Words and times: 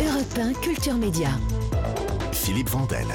Europe 0.00 0.38
1 0.38 0.54
Culture 0.62 0.94
Média. 0.94 1.30
Philippe 2.32 2.68
Vandel. 2.68 3.06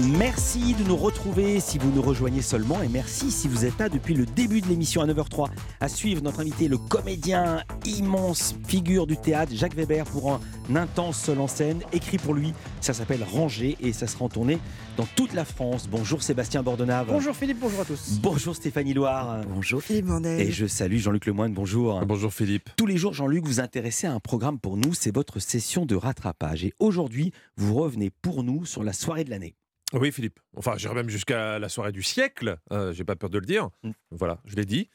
Merci 0.00 0.74
de 0.74 0.84
nous 0.84 0.96
retrouver 0.96 1.58
si 1.58 1.76
vous 1.76 1.90
nous 1.90 2.02
rejoignez 2.02 2.40
seulement 2.40 2.80
et 2.82 2.88
merci 2.88 3.32
si 3.32 3.48
vous 3.48 3.64
êtes 3.64 3.76
là 3.80 3.88
depuis 3.88 4.14
le 4.14 4.26
début 4.26 4.60
de 4.60 4.68
l'émission 4.68 5.02
à 5.02 5.06
9h03 5.06 5.48
à 5.80 5.88
suivre 5.88 6.22
notre 6.22 6.38
invité, 6.38 6.68
le 6.68 6.78
comédien 6.78 7.64
immense 7.84 8.54
figure 8.68 9.08
du 9.08 9.16
théâtre 9.16 9.50
Jacques 9.52 9.74
Weber 9.74 10.04
pour 10.04 10.34
un 10.34 10.40
intense 10.76 11.18
seul 11.18 11.40
en 11.40 11.48
scène 11.48 11.80
écrit 11.92 12.18
pour 12.18 12.32
lui. 12.32 12.52
Ça 12.80 12.94
s'appelle 12.94 13.24
Ranger 13.24 13.76
et 13.80 13.92
ça 13.92 14.06
sera 14.06 14.26
en 14.26 14.28
tournée 14.28 14.60
dans 14.96 15.06
toute 15.16 15.34
la 15.34 15.44
France. 15.44 15.88
Bonjour 15.90 16.22
Sébastien 16.22 16.62
Bordenave. 16.62 17.08
Bonjour 17.08 17.34
Philippe, 17.34 17.58
bonjour 17.58 17.80
à 17.80 17.84
tous. 17.84 18.20
Bonjour 18.22 18.54
Stéphanie 18.54 18.94
Loire. 18.94 19.40
Bonjour 19.48 19.82
Philippe. 19.82 20.06
Et 20.24 20.52
je 20.52 20.66
salue 20.66 20.98
Jean-Luc 20.98 21.26
Lemoyne. 21.26 21.54
Bonjour. 21.54 22.00
Bonjour 22.06 22.32
Philippe. 22.32 22.70
Tous 22.76 22.86
les 22.86 22.98
jours, 22.98 23.14
Jean-Luc, 23.14 23.44
vous 23.44 23.58
intéressez 23.58 24.06
à 24.06 24.12
un 24.12 24.20
programme 24.20 24.60
pour 24.60 24.76
nous, 24.76 24.94
c'est 24.94 25.12
votre 25.12 25.40
session 25.40 25.86
de 25.86 25.96
rattrapage. 25.96 26.64
Et 26.64 26.72
aujourd'hui, 26.78 27.32
vous 27.56 27.74
revenez 27.74 28.10
pour 28.10 28.44
nous 28.44 28.64
sur 28.64 28.84
la 28.84 28.92
soirée 28.92 29.24
de 29.24 29.30
l'année. 29.30 29.56
Oui, 29.94 30.12
Philippe. 30.12 30.38
Enfin, 30.56 30.74
j'irai 30.76 30.94
même 30.94 31.08
jusqu'à 31.08 31.58
la 31.58 31.68
soirée 31.68 31.92
du 31.92 32.02
siècle. 32.02 32.58
Euh, 32.72 32.92
J'ai 32.92 33.04
pas 33.04 33.16
peur 33.16 33.30
de 33.30 33.38
le 33.38 33.46
dire. 33.46 33.70
Mm. 33.82 33.90
Voilà, 34.10 34.38
je 34.44 34.54
l'ai 34.56 34.64
dit. 34.66 34.90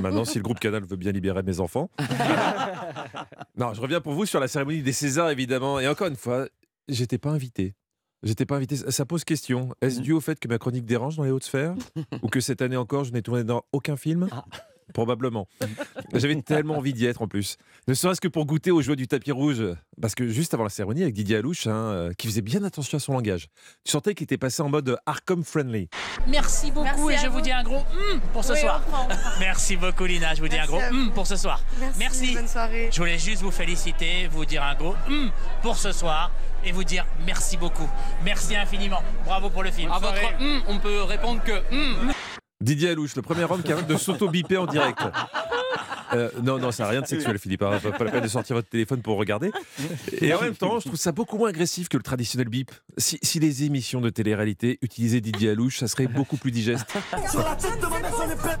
Maintenant, 0.00 0.24
si 0.24 0.38
le 0.38 0.42
groupe 0.44 0.60
Canal 0.60 0.84
veut 0.84 0.96
bien 0.96 1.12
libérer 1.12 1.42
mes 1.42 1.60
enfants. 1.60 1.90
non, 3.56 3.74
je 3.74 3.80
reviens 3.80 4.00
pour 4.00 4.12
vous 4.14 4.24
sur 4.26 4.40
la 4.40 4.48
cérémonie 4.48 4.82
des 4.82 4.92
Césars, 4.92 5.30
évidemment. 5.30 5.80
Et 5.80 5.88
encore 5.88 6.06
une 6.06 6.16
fois, 6.16 6.46
j'étais 6.88 7.18
pas 7.18 7.30
invité. 7.30 7.74
J'étais 8.22 8.46
pas 8.46 8.56
invité. 8.56 8.76
Ça 8.76 9.04
pose 9.04 9.24
question. 9.24 9.74
Est-ce 9.82 9.98
Mm. 10.00 10.02
dû 10.02 10.12
au 10.12 10.20
fait 10.20 10.38
que 10.38 10.48
ma 10.48 10.58
chronique 10.58 10.84
dérange 10.86 11.16
dans 11.16 11.24
les 11.24 11.30
hautes 11.30 11.44
sphères? 11.44 11.74
Ou 12.22 12.28
que 12.28 12.40
cette 12.40 12.62
année 12.62 12.76
encore, 12.76 13.04
je 13.04 13.12
n'ai 13.12 13.22
tourné 13.22 13.44
dans 13.44 13.64
aucun 13.72 13.96
film? 13.96 14.28
Ah. 14.32 14.44
Probablement. 14.92 15.48
J'avais 16.14 16.40
tellement 16.42 16.78
envie 16.78 16.92
d'y 16.92 17.06
être 17.06 17.22
en 17.22 17.28
plus. 17.28 17.56
Ne 17.88 17.94
serait-ce 17.94 18.20
que 18.20 18.28
pour 18.28 18.46
goûter 18.46 18.70
aux 18.70 18.82
joies 18.82 18.96
du 18.96 19.08
tapis 19.08 19.32
rouge. 19.32 19.62
Parce 20.00 20.14
que 20.14 20.28
juste 20.28 20.54
avant 20.54 20.64
la 20.64 20.70
cérémonie, 20.70 21.02
avec 21.02 21.14
Didier 21.14 21.36
Alouche, 21.36 21.66
hein, 21.66 21.74
euh, 21.74 22.12
qui 22.16 22.26
faisait 22.26 22.42
bien 22.42 22.62
attention 22.64 22.96
à 22.96 23.00
son 23.00 23.12
langage, 23.12 23.48
tu 23.84 23.90
sentais 23.90 24.14
qu'il 24.14 24.24
était 24.24 24.38
passé 24.38 24.62
en 24.62 24.68
mode 24.68 24.96
Arkham 25.06 25.42
friendly. 25.42 25.88
Merci 26.28 26.70
beaucoup 26.70 27.10
et 27.10 27.16
je 27.16 27.28
vous 27.28 27.40
dis 27.40 27.52
un 27.52 27.62
gros 27.62 27.78
hum 27.78 28.20
pour 28.32 28.44
ce 28.44 28.54
soir. 28.54 28.82
Merci 29.40 29.76
beaucoup 29.76 30.04
Lina, 30.04 30.34
je 30.34 30.40
vous 30.40 30.48
dis 30.48 30.58
un 30.58 30.66
gros 30.66 30.80
hum 30.90 31.10
pour 31.12 31.26
ce 31.26 31.36
soir. 31.36 31.60
Merci. 31.98 32.34
Bonne 32.34 32.48
soirée. 32.48 32.90
Je 32.92 32.98
voulais 32.98 33.18
juste 33.18 33.42
vous 33.42 33.50
féliciter, 33.50 34.28
vous 34.28 34.44
dire 34.44 34.62
un 34.62 34.74
gros 34.74 34.94
hum 35.08 35.30
pour 35.62 35.76
ce 35.76 35.92
soir 35.92 36.30
et 36.64 36.72
vous 36.72 36.84
dire 36.84 37.06
merci 37.24 37.56
beaucoup. 37.56 37.88
Merci 38.24 38.56
infiniment. 38.56 39.02
Bravo 39.24 39.50
pour 39.50 39.62
le 39.62 39.70
film. 39.70 39.90
À 39.90 39.98
votre 39.98 40.40
hum, 40.40 40.62
on 40.68 40.78
peut 40.78 41.02
répondre 41.02 41.42
que 41.42 41.62
hum. 41.72 42.12
Didier 42.66 42.90
Alouche, 42.90 43.14
le 43.14 43.22
premier 43.22 43.44
homme 43.44 43.62
capable 43.62 43.86
de 43.86 43.96
s'auto-biper 43.96 44.56
en 44.56 44.66
direct. 44.66 44.98
Euh, 46.14 46.30
non, 46.42 46.58
non, 46.58 46.70
ça 46.72 46.84
n'a 46.84 46.90
rien 46.90 47.00
de 47.00 47.06
sexuel, 47.06 47.38
Philippe. 47.38 47.62
hein. 47.62 47.78
Pas, 47.82 47.92
pas 47.92 48.04
la 48.04 48.10
peine 48.10 48.22
de 48.22 48.28
sortir 48.28 48.56
votre 48.56 48.68
téléphone 48.68 49.02
pour 49.02 49.16
regarder. 49.16 49.50
Et 50.20 50.32
en 50.34 50.40
même 50.40 50.54
temps, 50.56 50.78
je 50.80 50.86
trouve 50.86 50.98
ça 50.98 51.12
beaucoup 51.12 51.38
moins 51.38 51.48
agressif 51.50 51.88
que 51.88 51.96
le 51.96 52.02
traditionnel 52.02 52.48
bip. 52.48 52.70
Si, 52.98 53.18
si 53.22 53.38
les 53.40 53.64
émissions 53.64 54.00
de 54.00 54.10
télé-réalité 54.10 54.78
utilisaient 54.82 55.20
Didier 55.20 55.50
Alouche, 55.50 55.78
ça 55.78 55.88
serait 55.88 56.06
beaucoup 56.06 56.36
plus 56.36 56.50
digeste. 56.50 56.86
Sur 57.30 57.40
la 57.40 57.56
tête 57.56 57.80
de 57.80 57.86
ma 57.86 57.98
mère, 58.00 58.12
j'en 58.16 58.30
ai 58.30 58.36
plein. 58.36 58.56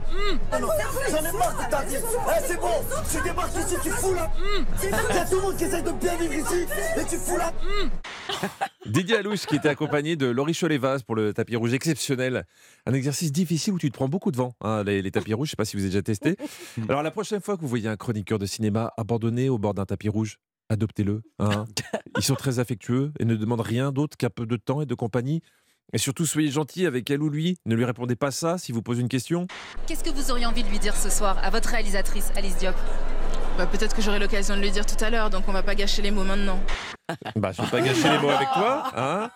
Ah 0.52 0.58
non, 0.60 0.68
J'en 1.10 1.18
ai 1.18 1.32
marre 1.32 1.64
de 1.64 1.70
ta 1.70 1.82
vie. 1.84 1.94
Eh, 1.96 2.42
c'est 2.46 2.60
bon, 2.60 2.68
tu 3.10 3.22
débarques 3.22 3.56
ici, 3.56 3.74
tu 3.82 3.90
fous 3.90 4.14
là. 4.14 4.30
Il 4.82 4.88
y 4.90 5.18
a 5.18 5.24
tout 5.24 5.36
le 5.36 5.42
monde 5.42 5.56
qui 5.56 5.64
essaye 5.64 5.82
de 5.82 5.92
bien 5.92 6.16
vivre 6.16 6.34
ici, 6.34 6.66
et 7.00 7.04
tu 7.08 7.16
fous 7.16 7.36
là. 7.36 7.52
Didier 8.86 9.16
Alouche 9.18 9.46
qui 9.46 9.56
était 9.56 9.68
accompagné 9.68 10.16
de 10.16 10.26
Laurie 10.26 10.54
Cholet-Vaz 10.54 11.02
pour 11.02 11.14
le 11.16 11.32
tapis 11.32 11.56
rouge 11.56 11.72
exceptionnel. 11.74 12.44
Un 12.86 12.92
exercice 12.94 13.32
difficile 13.32 13.72
où 13.74 13.78
tu 13.78 13.90
te 13.90 13.94
prends 13.94 14.08
beaucoup 14.08 14.30
de 14.30 14.36
vent, 14.36 14.54
hein, 14.60 14.84
les, 14.84 15.02
les 15.02 15.10
tapis 15.10 15.34
rouges, 15.34 15.48
je 15.48 15.50
ne 15.50 15.52
sais 15.52 15.56
pas 15.56 15.64
si 15.64 15.76
vous 15.76 15.82
avez 15.82 15.90
déjà 15.90 16.02
testé. 16.02 16.36
Alors 16.88 17.02
la 17.02 17.10
prochaine 17.10 17.35
fois 17.40 17.56
que 17.56 17.62
vous 17.62 17.68
voyez 17.68 17.88
un 17.88 17.96
chroniqueur 17.96 18.38
de 18.38 18.46
cinéma 18.46 18.92
abandonné 18.96 19.48
au 19.48 19.58
bord 19.58 19.74
d'un 19.74 19.84
tapis 19.84 20.08
rouge, 20.08 20.38
adoptez-le. 20.68 21.22
hein. 21.38 21.64
Ils 22.16 22.22
sont 22.24 22.34
très 22.34 22.58
affectueux 22.58 23.12
et 23.18 23.24
ne 23.24 23.36
demandent 23.36 23.60
rien 23.60 23.92
d'autre 23.92 24.16
qu'un 24.16 24.30
peu 24.30 24.46
de 24.46 24.56
temps 24.56 24.80
et 24.80 24.86
de 24.86 24.94
compagnie. 24.94 25.42
Et 25.92 25.98
surtout, 25.98 26.26
soyez 26.26 26.50
gentils 26.50 26.86
avec 26.86 27.10
elle 27.10 27.22
ou 27.22 27.28
lui. 27.30 27.58
Ne 27.64 27.74
lui 27.76 27.84
répondez 27.84 28.16
pas 28.16 28.30
ça 28.30 28.58
si 28.58 28.72
vous 28.72 28.82
pose 28.82 28.98
une 28.98 29.08
question. 29.08 29.46
Qu'est-ce 29.86 30.02
que 30.02 30.10
vous 30.10 30.30
auriez 30.30 30.46
envie 30.46 30.64
de 30.64 30.68
lui 30.68 30.78
dire 30.78 30.96
ce 30.96 31.10
soir 31.10 31.38
à 31.42 31.50
votre 31.50 31.68
réalisatrice, 31.68 32.32
Alice 32.34 32.56
Diop? 32.56 32.74
Bah, 33.56 33.66
Peut-être 33.66 33.94
que 33.94 34.02
j'aurai 34.02 34.18
l'occasion 34.18 34.56
de 34.56 34.60
le 34.62 34.70
dire 34.70 34.84
tout 34.86 35.02
à 35.02 35.10
l'heure, 35.10 35.30
donc 35.30 35.44
on 35.48 35.52
va 35.52 35.62
pas 35.62 35.74
gâcher 35.74 36.02
les 36.02 36.10
mots 36.10 36.24
maintenant. 36.24 36.58
Bah, 37.36 37.52
je 37.52 37.62
ne 37.62 37.66
vais 37.66 37.70
pas 37.70 37.80
gâcher 37.82 38.10
les 38.10 38.18
mots 38.18 38.30
avec 38.30 38.48
toi. 38.52 38.90
Hein 38.96 39.30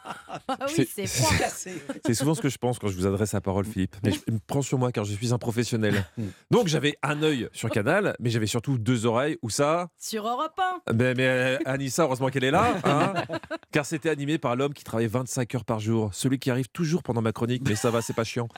Ah 0.48 0.56
oui, 0.76 0.88
c'est 0.92 1.06
C'est 1.06 2.14
souvent 2.14 2.34
ce 2.34 2.40
que 2.40 2.48
je 2.48 2.58
pense 2.58 2.80
quand 2.80 2.88
je 2.88 2.96
vous 2.96 3.06
adresse 3.06 3.32
la 3.32 3.40
parole, 3.40 3.64
Philippe. 3.64 3.94
Mais 4.02 4.10
je 4.10 4.18
me 4.32 4.40
prends 4.44 4.60
sur 4.62 4.76
moi 4.76 4.90
car 4.90 5.04
je 5.04 5.12
suis 5.14 5.32
un 5.32 5.38
professionnel. 5.38 6.04
Donc 6.50 6.66
j'avais 6.66 6.96
un 7.04 7.22
œil 7.22 7.48
sur 7.52 7.70
Canal, 7.70 8.16
mais 8.18 8.30
j'avais 8.30 8.48
surtout 8.48 8.76
deux 8.76 9.06
oreilles. 9.06 9.38
Où 9.42 9.50
ça 9.50 9.86
Sur 9.98 10.26
Europe 10.26 10.58
1. 10.88 10.94
mais, 10.94 11.14
mais 11.14 11.26
euh, 11.28 11.58
Anissa, 11.64 12.02
heureusement 12.02 12.28
qu'elle 12.28 12.42
est 12.42 12.50
là. 12.50 12.74
hein. 12.82 13.14
car 13.72 13.86
c'était 13.86 14.10
animé 14.10 14.38
par 14.38 14.56
l'homme 14.56 14.74
qui 14.74 14.82
travaille 14.82 15.06
25 15.06 15.54
heures 15.54 15.64
par 15.64 15.78
jour. 15.78 16.10
Celui 16.12 16.40
qui 16.40 16.50
arrive 16.50 16.68
toujours 16.70 17.04
pendant 17.04 17.22
ma 17.22 17.30
chronique, 17.30 17.62
mais 17.68 17.76
ça 17.76 17.92
va, 17.92 18.02
c'est 18.02 18.14
pas 18.14 18.24
chiant. 18.24 18.48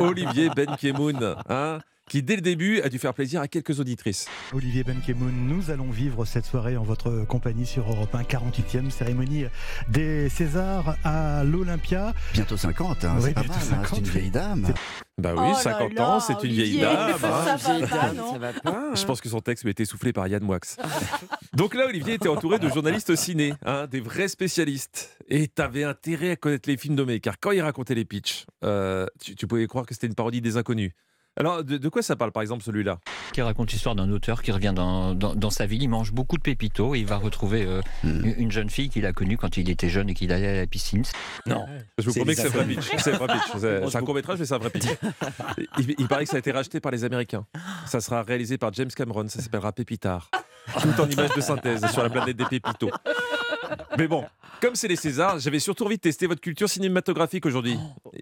Olivier 0.00 0.50
Benkemoun, 0.50 1.36
hein, 1.48 1.78
qui 2.10 2.24
dès 2.24 2.34
le 2.34 2.42
début 2.42 2.80
a 2.80 2.88
dû 2.88 2.98
faire 2.98 3.14
plaisir 3.14 3.40
à 3.40 3.46
quelques 3.46 3.78
auditrices. 3.78 4.26
Olivier 4.52 4.82
Benkemoun, 4.82 5.32
nous 5.46 5.70
allons 5.70 5.90
vivre 5.90 6.24
cette 6.24 6.44
soirée 6.44 6.76
en 6.76 6.82
votre 6.82 7.24
compagnie 7.24 7.64
sur 7.64 7.88
Europe 7.88 8.12
1, 8.12 8.22
48e 8.22 8.90
cérémonie 8.90 9.44
des 9.88 10.28
Césars 10.28 10.96
à 11.04 11.44
l'Olympia. 11.44 12.12
Bientôt 12.32 12.56
50, 12.56 13.04
hein, 13.04 13.14
Oui, 13.18 13.22
c'est 13.26 13.34
pas 13.34 13.42
mal, 13.44 13.50
hein, 13.52 13.84
50. 13.84 13.86
c'est 13.90 13.98
une 13.98 14.06
vieille 14.06 14.30
dame. 14.30 14.74
Bah 15.18 15.34
oui, 15.36 15.42
Oh 15.44 15.50
là 15.52 15.54
50 15.54 15.94
là, 15.94 16.08
ans, 16.08 16.18
c'est 16.20 16.42
une 16.42 16.50
vieille 16.50 16.62
Olivier, 16.70 16.80
dame. 16.80 17.12
ça 17.20 17.56
va 17.78 17.86
pas, 17.86 18.12
non 18.12 18.38
va 18.38 18.52
pas. 18.54 18.94
Je 18.96 19.04
pense 19.04 19.20
que 19.20 19.28
son 19.28 19.40
texte 19.40 19.62
m'a 19.64 19.70
été 19.70 19.84
soufflé 19.84 20.12
par 20.12 20.26
Yann 20.26 20.42
Moix. 20.42 20.58
Donc 21.52 21.76
là, 21.76 21.86
Olivier 21.86 22.14
était 22.14 22.28
entouré 22.28 22.58
de 22.58 22.68
journalistes 22.68 23.14
ciné, 23.14 23.54
hein, 23.64 23.86
des 23.86 24.00
vrais 24.00 24.26
spécialistes. 24.26 25.16
Et 25.28 25.46
t'avais 25.46 25.84
intérêt 25.84 26.32
à 26.32 26.36
connaître 26.36 26.68
les 26.68 26.76
films 26.76 26.96
nommés, 26.96 27.20
car 27.20 27.38
quand 27.38 27.52
il 27.52 27.60
racontait 27.60 27.94
les 27.94 28.04
pitchs, 28.04 28.46
euh, 28.64 29.06
tu, 29.20 29.36
tu 29.36 29.46
pouvais 29.46 29.68
croire 29.68 29.86
que 29.86 29.94
c'était 29.94 30.08
une 30.08 30.16
parodie 30.16 30.40
des 30.40 30.56
inconnus. 30.56 30.90
Alors, 31.38 31.64
de, 31.64 31.78
de 31.78 31.88
quoi 31.88 32.02
ça 32.02 32.16
parle, 32.16 32.32
par 32.32 32.42
exemple, 32.42 32.62
celui-là? 32.64 32.98
Qui 33.32 33.40
raconte 33.40 33.72
l'histoire 33.72 33.94
d'un 33.94 34.10
auteur 34.10 34.42
qui 34.42 34.52
revient 34.52 34.72
dans, 34.74 35.14
dans, 35.14 35.34
dans 35.34 35.50
sa 35.50 35.64
ville, 35.64 35.82
il 35.82 35.88
mange 35.88 36.12
beaucoup 36.12 36.36
de 36.36 36.42
pépitos 36.42 36.94
et 36.94 36.98
il 36.98 37.06
va 37.06 37.16
retrouver 37.16 37.64
euh, 37.64 37.80
Hmm. 38.02 38.24
une 38.24 38.34
une 38.38 38.50
jeune 38.52 38.70
fille 38.70 38.88
qu'il 38.88 39.04
a 39.06 39.12
connue 39.12 39.36
quand 39.36 39.56
il 39.56 39.68
était 39.70 39.88
jeune 39.88 40.08
et 40.10 40.14
qu'il 40.14 40.32
allait 40.32 40.48
à 40.48 40.60
la 40.60 40.66
piscine. 40.66 41.02
Non. 41.46 41.66
Je 41.98 42.04
vous 42.04 42.12
C'est 42.12 42.20
promets 42.20 42.34
que 42.34 42.40
c'est 42.40 42.46
un 42.48 42.50
vrai 42.50 42.66
pitch. 42.66 42.90
C'est 42.98 43.14
un 43.14 43.18
vrai 43.18 43.28
pitch. 43.28 43.52
C'est 43.58 43.88
c'est 43.90 43.96
un 43.96 44.02
court-métrage, 44.02 44.38
mais 44.38 44.44
c'est 44.46 44.54
un 44.54 44.58
vrai 44.58 44.70
pitch. 44.70 44.86
Il, 45.78 45.94
il 45.98 46.08
paraît 46.08 46.24
que 46.24 46.30
ça 46.30 46.36
a 46.36 46.38
été 46.40 46.50
racheté 46.52 46.80
par 46.80 46.90
les 46.92 47.04
Américains. 47.04 47.46
Ça 47.86 48.00
sera 48.00 48.22
réalisé 48.22 48.58
par 48.58 48.72
James 48.72 48.90
Cameron. 48.94 49.28
Ça 49.28 49.40
s'appellera 49.40 49.72
Pépitard. 49.72 50.30
Tout 50.80 51.00
en 51.00 51.08
images 51.08 51.34
de 51.34 51.40
synthèse 51.40 51.86
sur 51.90 52.02
la 52.02 52.10
planète 52.10 52.36
des 52.36 52.44
pépitos. 52.44 52.90
Mais 53.98 54.06
bon, 54.08 54.24
comme 54.60 54.74
c'est 54.74 54.88
les 54.88 54.96
Césars, 54.96 55.38
j'avais 55.38 55.58
surtout 55.58 55.84
envie 55.84 55.96
de 55.96 56.00
tester 56.00 56.26
votre 56.26 56.40
culture 56.40 56.68
cinématographique 56.68 57.46
aujourd'hui. 57.46 57.76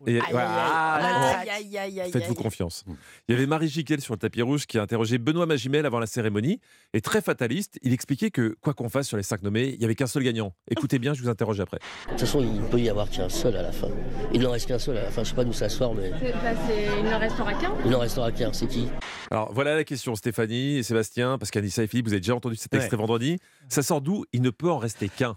Et- 0.07 0.21
voilà. 0.31 0.95
Aïe, 0.95 1.49
aïe, 1.51 1.79
aïe, 1.79 2.01
aïe, 2.01 2.11
Faites-vous 2.13 2.33
aïe. 2.33 2.43
confiance. 2.43 2.85
Il 3.29 3.33
y 3.33 3.39
avait 3.39 3.47
Marie 3.47 3.69
Giquel 3.69 4.01
sur 4.01 4.15
le 4.15 4.19
tapis 4.19 4.43
rouge 4.43 4.67
qui 4.67 4.79
a 4.79 4.83
interrogé 4.83 5.19
Benoît 5.19 5.47
Magimel 5.47 5.87
avant 5.87 5.99
la 5.99 6.07
cérémonie. 6.07 6.61
Et 6.95 7.01
très 7.01 7.21
fataliste, 7.21 7.79
il 7.83 7.93
expliquait 7.93 8.31
que, 8.31 8.57
quoi 8.61 8.75
qu'on 8.75 8.89
fasse 8.89 9.09
sur 9.09 9.17
les 9.17 9.23
cinq 9.23 9.43
nommés, 9.43 9.69
il 9.73 9.79
n'y 9.79 9.85
avait 9.85 9.95
qu'un 9.95 10.07
seul 10.07 10.23
gagnant. 10.23 10.53
Écoutez 10.71 10.99
bien, 10.99 11.15
je 11.15 11.23
vous 11.23 11.29
interroge 11.29 11.61
après. 11.61 11.79
De 12.07 12.11
toute 12.13 12.21
façon, 12.21 12.41
il 12.41 12.61
peut 12.71 12.81
y 12.81 12.89
avoir 12.89 13.09
qu'un 13.11 13.29
seul 13.29 13.57
à 13.57 13.63
la 13.63 13.73
fin. 13.73 13.89
Il 14.33 14.43
n'en 14.43 14.51
reste 14.53 14.69
qu'un 14.69 14.79
seul 14.79 14.97
à 14.97 15.03
la 15.05 15.11
fin. 15.11 15.25
Je 15.25 15.31
sais 15.31 15.35
pas 15.35 15.45
d'où 15.45 15.53
ça 15.53 15.69
sort, 15.69 15.95
mais 15.95 16.11
il 16.21 17.05
ne 17.05 17.15
restera 17.19 17.55
qu'un. 17.55 17.73
il 17.85 17.91
n'en 17.91 17.99
restera 17.99 18.33
qu'un. 18.33 18.53
C'est 18.53 18.67
qui? 18.67 18.89
Alors 19.31 19.53
voilà 19.53 19.75
la 19.77 19.85
question, 19.85 20.15
Stéphanie 20.15 20.79
et 20.79 20.83
Sébastien, 20.83 21.37
parce 21.39 21.51
qu'Anissa 21.51 21.83
et 21.83 21.87
Philippe, 21.87 22.07
vous 22.07 22.13
avez 22.13 22.21
déjà 22.21 22.35
entendu 22.35 22.57
cet 22.57 22.73
Ouais. 22.73 22.79
extrait 22.79 22.97
vendredi. 22.97 23.39
Ça 23.69 23.83
sort 23.83 24.01
d'où? 24.01 24.25
Il 24.33 24.41
ne 24.43 24.51
peut 24.51 24.71
en 24.71 24.79
rester 24.79 25.09
qu'un. 25.11 25.35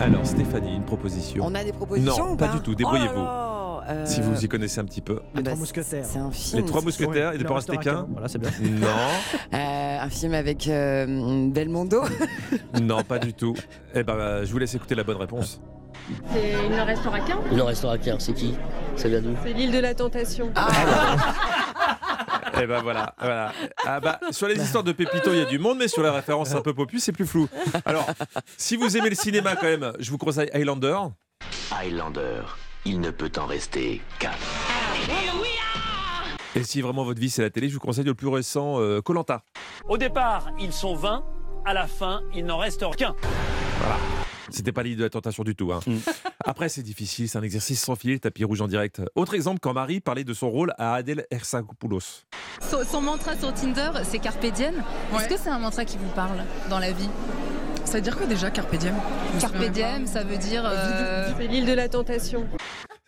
Alors 0.00 0.26
Stéphanie, 0.26 0.74
une 0.74 0.84
proposition. 0.84 1.44
On 1.46 1.54
a 1.54 1.62
des 1.62 1.72
propositions 1.72 2.26
Non, 2.26 2.32
ou 2.32 2.36
pas 2.36 2.48
pas 2.48 2.56
du 2.56 2.62
tout, 2.62 2.74
débrouillez-vous. 2.74 3.20
Oh 3.24 3.80
euh, 3.88 4.04
Si 4.06 4.20
vous 4.20 4.44
y 4.44 4.48
connaissez 4.48 4.80
un 4.80 4.84
petit 4.84 5.00
peu. 5.00 5.20
Les 5.36 5.42
bah, 5.42 5.50
Trois 5.52 5.60
Mousquetaires. 5.60 6.04
C'est 6.04 6.18
un 6.18 6.30
film. 6.32 6.60
Les 6.60 6.66
Trois 6.66 6.82
Mousquetaires, 6.82 7.34
il 7.34 7.38
ne 7.40 7.44
peut 7.44 7.52
en 7.52 7.56
rester 7.56 7.76
qu'un? 7.76 8.06
Voilà, 8.10 8.26
c'est 8.26 8.38
bien. 8.38 8.50
Non, 8.60 8.86
Euh, 9.54 9.98
un 10.00 10.08
film 10.10 10.34
avec 10.34 10.66
euh, 10.66 11.48
Belmondo. 11.50 12.02
non, 12.80 13.04
pas 13.04 13.20
du 13.20 13.34
tout. 13.34 13.54
Eh 13.94 14.02
ben, 14.02 14.44
je 14.44 14.50
vous 14.50 14.58
laisse 14.58 14.74
écouter 14.74 14.96
la 14.96 15.04
bonne 15.04 15.16
réponse. 15.18 15.60
Il 16.34 16.70
ne 16.70 16.82
restera 16.82 17.20
qu'un. 17.20 17.38
Il 17.50 17.56
n'en 17.56 17.66
restera 17.66 17.98
qu'un. 17.98 18.18
C'est 18.18 18.32
qui? 18.32 18.54
Ça 18.96 19.08
vient 19.08 19.20
d'où? 19.20 19.34
C'est 19.42 19.52
l'île 19.52 19.72
de 19.72 19.78
la 19.78 19.94
tentation. 19.94 20.52
Eh 22.60 22.66
ben 22.66 22.82
voilà, 22.82 23.14
voilà. 23.18 23.52
Ah 23.86 23.98
bah, 23.98 24.20
sur 24.30 24.46
les 24.46 24.62
histoires 24.62 24.84
de 24.84 24.92
Pépito, 24.92 25.32
il 25.32 25.38
y 25.38 25.40
a 25.40 25.46
du 25.46 25.58
monde, 25.58 25.78
mais 25.78 25.88
sur 25.88 26.02
la 26.02 26.12
référence 26.12 26.54
un 26.54 26.60
peu 26.60 26.74
popus, 26.74 27.00
c'est 27.02 27.12
plus 27.12 27.26
flou. 27.26 27.48
Alors, 27.86 28.06
si 28.58 28.76
vous 28.76 28.94
aimez 28.96 29.08
le 29.08 29.14
cinéma 29.16 29.56
quand 29.56 29.66
même, 29.66 29.92
je 29.98 30.10
vous 30.10 30.18
conseille 30.18 30.50
Highlander. 30.52 30.98
Highlander, 31.70 32.42
il 32.84 33.00
ne 33.00 33.10
peut 33.10 33.32
en 33.38 33.46
rester 33.46 34.02
qu'un. 34.18 34.32
Et 36.54 36.62
si 36.62 36.82
vraiment 36.82 37.04
votre 37.04 37.20
vie 37.20 37.30
c'est 37.30 37.42
la 37.42 37.50
télé, 37.50 37.68
je 37.68 37.74
vous 37.74 37.80
conseille 37.80 38.04
le 38.04 38.14
plus 38.14 38.28
récent 38.28 38.78
Colanta. 39.02 39.42
Au 39.88 39.96
départ, 39.96 40.50
ils 40.60 40.72
sont 40.72 40.94
20, 40.94 41.24
à 41.64 41.72
la 41.72 41.86
fin, 41.86 42.20
il 42.34 42.44
n'en 42.44 42.58
reste 42.58 42.84
qu'un. 42.96 43.14
C'était 44.50 44.72
pas 44.72 44.82
l'idée 44.82 44.96
de 44.96 45.02
la 45.02 45.10
tentation 45.10 45.44
du 45.44 45.54
tout. 45.54 45.72
hein. 45.72 45.80
Après, 46.44 46.68
c'est 46.68 46.82
difficile, 46.82 47.28
c'est 47.28 47.38
un 47.38 47.42
exercice 47.42 47.80
sans 47.82 47.94
filet, 47.94 48.14
le 48.14 48.20
tapis 48.20 48.44
rouge 48.44 48.60
en 48.60 48.68
direct. 48.68 49.00
Autre 49.14 49.34
exemple, 49.34 49.60
quand 49.60 49.72
Marie 49.72 50.00
parlait 50.00 50.24
de 50.24 50.34
son 50.34 50.50
rôle 50.50 50.72
à 50.78 50.94
Adèle 50.94 51.26
Hersakopoulos. 51.30 52.24
Son, 52.68 52.84
son 52.84 53.00
mantra 53.00 53.36
sur 53.36 53.52
Tinder, 53.54 53.90
c'est 54.04 54.18
Carpe 54.18 54.44
Diem. 54.46 54.74
Est-ce 55.14 55.28
que 55.28 55.38
c'est 55.38 55.50
un 55.50 55.58
mantra 55.58 55.84
qui 55.84 55.96
vous 55.98 56.10
parle 56.10 56.42
dans 56.68 56.78
la 56.78 56.92
vie? 56.92 57.08
Ça 57.84 57.94
veut 57.98 58.00
dire 58.02 58.16
quoi 58.16 58.26
déjà, 58.26 58.50
Carpe 58.50 58.74
Diem? 58.76 58.94
Carpe 59.40 59.64
Diem, 59.70 60.06
ça 60.06 60.22
veut 60.24 60.38
dire. 60.38 60.62
euh, 60.64 61.30
C'est 61.38 61.46
l'île 61.46 61.66
de 61.66 61.72
la 61.72 61.88
tentation. 61.88 62.46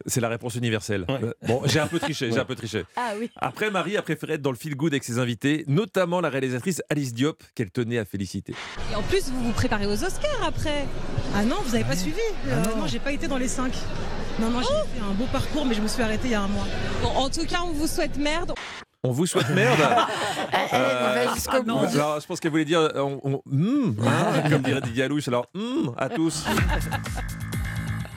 C'est 0.07 0.21
la 0.21 0.29
réponse 0.29 0.55
universelle. 0.57 1.07
Euh, 1.09 1.33
Bon, 1.47 1.63
j'ai 1.65 1.81
un 1.81 1.87
peu 1.87 1.99
triché, 1.99 2.31
j'ai 2.31 2.39
un 2.39 2.45
peu 2.45 2.55
triché. 2.55 2.85
Ah 2.97 3.13
oui. 3.19 3.31
Après, 3.37 3.71
Marie 3.71 3.97
a 3.97 4.03
préféré 4.03 4.35
être 4.35 4.43
dans 4.43 4.51
le 4.51 4.57
feel 4.57 4.75
good 4.77 4.93
avec 4.93 5.05
ses 5.05 5.19
invités, 5.19 5.65
notamment 5.67 6.21
la 6.21 6.29
réalisatrice 6.31 6.83
Alice 6.91 7.15
Diop, 7.15 7.43
qu'elle 7.55 7.71
tenait 7.71 7.99
à 7.99 8.05
féliciter. 8.05 8.55
Et 8.93 8.95
en 8.95 9.03
plus, 9.03 9.31
vous 9.31 9.43
vous 9.45 9.53
préparez 9.53 9.87
aux 9.87 10.05
Oscars 10.05 10.45
après. 10.47 10.85
Ah 11.35 11.45
non, 11.45 11.57
vous 11.65 11.75
avez 11.75 11.85
pas 11.85 11.97
suivi 11.97 12.19
Euh, 12.49 12.63
Non, 12.77 12.87
j'ai 12.87 12.99
pas 12.99 13.13
été 13.13 13.29
dans 13.29 13.39
les 13.39 13.49
5. 13.49 13.73
Non, 14.41 14.51
non, 14.51 14.61
j'ai 14.61 14.67
fait 14.99 15.05
un 15.09 15.15
beau 15.15 15.27
parcours, 15.33 15.65
mais 15.65 15.75
je 15.75 15.81
me 15.81 15.89
suis 15.89 16.03
arrêtée 16.03 16.27
il 16.29 16.33
y 16.33 16.35
a 16.35 16.43
un 16.43 16.49
mois. 16.49 16.67
Bon, 17.03 17.09
en 17.11 17.31
tout 17.31 17.47
cas, 17.47 17.61
on 17.65 17.73
vous 17.73 17.87
souhaite 17.87 18.17
merde. 18.19 18.53
On 19.07 19.11
vous 19.13 19.27
souhaite 19.27 19.51
merde. 19.51 19.79
Elle 20.73 21.27
va 21.27 21.35
jusqu'au 21.35 21.63
bout. 21.63 21.79
alors, 21.95 22.21
je 22.21 22.27
pense 22.27 22.41
qu'elle 22.41 22.51
voulait 22.51 22.65
dire, 22.65 22.81
euh, 22.81 23.01
on, 23.03 23.21
on- 23.23 23.43
hmm, 23.47 23.97
hein, 24.05 24.49
comme 24.51 24.63
dirait 24.63 24.81
Didier 24.81 25.05
Alouche. 25.05 25.29
Alors, 25.29 25.47
hmm, 25.55 25.91
à 25.97 26.09
tous. 26.09 26.45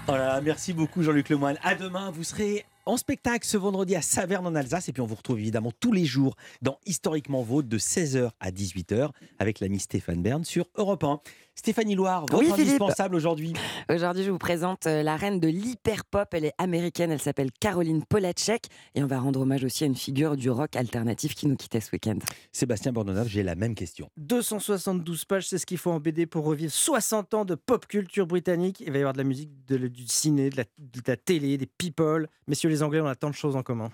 Voilà, 0.07 0.39
merci 0.39 0.71
beaucoup 0.71 1.03
Jean-Luc 1.03 1.27
Lemoyne. 1.27 1.57
À 1.63 1.75
demain, 1.75 2.11
vous 2.11 2.23
serez 2.23 2.63
en 2.85 2.95
spectacle 2.95 3.45
ce 3.45 3.57
vendredi 3.57 3.93
à 3.93 4.01
Saverne 4.01 4.47
en 4.47 4.55
Alsace 4.55 4.87
et 4.87 4.93
puis 4.93 5.01
on 5.01 5.05
vous 5.05 5.15
retrouve 5.15 5.37
évidemment 5.37 5.73
tous 5.81 5.91
les 5.91 6.05
jours 6.05 6.37
dans 6.61 6.79
Historiquement 6.85 7.43
Vôtre 7.43 7.67
de 7.67 7.77
16h 7.77 8.29
à 8.39 8.51
18h 8.51 9.09
avec 9.37 9.59
l'ami 9.59 9.81
Stéphane 9.81 10.23
Bern 10.23 10.45
sur 10.45 10.67
Europe 10.75 11.03
1. 11.03 11.19
Stéphanie 11.57 11.95
Loire, 11.95 12.21
votre 12.21 12.37
Oui, 12.37 12.51
indispensable 12.51 13.15
aujourd'hui. 13.15 13.51
Aujourd'hui, 13.89 14.23
je 14.23 14.29
vous 14.29 14.37
présente 14.37 14.85
euh, 14.85 15.01
la 15.01 15.15
reine 15.15 15.39
de 15.39 15.47
l'hyper-pop. 15.47 16.27
Elle 16.33 16.45
est 16.45 16.53
américaine, 16.59 17.09
elle 17.11 17.19
s'appelle 17.19 17.49
Caroline 17.59 18.03
Polachek. 18.05 18.67
Et 18.93 19.03
on 19.03 19.07
va 19.07 19.19
rendre 19.19 19.41
hommage 19.41 19.63
aussi 19.63 19.83
à 19.83 19.87
une 19.87 19.95
figure 19.95 20.37
du 20.37 20.51
rock 20.51 20.75
alternatif 20.75 21.33
qui 21.33 21.47
nous 21.47 21.55
quittait 21.55 21.79
ce 21.81 21.89
week-end. 21.91 22.19
Sébastien 22.51 22.91
Bornonave, 22.93 23.27
j'ai 23.27 23.41
la 23.41 23.55
même 23.55 23.73
question. 23.73 24.07
272 24.17 25.25
pages, 25.25 25.47
c'est 25.47 25.57
ce 25.57 25.65
qu'il 25.65 25.79
faut 25.79 25.89
en 25.91 25.99
BD 25.99 26.27
pour 26.27 26.45
revivre 26.45 26.71
60 26.71 27.33
ans 27.33 27.43
de 27.43 27.55
pop 27.55 27.87
culture 27.87 28.27
britannique. 28.27 28.81
Il 28.85 28.91
va 28.91 28.99
y 28.99 29.01
avoir 29.01 29.13
de 29.13 29.17
la 29.17 29.23
musique, 29.23 29.49
de- 29.67 29.87
du 29.87 30.05
ciné, 30.07 30.51
de 30.51 30.57
la, 30.57 30.63
de 30.77 31.01
la 31.07 31.17
télé, 31.17 31.57
des 31.57 31.65
people. 31.65 32.27
Messieurs 32.47 32.69
les 32.69 32.83
Anglais, 32.83 33.01
on 33.01 33.07
a 33.07 33.15
tant 33.15 33.31
de 33.31 33.35
choses 33.35 33.55
en 33.55 33.63
commun. 33.63 33.89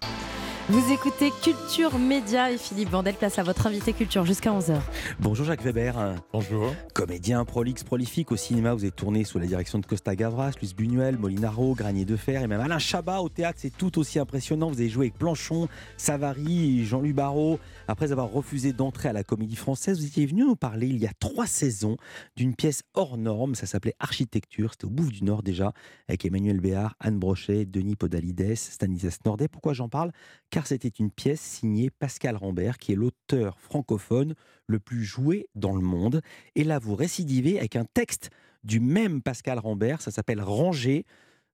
Vous 0.69 0.93
écoutez 0.93 1.29
Culture 1.43 1.99
Média 1.99 2.49
et 2.49 2.57
Philippe 2.57 2.87
Vandel 2.87 3.15
place 3.15 3.37
à 3.37 3.43
votre 3.43 3.67
invité 3.67 3.91
culture 3.91 4.25
jusqu'à 4.25 4.49
11h. 4.51 4.79
Bonjour 5.19 5.45
Jacques 5.45 5.61
Weber. 5.61 6.15
Bonjour. 6.31 6.73
Comédien 6.93 7.43
prolixe, 7.43 7.83
prolifique 7.83 8.31
au 8.31 8.37
cinéma, 8.37 8.73
vous 8.73 8.85
êtes 8.85 8.95
tourné 8.95 9.25
sous 9.25 9.39
la 9.39 9.45
direction 9.45 9.79
de 9.79 9.85
Costa 9.85 10.15
Gavras, 10.15 10.51
Luis 10.61 10.73
Buñuel, 10.73 11.17
Molinaro, 11.17 11.75
Granier 11.75 12.05
de 12.05 12.15
Fer 12.15 12.41
et 12.41 12.47
même 12.47 12.61
Alain 12.61 12.79
Chabat 12.79 13.19
au 13.19 13.27
théâtre, 13.27 13.59
c'est 13.61 13.75
tout 13.75 13.99
aussi 13.99 14.19
impressionnant. 14.19 14.69
Vous 14.69 14.79
avez 14.79 14.87
joué 14.87 15.07
avec 15.07 15.17
Planchon, 15.17 15.67
Savary, 15.97 16.85
Jean-Luc 16.85 17.13
Barrault. 17.13 17.59
Après 17.87 18.13
avoir 18.13 18.31
refusé 18.31 18.71
d'entrer 18.71 19.09
à 19.09 19.13
la 19.13 19.25
Comédie 19.25 19.57
Française, 19.57 19.99
vous 19.99 20.05
étiez 20.05 20.25
venu 20.25 20.43
nous 20.43 20.55
parler 20.55 20.87
il 20.87 20.97
y 20.97 21.05
a 21.05 21.11
trois 21.19 21.47
saisons 21.47 21.97
d'une 22.37 22.55
pièce 22.55 22.81
hors 22.93 23.17
norme, 23.17 23.55
ça 23.55 23.65
s'appelait 23.65 23.95
Architecture, 23.99 24.71
c'était 24.71 24.85
au 24.85 24.89
Bouffe 24.89 25.11
du 25.11 25.25
Nord 25.25 25.43
déjà, 25.43 25.73
avec 26.07 26.25
Emmanuel 26.25 26.61
Béard, 26.61 26.95
Anne 27.01 27.19
Brochet, 27.19 27.65
Denis 27.65 27.97
Podalides, 27.97 28.55
Stanislas 28.55 29.19
Nordet. 29.25 29.49
Pourquoi 29.49 29.73
j'en 29.73 29.89
parle? 29.89 30.13
Car 30.49 30.65
c'était 30.65 30.87
une 30.87 31.11
pièce 31.11 31.41
signée 31.41 31.89
Pascal 31.89 32.37
Rambert, 32.37 32.77
qui 32.77 32.93
est 32.93 32.95
l'auteur 32.95 33.59
francophone 33.59 34.33
le 34.67 34.79
plus 34.79 35.03
joué 35.03 35.47
dans 35.53 35.75
le 35.75 35.81
monde. 35.81 36.21
Et 36.55 36.63
là, 36.63 36.79
vous 36.79 36.95
récidivez 36.95 37.59
avec 37.59 37.75
un 37.75 37.85
texte 37.85 38.29
du 38.63 38.79
même 38.79 39.21
Pascal 39.21 39.59
Rambert, 39.59 40.01
ça 40.01 40.11
s'appelle 40.11 40.41
Ranger, 40.41 41.05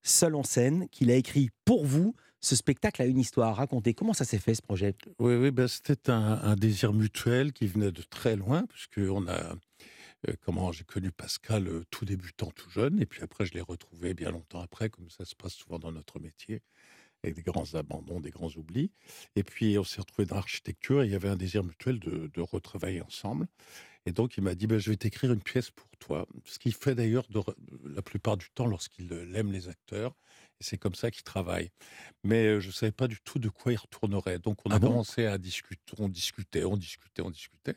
seul 0.04 0.36
en 0.36 0.44
scène, 0.44 0.88
qu'il 0.90 1.10
a 1.10 1.16
écrit 1.16 1.50
pour 1.66 1.86
vous. 1.86 2.14
Ce 2.42 2.56
spectacle 2.56 3.02
a 3.02 3.06
une 3.06 3.20
histoire. 3.20 3.56
Racontez 3.58 3.94
comment 3.94 4.14
ça 4.14 4.26
s'est 4.26 4.40
fait 4.40 4.56
ce 4.56 4.62
projet? 4.62 4.96
Oui, 5.20 5.36
oui 5.36 5.52
ben, 5.52 5.68
c'était 5.68 6.10
un, 6.10 6.56
désir 6.56 6.94
mutuel 6.94 7.52
qui 7.52 7.68
venait 7.68 7.92
de 7.92 8.02
très 8.02 8.36
loin, 8.36 8.66
puisque 8.68 9.00
on 9.00 9.28
a, 9.28 9.56
euh, 10.28 10.34
comment 10.42 10.72
j'ai 10.72 10.86
connu 10.86 11.12
Pascal 11.12 11.68
euh, 11.68 11.84
tout 11.92 12.06
débutant, 12.06 12.52
tout 12.52 12.70
jeune, 12.70 13.02
et 13.02 13.06
puis 13.06 13.22
après 13.24 13.46
je 13.46 13.54
l'ai 13.54 13.62
retrouvé 13.62 14.14
bien 14.14 14.32
longtemps 14.32 14.62
après, 14.62 14.90
comme 14.90 15.10
ça 15.10 15.26
se 15.26 15.36
passe 15.36 15.54
souvent 15.54 15.80
dans 15.80 15.92
notre 15.92 16.20
métier, 16.20 16.62
avec 17.24 17.36
des 17.36 17.42
grands 17.42 17.76
abandons, 17.76 18.22
des 18.22 18.32
grands 18.32 18.52
oublis. 18.56 18.92
Et 19.36 19.44
puis 19.44 19.78
on 19.78 19.84
s'est 19.84 20.00
retrouvé 20.00 20.26
dans 20.26 20.36
l'architecture, 20.36 21.04
et 21.04 21.08
il 21.08 21.12
y 21.12 21.16
avait 21.16 21.30
un 21.30 21.36
désir 21.36 21.64
mutuel 21.64 22.00
de, 22.00 22.42
retravailler 22.42 23.02
ensemble. 23.02 23.48
Et 24.06 24.14
donc 24.14 24.38
il 24.38 24.44
m'a 24.44 24.56
dit, 24.56 24.66
ben, 24.66 24.80
je 24.80 24.90
vais 24.90 24.98
t'écrire 24.98 25.34
une 25.34 25.42
pièce 25.42 25.72
pour 25.72 25.90
toi. 26.00 26.26
Ce 26.46 26.58
qu'il 26.58 26.74
fait 26.74 26.96
d'ailleurs 26.96 27.28
la 27.86 28.02
plupart 28.02 28.38
du 28.38 28.50
temps 28.52 28.66
lorsqu'il 28.66 29.12
euh, 29.12 29.34
aime 29.36 29.52
les 29.52 29.68
acteurs. 29.68 30.16
Et 30.62 30.64
c'est 30.66 30.78
comme 30.78 30.96
ça 30.96 31.10
qu'il 31.12 31.24
travaille. 31.24 31.72
Mais 32.24 32.60
je 32.62 32.68
ne 32.68 32.72
savais 32.74 32.92
pas 32.92 33.08
du 33.08 33.20
tout 33.22 33.40
de 33.40 33.50
quoi 33.50 33.72
il 33.74 33.78
retournerait. 33.78 34.40
Donc 34.40 34.66
on 34.66 34.72
a 34.74 34.78
Ah 34.78 34.80
bon? 34.80 35.00
commencé 35.00 35.26
à 35.26 35.38
discuter, 35.38 35.94
on 36.00 36.10
discutait, 36.10 36.66
on 36.66 36.76
discutait, 36.78 37.22
on 37.22 37.32
discutait. 37.32 37.76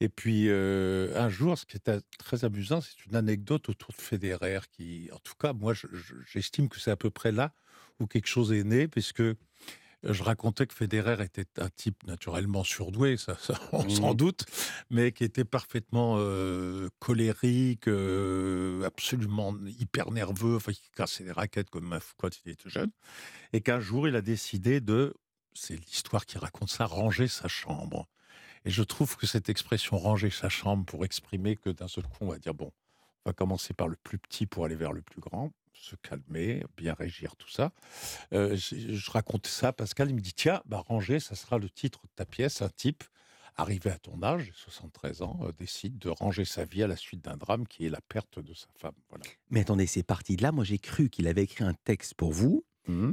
Et 0.00 0.08
puis 0.08 0.48
euh, 0.48 1.12
un 1.20 1.28
jour, 1.28 1.58
ce 1.58 1.66
qui 1.66 1.76
était 1.76 2.00
très 2.18 2.44
amusant, 2.44 2.80
c'est 2.80 3.06
une 3.06 3.16
anecdote 3.16 3.68
autour 3.68 3.90
de 3.96 4.02
Federer 4.02 4.60
qui, 4.72 5.10
en 5.12 5.18
tout 5.18 5.34
cas, 5.38 5.52
moi, 5.52 5.74
je- 5.74 5.86
je- 5.92 6.16
j'estime 6.26 6.68
que 6.68 6.80
c'est 6.80 6.90
à 6.90 6.96
peu 6.96 7.10
près 7.10 7.32
là 7.32 7.54
où 8.00 8.06
quelque 8.06 8.28
chose 8.28 8.52
est 8.52 8.64
né, 8.64 8.88
puisque 8.88 9.22
je 10.04 10.22
racontais 10.22 10.66
que 10.66 10.74
Federer 10.74 11.22
était 11.24 11.46
un 11.58 11.68
type 11.70 12.04
naturellement 12.06 12.64
surdoué, 12.64 13.16
ça, 13.16 13.36
ça, 13.40 13.58
on 13.72 13.88
s'en 13.88 14.14
Mhm. 14.14 14.16
doute, 14.16 14.44
mais 14.90 15.12
qui 15.12 15.24
était 15.24 15.44
parfaitement 15.44 16.16
euh, 16.18 16.88
colérique, 16.98 17.88
euh, 17.88 18.82
absolument 18.84 19.54
hyper 19.78 20.10
nerveux, 20.10 20.56
enfin, 20.56 20.72
qui 20.72 20.90
cassait 20.96 21.24
des 21.24 21.32
raquettes 21.32 21.70
comme 21.70 21.92
un 21.92 22.00
fou 22.00 22.14
quand 22.18 22.30
il 22.44 22.50
était 22.52 22.68
jeune, 22.70 22.90
et 23.52 23.60
qu'un 23.60 23.80
jour 23.80 24.08
il 24.08 24.16
a 24.16 24.22
décidé 24.22 24.80
de, 24.80 25.14
c'est 25.54 25.76
l'histoire 25.76 26.26
qui 26.26 26.38
raconte 26.38 26.70
ça, 26.70 26.86
ranger 26.86 27.28
sa 27.28 27.48
chambre. 27.48 28.08
Et 28.64 28.70
je 28.70 28.82
trouve 28.82 29.16
que 29.16 29.26
cette 29.26 29.48
expression 29.48 29.98
ranger 29.98 30.30
sa 30.30 30.48
chambre 30.48 30.84
pour 30.86 31.04
exprimer 31.04 31.56
que 31.56 31.70
d'un 31.70 31.88
seul 31.88 32.04
coup 32.04 32.18
on 32.22 32.28
va 32.28 32.38
dire 32.38 32.54
bon, 32.54 32.72
on 33.24 33.30
va 33.30 33.34
commencer 33.34 33.74
par 33.74 33.88
le 33.88 33.96
plus 34.02 34.18
petit 34.18 34.46
pour 34.46 34.64
aller 34.64 34.76
vers 34.76 34.92
le 34.92 35.02
plus 35.02 35.20
grand, 35.20 35.52
se 35.82 35.96
calmer, 35.96 36.64
bien 36.76 36.94
régir 36.94 37.36
tout 37.36 37.50
ça. 37.50 37.72
Euh, 38.32 38.56
je, 38.56 38.94
je 38.94 39.10
racontais 39.10 39.50
ça 39.50 39.68
à 39.68 39.72
Pascal, 39.72 40.10
il 40.10 40.14
me 40.14 40.20
dit 40.20 40.32
tiens, 40.32 40.62
bah, 40.66 40.84
ranger, 40.86 41.20
ça 41.20 41.34
sera 41.34 41.58
le 41.58 41.68
titre 41.68 42.00
de 42.04 42.12
ta 42.14 42.24
pièce. 42.24 42.62
Un 42.62 42.68
type 42.68 43.04
arrivé 43.56 43.90
à 43.90 43.98
ton 43.98 44.22
âge, 44.22 44.52
73 44.54 45.22
ans, 45.22 45.40
euh, 45.42 45.52
décide 45.52 45.98
de 45.98 46.08
ranger 46.08 46.44
sa 46.44 46.64
vie 46.64 46.82
à 46.82 46.86
la 46.86 46.96
suite 46.96 47.22
d'un 47.22 47.36
drame 47.36 47.66
qui 47.66 47.86
est 47.86 47.90
la 47.90 48.00
perte 48.00 48.38
de 48.38 48.54
sa 48.54 48.68
femme. 48.78 48.94
Voilà. 49.10 49.24
Mais 49.50 49.60
attendez, 49.60 49.86
c'est 49.86 50.02
parti 50.02 50.36
de 50.36 50.42
là. 50.42 50.52
Moi, 50.52 50.64
j'ai 50.64 50.78
cru 50.78 51.10
qu'il 51.10 51.26
avait 51.26 51.44
écrit 51.44 51.64
un 51.64 51.74
texte 51.74 52.14
pour 52.14 52.32
vous. 52.32 52.64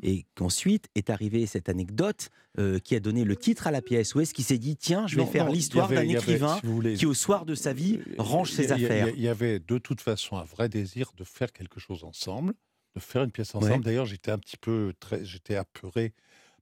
Et 0.01 0.25
qu'ensuite 0.36 0.88
est 0.95 1.10
arrivée 1.10 1.45
cette 1.45 1.69
anecdote 1.69 2.30
euh, 2.57 2.80
qui 2.80 2.95
a 2.95 3.00
donné 3.00 3.24
le 3.24 3.36
titre 3.36 3.68
à 3.68 3.71
la 3.71 3.81
pièce. 3.81 4.16
Où 4.16 4.21
est-ce 4.21 4.33
qu'il 4.33 4.44
s'est 4.44 4.57
dit 4.57 4.75
tiens, 4.75 5.06
je 5.07 5.16
vais 5.16 5.21
Non, 5.21 5.27
faire 5.27 5.45
non, 5.45 5.51
l'histoire 5.51 5.88
d'un 5.88 5.98
avait, 5.98 6.10
écrivain 6.10 6.57
si 6.60 6.66
vous 6.66 6.74
voulez, 6.74 6.95
qui, 6.95 7.06
au 7.06 7.13
soir 7.13 7.45
de 7.45 7.54
sa 7.54 7.71
vie, 7.71 8.00
range 8.18 8.51
ses 8.51 8.71
affaires 8.71 9.10
Il 9.10 9.21
y 9.21 9.27
avait 9.27 9.60
de 9.60 9.77
toute 9.77 10.02
façon 10.02 10.38
un 10.38 10.44
vrai 10.44 10.69
désir 10.69 11.11
de 11.16 11.23
faire 11.23 11.52
quelque 11.52 11.80
chose 11.80 12.04
ensemble, 12.04 12.54
de 12.95 12.99
faire 12.99 13.23
une 13.23 13.31
pièce 13.31 13.54
ensemble. 13.54 13.73
Ouais. 13.73 13.80
D'ailleurs, 13.80 14.06
j'étais 14.06 14.31
un 14.31 14.40
petit 14.40 14.57
peu, 14.57 14.94
très, 14.99 15.23
j'étais 15.23 15.56
apeuré 15.56 16.14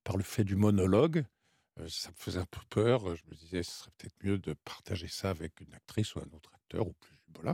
par 0.04 0.18
le 0.18 0.24
fait 0.24 0.44
du 0.44 0.56
monologue. 0.56 1.24
Euh, 1.80 1.88
ça 1.88 2.10
me 2.10 2.16
faisait 2.18 2.40
un 2.40 2.46
peu 2.46 2.62
peur. 2.70 3.16
Je 3.16 3.24
me 3.30 3.36
disais, 3.36 3.64
ce 3.64 3.72
serait 3.72 3.92
peut-être 3.98 4.16
mieux 4.24 4.38
de 4.38 4.54
partager 4.66 5.08
ça 5.08 5.30
avec 5.30 5.62
une 5.62 5.74
actrice 5.74 6.16
ou 6.16 6.20
un 6.20 6.36
autre 6.36 6.52
acteur 6.54 6.86
ou 6.86 6.94
plus. 6.94 7.18
Voilà. 7.36 7.52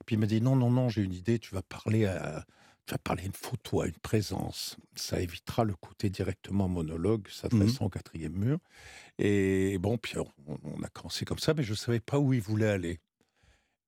Et 0.00 0.04
puis 0.04 0.16
il 0.16 0.18
m'a 0.18 0.26
dit, 0.26 0.40
non, 0.40 0.56
non, 0.56 0.70
non, 0.70 0.88
j'ai 0.88 1.02
une 1.02 1.14
idée. 1.14 1.38
Tu 1.38 1.54
vas 1.54 1.62
parler 1.62 2.06
à, 2.06 2.44
tu 2.88 2.94
vas 2.94 2.98
parler 2.98 3.24
une 3.26 3.32
photo, 3.32 3.82
à 3.82 3.86
une 3.86 3.98
présence. 3.98 4.78
Ça 4.96 5.20
évitera 5.20 5.64
le 5.64 5.74
côté 5.74 6.08
directement 6.08 6.68
monologue, 6.68 7.28
s'adressant 7.28 7.84
au 7.84 7.90
quatrième 7.90 8.32
mur. 8.32 8.58
Et 9.18 9.76
bon, 9.78 9.98
puis 9.98 10.16
on, 10.18 10.26
on 10.46 10.82
a 10.82 10.88
commencé 10.88 11.26
comme 11.26 11.38
ça, 11.38 11.52
mais 11.52 11.62
je 11.62 11.72
ne 11.72 11.76
savais 11.76 12.00
pas 12.00 12.18
où 12.18 12.32
il 12.32 12.40
voulait 12.40 12.70
aller. 12.70 12.98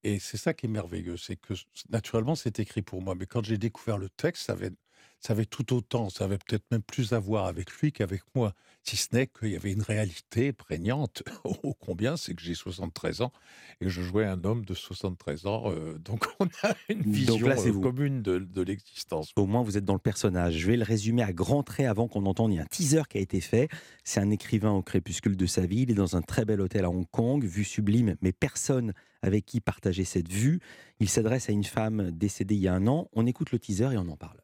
Et 0.03 0.19
c'est 0.19 0.37
ça 0.37 0.53
qui 0.53 0.67
est 0.67 0.69
merveilleux, 0.69 1.17
c'est 1.17 1.37
que 1.37 1.55
naturellement 1.89 2.35
c'est 2.35 2.59
écrit 2.59 2.83
pour 2.83 3.03
moi, 3.03 3.15
mais 3.15 3.27
quand 3.27 3.45
j'ai 3.45 3.59
découvert 3.59 3.99
le 3.99 4.09
texte, 4.09 4.45
ça 4.47 4.53
avait, 4.53 4.71
ça 5.19 5.33
avait 5.33 5.47
tout 5.47 5.75
autant, 5.75 6.09
ça 6.11 6.25
avait 6.25 6.39
peut-être 6.39 6.65
même 6.71 6.83
plus 6.83 7.13
à 7.13 7.19
voir 7.19 7.47
avec 7.47 7.71
lui 7.73 7.93
qu'avec 7.93 8.23
moi, 8.35 8.55
si 8.83 8.97
ce 8.97 9.09
n'est 9.13 9.27
qu'il 9.27 9.51
y 9.51 9.57
avait 9.57 9.73
une 9.73 9.83
réalité 9.83 10.53
prégnante. 10.53 11.23
Ô 11.63 11.75
combien, 11.75 12.17
c'est 12.17 12.35
que 12.35 12.43
j'ai 12.43 12.55
73 12.55 13.23
ans 13.23 13.33
et 13.81 13.89
je 13.89 14.03
jouais 14.03 14.27
un 14.27 14.43
homme 14.45 14.65
de 14.65 14.75
73 14.75 15.47
ans, 15.47 15.71
euh, 15.71 15.99
donc 16.05 16.27
on 16.39 16.47
a 16.63 16.75
une 16.89 17.03
vision 17.03 17.37
Donc 17.37 17.49
là, 17.49 17.57
c'est 17.57 17.69
euh, 17.69 17.73
vous. 17.73 17.81
commune 17.81 18.23
de, 18.23 18.39
de 18.39 18.63
l'existence. 18.63 19.33
Au 19.37 19.47
moins, 19.47 19.63
vous 19.63 19.77
êtes 19.77 19.85
dans 19.85 19.95
le 19.95 20.01
personnage. 20.01 20.59
Je 20.59 20.67
vais 20.67 20.77
le 20.77 20.85
résumer 20.85 21.23
à 21.23 21.33
grands 21.33 21.63
traits 21.63 21.87
avant 21.87 22.09
qu'on 22.09 22.27
entende. 22.27 22.53
Il 22.53 22.57
y 22.57 22.59
a 22.59 22.63
un 22.63 22.67
teaser 22.67 23.03
qui 23.09 23.19
a 23.19 23.21
été 23.21 23.41
fait. 23.41 23.69
C'est 24.05 24.21
un 24.21 24.31
écrivain 24.31 24.73
au 24.73 24.83
crépuscule 24.83 25.37
de 25.37 25.47
sa 25.47 25.63
vie. 25.67 25.83
Il 25.83 25.91
est 25.91 25.95
dans 25.95 26.17
un 26.17 26.23
très 26.23 26.45
bel 26.45 26.61
hôtel 26.61 26.85
à 26.85 26.91
Hong 26.91 27.09
Kong, 27.11 27.45
vue 27.45 27.65
sublime, 27.65 28.17
mais 28.23 28.33
personne 28.33 28.93
avec 29.23 29.47
qui 29.47 29.61
partager 29.61 30.05
cette 30.05 30.31
vue. 30.31 30.61
Il 30.99 31.09
s'adresse 31.09 31.49
à 31.49 31.53
une 31.53 31.65
femme 31.65 32.11
décédée 32.11 32.55
il 32.55 32.63
y 32.63 32.69
a 32.69 32.75
un 32.75 32.87
an. 32.87 33.09
On 33.13 33.27
écoute 33.27 33.53
le 33.53 33.59
teaser 33.59 33.93
et 33.93 33.99
on 33.99 34.09
en 34.09 34.17
parle. 34.17 34.41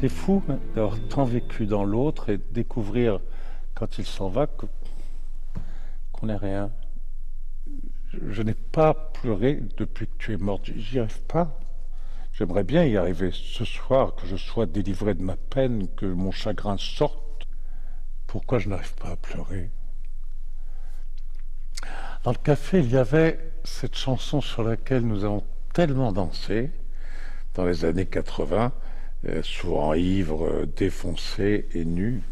C'est 0.00 0.08
fou 0.08 0.42
hein, 0.48 0.58
d'avoir 0.74 1.00
tant 1.08 1.24
vécu 1.24 1.66
dans 1.66 1.84
l'autre 1.84 2.30
et 2.30 2.38
de 2.38 2.44
découvrir 2.52 3.20
quand 3.80 3.96
il 3.96 4.04
s'en 4.04 4.28
va 4.28 4.46
qu'on 4.46 6.26
n'est 6.26 6.36
rien. 6.36 6.70
Je, 8.10 8.18
je 8.28 8.42
n'ai 8.42 8.52
pas 8.52 8.92
pleuré 8.92 9.58
depuis 9.78 10.06
que 10.06 10.16
tu 10.18 10.34
es 10.34 10.36
morte. 10.36 10.70
J'y 10.76 10.98
arrive 10.98 11.22
pas. 11.22 11.58
J'aimerais 12.34 12.62
bien 12.62 12.84
y 12.84 12.98
arriver 12.98 13.30
ce 13.32 13.64
soir, 13.64 14.14
que 14.16 14.26
je 14.26 14.36
sois 14.36 14.66
délivré 14.66 15.14
de 15.14 15.22
ma 15.22 15.36
peine, 15.36 15.88
que 15.96 16.04
mon 16.04 16.30
chagrin 16.30 16.76
sorte. 16.76 17.46
Pourquoi 18.26 18.58
je 18.58 18.68
n'arrive 18.68 18.94
pas 18.96 19.12
à 19.12 19.16
pleurer? 19.16 19.70
Dans 22.24 22.32
le 22.32 22.36
café, 22.36 22.80
il 22.80 22.90
y 22.90 22.98
avait 22.98 23.40
cette 23.64 23.96
chanson 23.96 24.42
sur 24.42 24.62
laquelle 24.62 25.06
nous 25.06 25.24
avons 25.24 25.42
tellement 25.72 26.12
dansé 26.12 26.70
dans 27.54 27.64
les 27.64 27.86
années 27.86 28.04
80, 28.04 28.72
euh, 29.26 29.42
souvent 29.42 29.94
ivre, 29.94 30.46
euh, 30.46 30.66
défoncé 30.66 31.66
et 31.72 31.86
nu. 31.86 32.22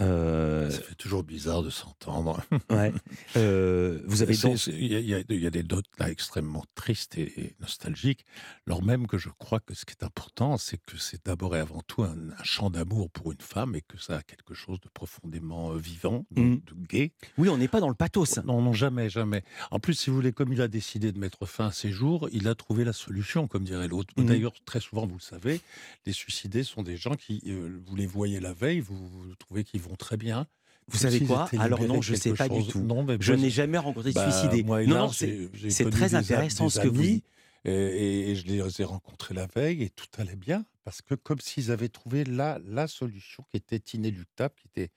Euh, 0.00 0.70
Ça 0.70 0.80
fait 0.80 0.94
toujours 0.94 1.22
bizarre 1.22 1.62
de 1.62 1.70
s'entendre. 1.70 2.42
Ouais. 2.70 2.92
Euh, 3.36 4.00
vous 4.06 4.22
avez 4.22 4.36
donc- 4.36 4.66
Il 4.66 4.86
y, 4.86 5.14
a- 5.14 5.20
y 5.28 5.50
des 5.50 5.62
notes 5.62 5.86
là 5.98 6.10
extrêmement 6.10 6.64
tristes 6.74 7.16
et, 7.16 7.54
nostalgiques, 7.60 8.24
alors 8.66 8.82
même 8.82 9.06
que 9.06 9.16
je 9.16 9.28
crois 9.38 9.58
que 9.60 9.72
ce 9.74 9.84
qui 9.86 9.92
est 9.92 10.04
important, 10.04 10.58
c'est 10.58 10.76
que 10.78 10.98
c'est 10.98 11.24
d'abord 11.24 11.56
et 11.56 11.60
avant 11.60 11.80
tout 11.86 12.02
un, 12.02 12.14
un 12.38 12.42
chant 12.42 12.68
d'amour 12.68 13.08
pour 13.10 13.32
une 13.32 13.40
femme 13.40 13.74
et 13.74 13.80
que 13.80 13.98
ça 13.98 14.18
a 14.18 14.22
quelque 14.22 14.52
chose 14.54 14.80
de 14.80 14.88
profondément 14.92 15.72
euh, 15.72 15.78
vivant, 15.78 16.24
de, 16.30 16.42
Mm. 16.42 16.56
de 16.60 16.86
gai. 16.88 17.12
Oui, 17.38 17.48
on 17.48 17.56
n'est 17.56 17.68
pas 17.68 17.80
dans 17.80 17.88
le 17.88 17.94
pathos. 17.94 18.38
Non, 18.44 18.60
non, 18.60 18.72
jamais, 18.74 19.08
jamais. 19.08 19.42
En 19.70 19.78
plus, 19.80 19.94
si 19.94 20.10
vous 20.10 20.16
voulez, 20.16 20.32
comme 20.32 20.52
il 20.52 20.60
a 20.60 20.68
décidé 20.68 21.10
de 21.12 21.18
mettre 21.18 21.46
fin 21.46 21.68
à 21.68 21.72
ses 21.72 21.90
jours, 21.90 22.28
il 22.32 22.48
a 22.48 22.54
trouvé 22.54 22.84
la 22.84 22.92
solution, 22.92 23.46
comme 23.48 23.64
dirait 23.64 23.88
l'autre. 23.88 24.12
Mhm. 24.18 24.26
D'ailleurs, 24.26 24.52
très 24.66 24.80
souvent, 24.80 25.06
vous 25.06 25.16
le 25.16 25.20
savez, 25.20 25.60
les 26.06 26.12
suicidés 26.12 26.64
sont 26.64 26.82
des 26.82 26.96
gens 26.98 27.14
qui, 27.14 27.42
euh, 27.46 27.80
vous 27.86 27.96
les 27.96 28.06
voyez 28.06 28.40
la 28.40 28.52
veille, 28.52 28.80
vous, 28.80 29.08
vous 29.08 29.34
trouvez 29.36 29.64
qu'ils 29.64 29.80
vont 29.80 29.91
très 29.96 30.16
bien. 30.16 30.46
Vous 30.88 30.98
Comme 30.98 31.10
savez 31.10 31.24
quoi 31.24 31.48
Alors 31.58 31.82
non, 31.84 32.02
je 32.02 32.14
sais 32.14 32.30
quelque 32.30 32.38
pas 32.38 32.48
du 32.48 32.66
tout. 32.66 32.80
Non, 32.80 33.04
mais 33.04 33.16
je 33.20 33.32
n'ai 33.32 33.50
jamais 33.50 33.78
rencontré 33.78 34.10
de 34.10 34.14
Bah, 34.14 34.30
suicidé. 34.30 34.62
moi, 34.64 34.84
non, 34.84 35.06
non, 35.06 35.08
c'est 35.12 35.48
très 35.90 36.08
des 36.08 36.14
intéressant 36.16 36.64
des 36.64 36.70
ce 36.70 36.80
que 36.80 36.88
vous 36.88 37.02
dites. 37.02 37.24
Et, 37.64 38.34
je 38.34 38.44
les 38.46 38.80
ai 38.80 38.84
rencontrés 38.84 39.34
la 39.34 39.46
veille 39.46 39.84
et 39.84 39.90
tout 39.90 40.06
allait 40.18 40.34
bien 40.34 40.64
parce 40.84 41.00
que 41.00 41.14
comme 41.14 41.38
s'ils 41.38 41.70
avaient 41.70 41.88
trouvé 41.88 42.24
la, 42.24 42.58
la 42.66 42.88
solution 42.88 43.44
qui 43.50 43.56
était 43.56 43.76
inéluctable, 43.96 44.54
qui 44.56 44.66
était 44.66 44.90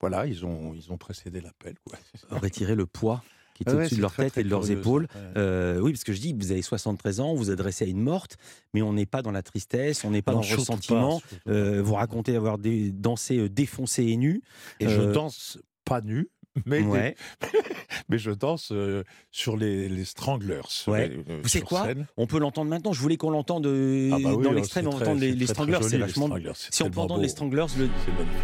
voilà, 0.00 0.26
ils 0.26 0.44
ont 0.46 0.72
ils 0.74 0.92
ont 0.92 0.98
précédé 0.98 1.40
l'appel. 1.40 1.74
quoi. 1.84 1.98
Retirer 2.30 2.76
le 2.76 2.86
poids 2.86 3.24
qui 3.54 3.62
était 3.62 3.72
Ah 3.72 3.74
ouais, 3.74 3.80
au-dessus 3.82 3.96
de 3.96 4.00
leur 4.00 4.12
très, 4.12 4.24
tête 4.24 4.32
très 4.32 4.40
et 4.40 4.44
de 4.44 4.48
leurs 4.50 4.60
curieux, 4.62 4.74
ça. 4.76 4.80
épaules. 4.80 5.02
Ouais. 5.14 5.20
Euh, 5.36 5.78
oui, 5.80 5.92
parce 5.92 6.04
que 6.04 6.12
je 6.12 6.20
dis, 6.20 6.32
vous 6.32 6.52
avez 6.52 6.62
73 6.62 7.20
ans, 7.20 7.32
vous 7.32 7.44
vous 7.44 7.50
adressez 7.50 7.84
à 7.84 7.88
une 7.88 8.00
morte, 8.00 8.36
mais 8.74 8.82
on 8.82 8.92
n'est 8.92 9.06
pas 9.06 9.22
dans 9.22 9.30
la 9.32 9.42
tristesse, 9.42 10.04
on 10.04 10.10
n'est 10.10 10.22
pas 10.22 10.32
Non, 10.32 10.40
dans 10.40 10.44
le 10.48 10.54
pas, 10.54 10.60
ressentiment. 10.60 11.22
Euh, 11.48 11.82
vous 11.82 11.94
racontez 11.94 12.34
avoir 12.36 12.58
dé- 12.58 12.90
dansé 12.92 13.38
euh, 13.38 13.48
défoncé 13.48 14.04
et 14.04 14.16
nu. 14.16 14.42
Et 14.80 14.88
je 14.88 15.00
danse 15.02 15.58
pas 15.84 16.00
nu, 16.00 16.28
mais, 16.66 16.82
des- 16.82 17.14
mais 18.08 18.18
je 18.18 18.30
danse 18.30 18.70
euh, 18.72 19.02
sur 19.30 19.56
les, 19.56 19.88
les 19.88 20.04
Stranglers. 20.04 20.60
Ouais. 20.86 21.10
euh, 21.28 21.40
Vous 21.42 21.48
savez 21.48 21.64
quoi? 21.64 21.84
scène. 21.86 22.06
On 22.16 22.26
peut 22.26 22.38
l'entendre 22.38 22.70
maintenant. 22.70 22.92
Je 22.92 23.00
voulais 23.00 23.16
qu'on 23.16 23.30
l'entende 23.30 23.66
euh, 23.66 24.10
Ah 24.12 24.18
bah 24.22 24.34
oui, 24.34 24.44
dans 24.44 24.50
oh, 24.50 24.54
l'extrême, 24.54 24.86
on 24.86 24.92
entend 24.96 25.14
les, 25.14 25.32
les 25.32 25.46
Stranglers. 25.46 25.78
C'est 25.82 25.98
vachement. 25.98 26.28
Si 26.70 26.82
on 26.82 26.90
peut 26.90 27.00
entendre 27.00 27.22
les. 27.22 27.28
Stranglers, 27.28 27.66
le. 27.78 27.88
C'est 28.04 28.12
magnifique. 28.12 28.38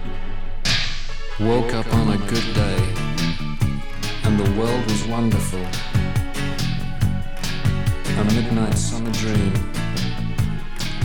Woke 1.41 1.73
up 1.73 1.87
on 1.93 2.11
a 2.11 2.17
good 2.17 2.55
day, 2.55 2.98
world 4.59 4.85
was 4.91 5.07
wonderful. 5.07 5.65
A 8.19 8.25
midnight 8.35 8.77
summer 8.77 9.13
dream 9.13 9.55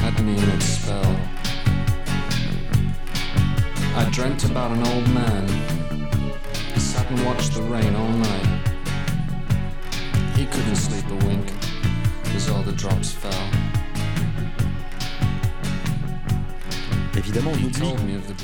had 0.02 0.20
me 0.26 0.34
in 0.36 0.50
its 0.50 0.66
spell. 0.66 1.16
I 3.96 4.10
dreamt 4.12 4.44
about 4.46 4.72
an 4.72 4.82
old 4.88 5.08
man. 5.10 5.48
He 6.74 6.80
sat 6.80 7.08
and 7.12 7.24
watched 7.28 7.54
the 7.54 7.62
rain 7.62 7.94
all 7.94 8.10
night. 8.10 8.50
He 10.36 10.48
couldn't 10.48 10.76
sleep 10.76 11.06
a 11.12 11.26
wink 11.28 11.54
as 12.36 12.50
all 12.50 12.64
the 12.64 12.72
drops 12.72 13.12
fell. 13.12 13.73
Évidemment, 17.16 17.52
on 17.52 17.66
oublie, 17.68 17.94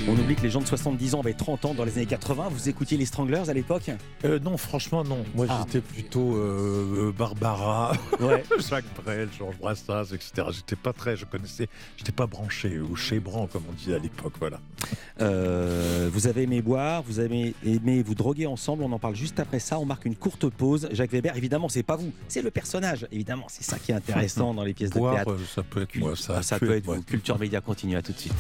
on 0.08 0.36
que 0.36 0.42
les 0.44 0.50
gens 0.52 0.62
de 0.62 0.68
70 0.68 1.16
ans 1.16 1.22
avaient 1.22 1.34
30 1.34 1.66
ans 1.66 1.74
dans 1.74 1.84
les 1.84 1.98
années 1.98 2.06
80. 2.06 2.50
Vous 2.52 2.70
écoutiez 2.70 2.98
les 2.98 3.06
Stranglers 3.06 3.50
à 3.50 3.54
l'époque? 3.54 3.90
Euh, 4.26 4.38
non, 4.40 4.58
franchement, 4.58 5.04
non. 5.04 5.26
Moi, 5.34 5.48
Ah. 5.50 5.66
j'étais 5.66 5.82
plutôt 5.82 6.36
euh, 6.36 7.08
euh, 7.08 7.12
Barbara, 7.12 7.94
Ouais. 8.20 8.44
Jacques 8.70 8.86
Brel, 9.04 9.28
Georges 9.38 9.58
Brassens, 9.58 10.14
etc. 10.14 10.48
J'étais 10.52 10.76
pas 10.76 10.94
très, 10.94 11.18
je 11.18 11.26
connaissais, 11.26 11.68
j'étais 11.98 12.12
pas 12.12 12.28
branché 12.28 12.80
ou 12.80 12.96
chébran, 12.96 13.48
comme 13.52 13.64
on 13.70 13.74
disait 13.74 13.96
à 13.96 14.00
l'époque, 14.00 14.34
voilà. 14.40 14.60
Euh, 15.20 16.10
vous 16.14 16.28
avez 16.28 16.44
aimé 16.44 16.62
boire, 16.62 17.02
vous 17.04 17.20
avez 17.20 17.56
aimé 17.66 18.04
vous 18.04 18.16
droguer 18.16 18.46
ensemble. 18.46 18.84
On 18.84 18.92
en 18.92 19.00
parle 19.00 19.16
juste 19.16 19.40
après 19.40 19.60
ça. 19.60 19.80
On 19.80 19.86
marque 19.86 20.06
une 20.06 20.16
courte 20.16 20.48
pause. 20.48 20.88
Jacques 20.92 21.12
Weber, 21.12 21.36
évidemment, 21.36 21.70
c'est 21.70 21.84
pas 21.84 21.96
vous, 21.96 22.12
c'est 22.28 22.42
le 22.44 22.52
personnage. 22.52 23.08
Évidemment, 23.12 23.48
c'est 23.50 23.64
ça 23.64 23.80
qui 23.80 23.92
est 23.92 23.96
intéressant 23.96 24.54
dans 24.54 24.64
les 24.64 24.74
pièces 24.76 24.92
de 24.92 25.00
théâtre. 25.00 25.36
ça 25.54 25.64
peut 25.64 25.82
être 25.82 25.96
moi, 25.98 26.16
ça. 26.16 26.36
Ah, 26.38 26.42
ça 26.44 26.60
peut 26.60 26.68
être 26.72 26.78
être 26.78 26.86
moi. 26.86 26.96
vous. 26.98 27.04
Culture 27.04 27.40
Média 27.40 27.60
continue 27.62 27.98
à 27.98 28.02
tout 28.04 28.12
de 28.14 28.18
suite. 28.20 28.34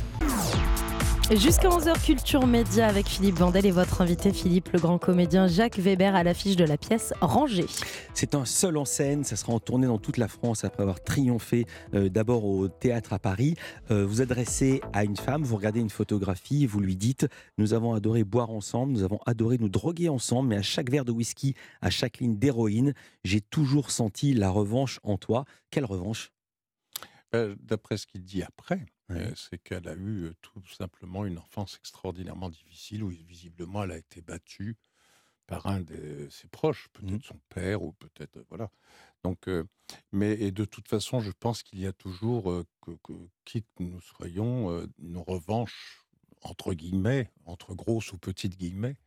Jusqu'à 1.35 1.69
11h 1.69 2.03
Culture 2.03 2.47
Média 2.47 2.87
avec 2.87 3.05
Philippe 3.05 3.35
Vandel 3.35 3.63
et 3.67 3.71
votre 3.71 4.01
invité 4.01 4.33
Philippe, 4.33 4.69
le 4.69 4.79
grand 4.79 4.97
comédien 4.97 5.45
Jacques 5.47 5.77
Weber 5.77 6.15
à 6.15 6.23
l'affiche 6.23 6.55
de 6.55 6.63
la 6.63 6.75
pièce 6.75 7.13
Rangée. 7.21 7.67
C'est 8.15 8.33
un 8.33 8.45
seul 8.45 8.77
en 8.77 8.85
scène, 8.85 9.23
ça 9.23 9.35
sera 9.35 9.53
en 9.53 9.59
tournée 9.59 9.85
dans 9.85 9.99
toute 9.99 10.17
la 10.17 10.27
France 10.27 10.63
après 10.63 10.81
avoir 10.81 11.03
triomphé 11.03 11.67
euh, 11.93 12.09
d'abord 12.09 12.45
au 12.45 12.67
théâtre 12.67 13.13
à 13.13 13.19
Paris. 13.19 13.53
Euh, 13.91 14.07
vous 14.07 14.21
adressez 14.23 14.81
à 14.91 15.03
une 15.03 15.17
femme, 15.17 15.43
vous 15.43 15.55
regardez 15.55 15.79
une 15.79 15.91
photographie, 15.91 16.65
vous 16.65 16.79
lui 16.79 16.95
dites 16.95 17.27
Nous 17.59 17.75
avons 17.75 17.93
adoré 17.93 18.23
boire 18.23 18.49
ensemble, 18.49 18.91
nous 18.91 19.03
avons 19.03 19.19
adoré 19.27 19.59
nous 19.59 19.69
droguer 19.69 20.09
ensemble, 20.09 20.49
mais 20.49 20.57
à 20.57 20.63
chaque 20.63 20.89
verre 20.89 21.05
de 21.05 21.11
whisky, 21.11 21.53
à 21.81 21.91
chaque 21.91 22.17
ligne 22.17 22.39
d'héroïne, 22.39 22.95
j'ai 23.23 23.39
toujours 23.39 23.91
senti 23.91 24.33
la 24.33 24.49
revanche 24.49 24.99
en 25.03 25.19
toi. 25.19 25.45
Quelle 25.69 25.85
revanche? 25.85 26.31
Euh, 27.35 27.55
D'après 27.61 27.97
ce 27.97 28.07
qu'il 28.07 28.23
dit 28.23 28.41
après, 28.41 28.83
c'est 29.35 29.57
qu'elle 29.59 29.87
a 29.87 29.95
eu 29.95 30.31
tout 30.41 30.61
simplement 30.67 31.25
une 31.25 31.37
enfance 31.39 31.75
extraordinairement 31.77 32.49
difficile 32.49 33.03
où 33.03 33.09
visiblement 33.09 33.83
elle 33.83 33.91
a 33.91 33.97
été 33.97 34.21
battue 34.21 34.77
par 35.47 35.67
un 35.67 35.81
de 35.81 36.27
ses 36.29 36.47
proches, 36.47 36.89
Mmh. 37.01 37.19
peut-être 37.19 37.23
son 37.23 37.39
père 37.49 37.81
ou 37.83 37.93
peut-être 37.93 38.39
voilà. 38.49 38.71
Donc, 39.23 39.47
euh, 39.47 39.65
mais 40.11 40.33
et 40.41 40.51
de 40.51 40.65
toute 40.65 40.87
façon, 40.87 41.19
je 41.21 41.31
pense 41.31 41.63
qu'il 41.63 41.79
y 41.79 41.87
a 41.87 41.93
toujours 41.93 42.51
euh, 42.51 42.65
que, 42.81 42.91
que 43.03 43.13
qui 43.45 43.63
que 43.63 43.83
nous 43.83 44.01
soyons 44.01 44.71
euh, 44.71 44.87
une 44.99 45.17
revanche 45.17 46.05
entre 46.43 46.73
guillemets, 46.73 47.29
entre 47.45 47.75
grosses 47.75 48.13
ou 48.13 48.17
petites 48.19 48.57
guillemets, 48.57 48.97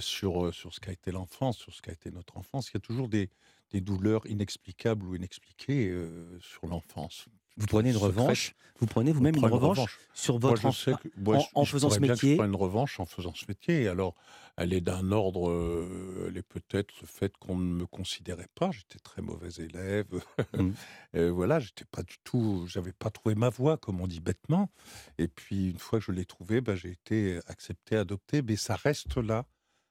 sur 0.00 0.54
sur 0.54 0.74
ce 0.74 0.80
qu'a 0.80 0.92
été 0.92 1.12
l'enfance, 1.12 1.58
sur 1.58 1.74
ce 1.74 1.82
qu'a 1.82 1.92
été 1.92 2.10
notre 2.10 2.38
enfance. 2.38 2.70
Il 2.70 2.74
y 2.74 2.78
a 2.78 2.80
toujours 2.80 3.08
des 3.08 3.30
des 3.70 3.80
douleurs 3.80 4.26
inexplicables 4.26 5.06
ou 5.06 5.14
inexpliquées 5.16 5.92
sur 6.40 6.66
l'enfance. 6.68 7.28
Vous 7.56 7.66
prenez 7.66 7.90
une 7.90 7.96
revanche 7.96 8.54
Vous 8.78 8.86
prenez 8.86 9.12
vous-même 9.12 9.34
On 9.36 9.48
une 9.48 9.54
revanche, 9.54 9.98
sur 10.12 10.38
Moi, 10.38 10.50
votre 10.50 10.62
je 10.62 10.66
enfant 10.68 10.78
sais 10.78 10.92
que- 11.02 11.08
moi, 11.16 11.36
en, 11.36 11.40
je- 11.40 11.46
en 11.54 11.64
je 11.64 11.70
faisant 11.70 11.88
ce 11.88 11.94
pourrais 11.96 12.06
bien 12.08 12.14
que 12.14 12.20
je 12.20 12.26
métier 12.26 12.44
une 12.44 12.54
revanche 12.56 13.00
en 13.00 13.06
faisant 13.06 13.32
ce 13.34 13.44
métier. 13.48 13.88
Alors, 13.88 14.14
elle 14.58 14.74
est 14.74 14.82
d'un 14.82 15.12
ordre, 15.12 15.48
euh, 15.50 16.26
elle 16.28 16.36
est 16.36 16.42
peut-être 16.42 16.92
le 17.00 17.06
fait 17.06 17.34
qu'on 17.38 17.56
ne 17.56 17.74
me 17.74 17.86
considérait 17.86 18.48
pas. 18.54 18.70
J'étais 18.72 18.98
très 18.98 19.22
mauvais 19.22 19.48
élève. 19.58 20.06
Mmh. 20.56 20.72
Euh, 21.16 21.30
voilà, 21.30 21.58
j'étais 21.60 21.84
pas 21.86 22.02
du 22.02 22.16
tout, 22.24 22.64
j'avais 22.66 22.92
pas 22.92 23.10
trouvé 23.10 23.34
ma 23.34 23.48
voie, 23.48 23.76
comme 23.78 24.00
on 24.00 24.06
dit 24.06 24.20
bêtement. 24.20 24.70
Et 25.18 25.28
puis, 25.28 25.70
une 25.70 25.78
fois 25.78 25.98
que 25.98 26.04
je 26.06 26.12
l'ai 26.12 26.24
trouvée, 26.26 26.60
ben, 26.60 26.74
j'ai 26.74 26.90
été 26.90 27.38
accepté, 27.46 27.96
adopté. 27.96 28.42
Mais 28.42 28.56
ça 28.56 28.74
reste 28.76 29.16
là, 29.16 29.46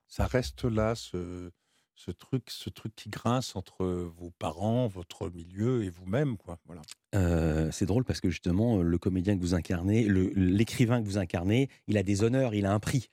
ça 0.07 0.25
reste 0.27 0.63
là, 0.65 0.93
ce, 0.95 1.49
ce 1.95 2.11
truc, 2.11 2.43
ce 2.49 2.69
truc 2.69 2.95
qui 2.95 3.09
grince 3.09 3.55
entre 3.55 3.85
vos 3.85 4.31
parents, 4.37 4.87
votre 4.87 5.29
milieu 5.29 5.83
et 5.83 5.89
vous-même, 5.89 6.37
quoi. 6.37 6.59
Voilà. 6.65 6.81
Euh, 7.15 7.71
c'est 7.71 7.85
drôle 7.85 8.03
parce 8.03 8.19
que 8.19 8.29
justement, 8.29 8.81
le 8.81 8.97
comédien 8.97 9.35
que 9.35 9.41
vous 9.41 9.53
incarnez, 9.53 10.07
l'écrivain 10.35 11.01
que 11.01 11.05
vous 11.05 11.17
incarnez, 11.17 11.69
il 11.87 11.97
a 11.97 12.03
des 12.03 12.23
honneurs, 12.23 12.53
il 12.53 12.65
a 12.65 12.73
un 12.73 12.79
prix. 12.79 13.09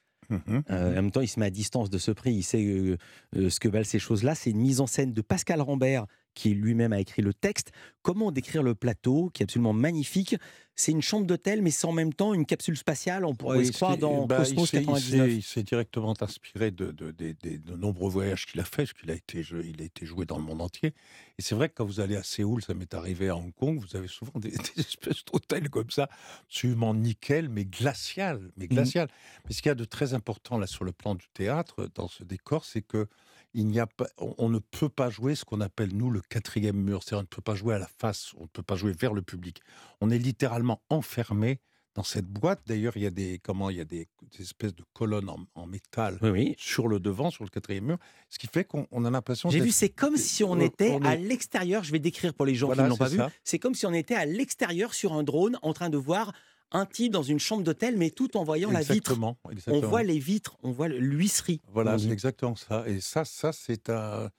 Euh, 0.70 0.90
en 0.90 0.94
même 0.94 1.10
temps, 1.10 1.20
il 1.20 1.28
se 1.28 1.38
met 1.40 1.46
à 1.46 1.50
distance 1.50 1.90
de 1.90 1.98
ce 1.98 2.10
prix, 2.10 2.32
il 2.32 2.42
sait 2.42 2.64
euh, 2.64 2.96
euh, 3.36 3.50
ce 3.50 3.60
que 3.60 3.68
valent 3.68 3.84
ces 3.84 3.98
choses-là. 3.98 4.34
C'est 4.34 4.50
une 4.50 4.60
mise 4.60 4.80
en 4.80 4.86
scène 4.86 5.12
de 5.12 5.20
Pascal 5.20 5.60
Rambert, 5.60 6.06
qui 6.34 6.50
lui-même 6.50 6.92
a 6.92 7.00
écrit 7.00 7.22
le 7.22 7.34
texte. 7.34 7.72
Comment 8.02 8.32
décrire 8.32 8.62
le 8.62 8.74
plateau, 8.74 9.30
qui 9.32 9.42
est 9.42 9.44
absolument 9.44 9.72
magnifique 9.72 10.36
C'est 10.74 10.92
une 10.92 11.02
chambre 11.02 11.26
d'hôtel, 11.26 11.62
mais 11.62 11.70
c'est 11.70 11.86
en 11.86 11.92
même 11.92 12.14
temps 12.14 12.34
une 12.34 12.46
capsule 12.46 12.76
spatiale. 12.76 13.24
On 13.24 13.34
pourrait 13.34 13.58
Oui, 13.58 13.66
se 13.66 13.72
croire 13.72 13.98
dans 13.98 14.26
bah, 14.26 14.36
Cosmos 14.36 14.72
il 14.72 14.80
99. 14.80 15.28
s'est- 15.30 15.36
Il 15.36 15.42
s'est 15.42 15.62
directement 15.64 16.14
inspiré 16.22 16.70
de, 16.70 16.92
de- 16.92 17.76
nombreux 17.76 18.08
voyages 18.08 18.46
qu'il 18.46 18.60
a 18.60 18.64
fait, 18.64 18.84
parce 18.84 18.92
qu'il 18.92 19.10
a 19.10 19.14
été, 19.14 19.40
il 19.64 19.82
a 19.82 19.84
été 19.84 20.06
joué 20.06 20.26
dans 20.26 20.38
le 20.38 20.44
monde 20.44 20.60
entier. 20.62 20.94
Et 21.38 21.42
c'est 21.42 21.56
vrai 21.56 21.68
que 21.68 21.74
quand 21.74 21.84
vous 21.84 21.98
allez 21.98 22.14
à 22.14 22.22
Séoul, 22.22 22.62
ça 22.62 22.72
m'est 22.74 22.94
arrivé 22.94 23.28
à 23.28 23.36
Hong 23.36 23.52
Kong, 23.52 23.80
vous 23.80 23.96
avez 23.96 24.06
souvent 24.06 24.38
des, 24.38 24.50
des 24.76 24.80
espèces 24.80 25.24
d'hôtels 25.24 25.70
comme 25.70 25.90
ça, 25.90 26.08
absolument 26.46 26.94
nickel, 26.94 27.48
mais 27.48 27.64
glacial, 27.64 28.52
mais 28.56 28.68
Mmh. 28.70 28.92
glacial. 28.92 29.08
Mais 29.48 29.54
ce 29.54 29.60
qu'il 29.62 29.70
y 29.70 29.72
a 29.72 29.74
de 29.74 29.84
très 29.84 30.14
important 30.14 30.56
là 30.56 30.68
sur 30.68 30.84
le 30.84 30.92
plan 30.92 31.16
du 31.16 31.26
théâtre, 31.34 31.88
dans 31.96 32.06
ce 32.08 32.22
décor, 32.22 32.64
c'est 32.64 32.82
que 32.82 33.08
il 33.54 33.66
n'y 33.66 33.80
a 33.80 33.86
pas, 33.86 34.06
on, 34.18 34.48
ne 34.48 34.58
peut 34.58 34.88
pas 34.88 35.10
jouer 35.10 35.34
ce 35.34 35.44
qu'on 35.44 35.60
appelle 35.60 35.94
nous 35.94 36.10
le 36.10 36.20
quatrième 36.20 36.76
mur, 36.76 37.02
c'est-à-dire 37.02 37.18
on 37.18 37.22
ne 37.22 37.26
peut 37.26 37.42
pas 37.42 37.54
jouer 37.54 37.74
à 37.74 37.78
la 37.78 37.88
face, 37.98 38.32
on 38.38 38.42
ne 38.42 38.48
peut 38.48 38.62
pas 38.62 38.76
jouer 38.76 38.92
vers 38.92 39.12
le 39.12 39.22
public. 39.22 39.60
On 40.00 40.10
est 40.10 40.18
littéralement 40.18 40.82
enfermé 40.88 41.60
dans 41.94 42.02
cette 42.02 42.26
boîte, 42.26 42.62
d'ailleurs, 42.66 42.96
il 42.96 43.02
y 43.02 43.06
a 43.06 43.10
des 43.10 43.38
comment 43.38 43.68
il 43.68 43.76
y 43.76 43.80
a 43.80 43.84
des, 43.84 44.08
des 44.34 44.42
espèces 44.42 44.74
de 44.74 44.82
colonnes 44.94 45.28
en, 45.28 45.40
en 45.54 45.66
métal 45.66 46.18
Oui, 46.22 46.30
oui. 46.30 46.54
sur 46.56 46.88
le 46.88 46.98
devant, 46.98 47.30
sur 47.30 47.44
le 47.44 47.50
quatrième 47.50 47.84
mur, 47.84 47.98
ce 48.30 48.38
qui 48.38 48.46
fait 48.46 48.64
qu'on 48.64 48.86
on 48.90 49.04
a 49.04 49.10
l'impression. 49.10 49.50
J'ai 49.50 49.60
vu, 49.60 49.70
c'est 49.70 49.90
comme 49.90 50.16
si 50.16 50.42
on 50.42 50.58
était 50.58 50.92
on 50.92 51.02
à 51.02 51.16
l'extérieur. 51.16 51.84
Je 51.84 51.92
vais 51.92 51.98
décrire 51.98 52.32
pour 52.32 52.46
les 52.46 52.54
gens 52.54 52.68
Voilà, 52.68 52.82
qui 52.82 52.86
ne 52.86 52.90
l'ont 52.90 52.96
pas 52.96 53.08
vu. 53.08 53.20
C'est 53.44 53.58
comme 53.58 53.74
si 53.74 53.84
on 53.84 53.92
était 53.92 54.14
à 54.14 54.24
l'extérieur 54.24 54.94
sur 54.94 55.12
un 55.12 55.22
drone 55.22 55.58
en 55.60 55.74
train 55.74 55.90
de 55.90 55.98
voir 55.98 56.32
un 56.72 56.86
type 56.86 57.12
dans 57.12 57.22
une 57.22 57.38
chambre 57.38 57.62
d'hôtel, 57.62 57.96
mais 57.96 58.10
tout 58.10 58.36
en 58.36 58.44
voyant 58.44 58.70
la 58.70 58.80
vitre. 58.80 59.12
Exactement, 59.12 59.38
On 59.68 59.80
voit 59.80 60.02
les 60.02 60.18
vitres, 60.18 60.56
on 60.62 60.70
voit 60.70 60.88
l'huisserie. 60.88 61.60
Voilà, 61.68 61.94
on 61.94 61.98
c'est 61.98 62.10
exactement 62.10 62.56
ça. 62.56 62.84
Et 62.86 63.00
ça, 63.00 63.24
ça 63.24 63.52
c'est 63.52 63.90
un. 63.90 64.30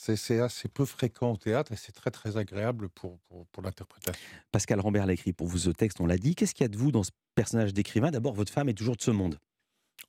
C'est 0.00 0.14
c'est 0.14 0.38
assez 0.38 0.68
peu 0.68 0.84
fréquent 0.84 1.32
au 1.32 1.36
théâtre 1.36 1.72
et 1.72 1.76
c'est 1.76 1.90
très 1.90 2.12
très 2.12 2.36
agréable 2.36 2.88
pour, 2.88 3.18
pour, 3.28 3.46
pour 3.48 3.64
l'interprétation. 3.64 4.22
Pascal 4.52 4.78
Rambert 4.78 5.06
l'a 5.06 5.14
écrit 5.14 5.32
pour 5.32 5.48
vous 5.48 5.58
ce 5.58 5.70
texte, 5.70 6.00
on 6.00 6.06
l'a 6.06 6.18
dit. 6.18 6.36
Qu'est-ce 6.36 6.54
qu'il 6.54 6.62
y 6.62 6.66
a 6.66 6.68
de 6.68 6.76
vous 6.76 6.92
dans 6.92 7.02
ce 7.02 7.10
personnage 7.34 7.74
d'écrivain? 7.74 8.12
D'abord, 8.12 8.32
votre 8.32 8.52
femme 8.52 8.68
est 8.68 8.74
toujours 8.74 8.94
de 8.94 9.02
ce 9.02 9.10
monde. 9.10 9.38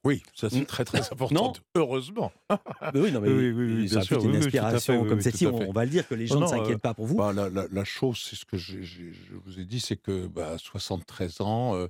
Oui, 0.06 0.24
ça 0.34 0.50
c'est 0.50 0.66
très 0.66 0.86
très 0.86 1.00
important. 1.12 1.48
Non 1.48 1.54
Heureusement. 1.76 2.32
Mais 2.94 3.00
oui, 3.02 3.12
non, 3.12 3.20
mais 3.22 3.28
oui, 3.30 3.52
oui, 3.52 3.74
oui, 3.82 3.90
ça 3.90 3.96
bien 3.96 4.02
a 4.02 4.06
sûr. 4.06 4.24
une 4.26 4.36
inspiration 4.38 5.04
fait, 5.04 5.10
comme 5.10 5.22
celle-ci. 5.22 5.46
On, 5.48 5.72
va 5.74 5.84
le 5.84 5.92
dire 5.92 6.08
que 6.08 6.16
les 6.16 6.26
gens 6.26 6.36
Non, 6.36 6.42
ne 6.42 6.48
s'inquiètent 6.48 6.76
euh, 6.76 6.78
pas 6.78 6.94
pour 6.94 7.06
vous. 7.06 7.16
bah, 7.16 7.34
la, 7.34 7.50
la- 7.50 7.68
la 7.70 7.84
chose, 7.84 8.18
c'est 8.30 8.36
ce 8.38 8.46
que 8.46 8.58
je 8.58 8.78
vous 9.46 9.60
ai 9.60 9.66
dit, 9.66 9.80
c'est 9.82 9.98
que 9.98 10.28
bah, 10.28 10.52
à 10.54 10.58
73 10.58 11.42
ans, 11.42 11.76
euh, 11.76 11.88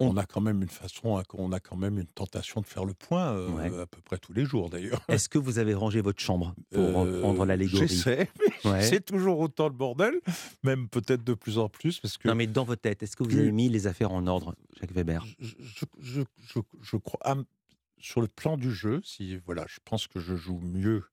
on 0.00 0.16
a 0.16 0.26
quand 0.26 0.40
même 0.40 0.60
une 0.62 0.68
façon, 0.68 1.18
hein, 1.18 1.22
on 1.34 1.52
a 1.52 1.60
quand 1.60 1.76
même 1.76 1.98
une 1.98 2.06
tentation 2.06 2.60
de 2.60 2.66
faire 2.66 2.84
le 2.84 2.94
point, 2.94 3.32
euh, 3.32 3.48
Ouais. 3.50 3.66
à 3.80 3.86
peu 3.86 4.00
près 4.04 4.18
tous 4.18 4.32
les 4.32 4.44
jours 4.44 4.68
d'ailleurs. 4.68 5.00
Est-ce 5.08 5.28
que 5.28 5.38
vous 5.38 5.58
avez 5.58 5.74
rangé 5.74 6.00
votre 6.00 6.20
chambre 6.20 6.54
pour 6.72 6.92
reprendre 6.94 7.44
l'allégorie 7.46 7.86
J'essaie, 7.88 8.28
Ouais. 8.64 8.82
c'est 8.82 9.00
toujours 9.04 9.38
autant 9.40 9.66
le 9.68 9.74
bordel, 9.74 10.20
même 10.62 10.88
peut-être 10.88 11.24
de 11.24 11.34
plus 11.34 11.58
en 11.58 11.68
plus, 11.68 11.98
parce 12.00 12.16
que 12.18 12.28
Non, 12.28 12.34
mais 12.34 12.46
dans 12.46 12.64
votre 12.64 12.82
tête, 12.82 13.02
est-ce 13.02 13.16
que 13.16 13.22
vous 13.24 13.36
avez 13.36 13.52
mis 13.52 13.68
les 13.68 13.86
affaires 13.86 14.12
en 14.12 14.26
ordre, 14.26 14.54
Jacques 14.80 14.92
Weber? 14.92 15.24
Je, 15.38 15.54
je, 15.60 15.84
je, 16.00 16.20
je- 16.38 16.60
je 16.80 16.96
crois 16.96 17.20
ah, 17.24 17.36
sur 17.98 18.20
le 18.20 18.28
plan 18.28 18.56
du 18.56 18.72
jeu, 18.72 19.00
si 19.04 19.36
voilà, 19.38 19.64
je 19.68 19.78
pense 19.84 20.06
que 20.08 20.20
je 20.20 20.34
joue 20.36 20.58
mieux 20.60 21.04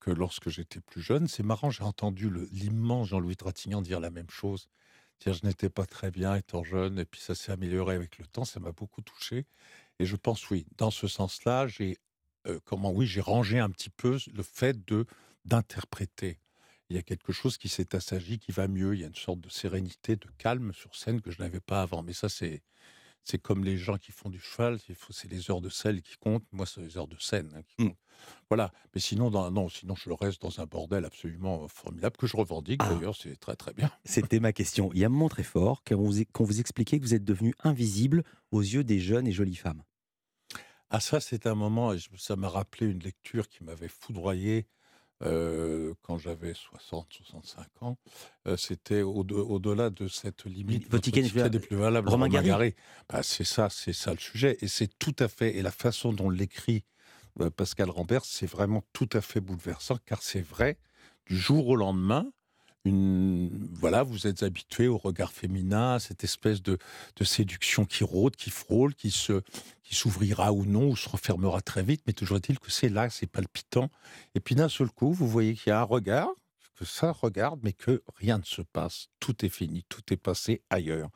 que 0.00 0.10
lorsque 0.10 0.48
j'étais 0.50 0.80
plus 0.80 1.00
jeune. 1.00 1.28
C'est 1.28 1.42
marrant, 1.42 1.70
j'ai 1.70 1.82
entendu 1.84 2.30
l'immense 2.52 3.08
Jean-Louis 3.08 3.36
Trintignant 3.36 3.80
dire 3.82 4.00
la 4.00 4.10
même 4.10 4.28
chose. 4.30 4.68
Dire 5.20 5.32
je 5.32 5.46
n'étais 5.46 5.70
pas 5.70 5.86
très 5.86 6.10
bien 6.10 6.34
étant 6.34 6.62
jeune, 6.62 6.98
et 6.98 7.04
puis 7.04 7.20
ça 7.20 7.34
s'est 7.34 7.52
amélioré 7.52 7.94
avec 7.94 8.18
le 8.18 8.26
temps. 8.26 8.44
Ça 8.44 8.60
m'a 8.60 8.72
beaucoup 8.72 9.00
touché. 9.00 9.46
Et 9.98 10.04
je 10.04 10.16
pense, 10.16 10.50
oui, 10.50 10.66
dans 10.76 10.90
ce 10.90 11.06
sens-là, 11.08 11.66
j'ai 11.68 11.96
euh, 12.46 12.58
comment, 12.64 12.92
oui, 12.92 13.06
j'ai 13.06 13.20
rangé 13.22 13.58
un 13.58 13.70
petit 13.70 13.90
peu 13.90 14.18
le 14.34 14.42
fait 14.42 14.84
de 14.84 15.06
d'interpréter. 15.46 16.38
Il 16.90 16.96
y 16.96 16.98
a 16.98 17.02
quelque 17.02 17.32
chose 17.32 17.56
qui 17.56 17.68
s'est 17.68 17.94
assagi, 17.96 18.38
qui 18.38 18.52
va 18.52 18.68
mieux. 18.68 18.94
Il 18.94 19.00
y 19.00 19.04
a 19.04 19.06
une 19.06 19.14
sorte 19.14 19.40
de 19.40 19.48
sérénité, 19.48 20.16
de 20.16 20.28
calme 20.38 20.72
sur 20.74 20.94
scène 20.94 21.20
que 21.20 21.30
je 21.30 21.38
n'avais 21.40 21.60
pas 21.60 21.82
avant. 21.82 22.02
Mais 22.02 22.12
ça, 22.12 22.28
c'est 22.28 22.62
c'est 23.24 23.38
comme 23.38 23.64
les 23.64 23.78
gens 23.78 23.96
qui 23.96 24.12
font 24.12 24.28
du 24.28 24.38
cheval, 24.38 24.78
c'est 25.10 25.30
les 25.30 25.50
heures 25.50 25.62
de 25.62 25.70
selle 25.70 26.02
qui 26.02 26.16
comptent. 26.18 26.44
Moi, 26.52 26.66
c'est 26.66 26.82
les 26.82 26.98
heures 26.98 27.08
de 27.08 27.16
scène 27.18 27.50
hein, 27.56 27.62
qui 27.62 27.74
comptent. 27.76 27.98
Voilà. 28.50 28.70
Mais 28.94 29.00
sinon, 29.00 29.30
dans, 29.30 29.50
non, 29.50 29.70
sinon, 29.70 29.94
je 29.96 30.10
reste 30.10 30.42
dans 30.42 30.60
un 30.60 30.66
bordel 30.66 31.06
absolument 31.06 31.66
formidable 31.68 32.18
que 32.18 32.26
je 32.26 32.36
revendique. 32.36 32.80
D'ailleurs, 32.80 33.16
c'est 33.16 33.36
très 33.40 33.56
très 33.56 33.72
bien. 33.72 33.90
C'était 34.04 34.40
ma 34.40 34.52
question. 34.52 34.90
Il 34.92 35.00
y 35.00 35.04
a 35.04 35.06
un 35.06 35.10
moment 35.10 35.30
très 35.30 35.42
fort 35.42 35.82
quand 35.86 35.96
vous, 35.96 36.22
quand 36.32 36.44
vous 36.44 36.60
expliquez 36.60 37.00
que 37.00 37.04
vous 37.04 37.14
êtes 37.14 37.24
devenu 37.24 37.54
invisible 37.64 38.24
aux 38.50 38.60
yeux 38.60 38.84
des 38.84 39.00
jeunes 39.00 39.26
et 39.26 39.32
jolies 39.32 39.56
femmes. 39.56 39.82
Ah, 40.90 41.00
ça, 41.00 41.18
c'est 41.18 41.46
un 41.46 41.54
moment, 41.54 41.94
ça 42.18 42.36
m'a 42.36 42.48
rappelé 42.48 42.86
une 42.86 43.00
lecture 43.00 43.48
qui 43.48 43.64
m'avait 43.64 43.88
foudroyé 43.88 44.66
euh, 45.24 45.94
quand 46.02 46.18
j'avais 46.18 46.54
60, 46.54 47.06
65 47.12 47.66
ans. 47.82 47.96
Euh, 48.46 48.56
C'était 48.56 49.02
au- 49.02 49.24
au-delà 49.24 49.90
de 49.90 50.06
cette 50.08 50.44
limite. 50.44 50.88
Votre 50.90 51.02
ticket 51.04 51.22
n'est 51.22 51.28
plus- 51.28 51.40
n'est 51.50 51.58
plus 51.60 51.76
valable. 51.76 52.08
Romain 52.08 52.28
Gary. 52.28 52.74
Bah, 53.08 53.22
c'est 53.22 53.44
ça, 53.44 53.68
c'est 53.70 53.92
ça 53.92 54.12
le 54.12 54.18
sujet. 54.18 54.56
Et 54.60 54.68
c'est 54.68 54.88
tout 54.98 55.14
à 55.18 55.28
fait, 55.28 55.56
et 55.56 55.62
la 55.62 55.70
façon 55.70 56.12
dont 56.12 56.30
l'écrit 56.30 56.84
euh, 57.40 57.50
Pascal 57.50 57.90
Rambert, 57.90 58.24
c'est 58.24 58.46
vraiment 58.46 58.84
tout 58.92 59.08
à 59.12 59.20
fait 59.20 59.40
bouleversant, 59.40 59.98
car 60.06 60.22
c'est 60.22 60.40
vrai, 60.40 60.78
du 61.26 61.36
jour 61.36 61.66
au 61.68 61.74
lendemain, 61.76 62.30
voilà, 62.86 64.02
vous 64.02 64.26
êtes 64.26 64.42
habitué 64.42 64.88
au 64.88 64.98
regard 64.98 65.32
féminin, 65.32 65.94
à 65.94 66.00
cette 66.00 66.22
espèce 66.22 66.62
de, 66.62 66.78
séduction 67.22 67.86
qui 67.86 68.04
rôde, 68.04 68.36
qui 68.36 68.50
frôle, 68.50 68.94
qui 68.94 69.10
s'ouvrira 69.90 70.52
ou 70.52 70.66
non, 70.66 70.88
ou 70.90 70.96
se 70.96 71.08
refermera 71.08 71.62
très 71.62 71.82
vite, 71.82 72.02
mais 72.06 72.12
toujours 72.12 72.36
est-il 72.36 72.58
que 72.58 72.70
c'est 72.70 72.90
là, 72.90 73.08
c'est 73.08 73.26
palpitant. 73.26 73.90
Et 74.34 74.40
puis 74.40 74.54
d'un 74.54 74.68
seul 74.68 74.90
coup, 74.90 75.12
vous 75.12 75.28
voyez 75.28 75.54
qu'il 75.54 75.70
y 75.70 75.72
a 75.72 75.80
un 75.80 75.84
regard, 75.84 76.28
que 76.74 76.84
ça 76.84 77.12
regarde, 77.12 77.60
mais 77.62 77.72
que 77.72 78.02
rien 78.16 78.38
ne 78.38 78.44
se 78.44 78.60
passe. 78.60 79.08
Tout 79.20 79.44
est 79.44 79.48
fini, 79.48 79.84
tout 79.88 80.02
est 80.12 80.16
passé 80.16 80.62
ailleurs. 80.70 81.10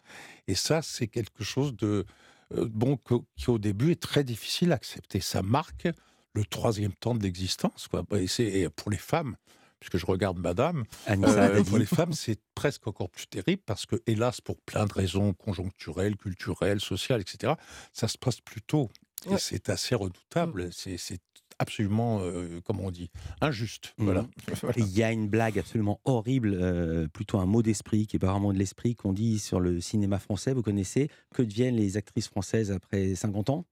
Et 0.46 0.54
ça, 0.54 0.82
c'est 0.82 1.08
quelque 1.08 1.44
chose 1.44 1.76
de 1.76 2.06
euh, 2.54 2.68
bon 2.70 2.98
qui 3.36 3.50
au 3.50 3.58
début 3.58 3.90
est 3.90 4.00
très 4.00 4.24
difficile 4.24 4.72
à 4.72 4.76
accepter. 4.76 5.20
Ça 5.20 5.42
marque 5.42 5.88
le 6.34 6.44
troisième 6.44 6.92
temps 6.92 7.14
de 7.14 7.22
l'existence, 7.22 7.88
quoi. 7.88 8.04
Et 8.12 8.28
c'est 8.28 8.68
pour 8.70 8.90
les 8.90 8.98
femmes. 8.98 9.36
Puisque 9.80 9.96
je 9.96 10.06
regarde 10.06 10.38
Madame, 10.38 10.84
euh, 11.08 11.62
pour 11.64 11.78
les 11.78 11.86
femmes, 11.86 12.12
c'est 12.12 12.40
presque 12.54 12.86
encore 12.88 13.10
plus 13.10 13.26
terrible 13.28 13.62
parce 13.64 13.86
que, 13.86 13.96
hélas, 14.06 14.40
pour 14.40 14.58
plein 14.60 14.86
de 14.86 14.92
raisons 14.92 15.32
conjoncturelles, 15.34 16.16
culturelles, 16.16 16.80
sociales, 16.80 17.20
etc., 17.20 17.52
ça 17.92 18.08
se 18.08 18.18
passe 18.18 18.40
plus 18.40 18.62
tôt. 18.62 18.90
Et 19.26 19.30
Ouais. 19.30 19.38
c'est 19.38 19.68
assez 19.68 19.94
redoutable. 19.94 20.72
C'est 20.72 20.96
c'est 20.96 21.20
absolument, 21.60 22.20
euh, 22.22 22.60
comment 22.64 22.84
on 22.84 22.90
dit, 22.92 23.10
injuste. 23.40 23.94
Voilà. 23.98 24.26
Mhm. 24.62 24.72
Et 24.76 24.80
Il 24.80 24.96
y 24.96 25.02
a 25.02 25.10
une 25.10 25.28
blague 25.28 25.58
absolument 25.58 26.00
horrible, 26.04 26.56
euh, 26.60 27.08
plutôt 27.08 27.38
un 27.40 27.46
mot 27.46 27.62
d'esprit, 27.62 28.06
qui 28.06 28.14
est 28.16 28.20
pas 28.20 28.30
vraiment 28.30 28.52
de 28.52 28.58
l'esprit, 28.58 28.94
qu'on 28.94 29.12
dit 29.12 29.38
sur 29.40 29.58
le 29.58 29.80
cinéma 29.80 30.18
français. 30.20 30.52
Vous 30.54 30.62
connaissez 30.62 31.08
Que 31.34 31.42
deviennent 31.42 31.74
les 31.76 31.96
actrices 31.96 32.28
françaises 32.28 32.70
après 32.70 33.14
50 33.16 33.50
ans? 33.50 33.64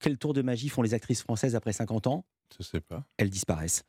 Quel 0.00 0.18
tour 0.18 0.32
de 0.34 0.42
magie 0.42 0.68
font 0.68 0.82
les 0.82 0.94
actrices 0.94 1.22
françaises 1.22 1.54
après 1.56 1.72
50 1.72 2.06
ans? 2.06 2.24
Je 2.58 2.62
sais 2.62 2.80
pas. 2.80 3.04
Elles 3.16 3.30
disparaissent. 3.30 3.84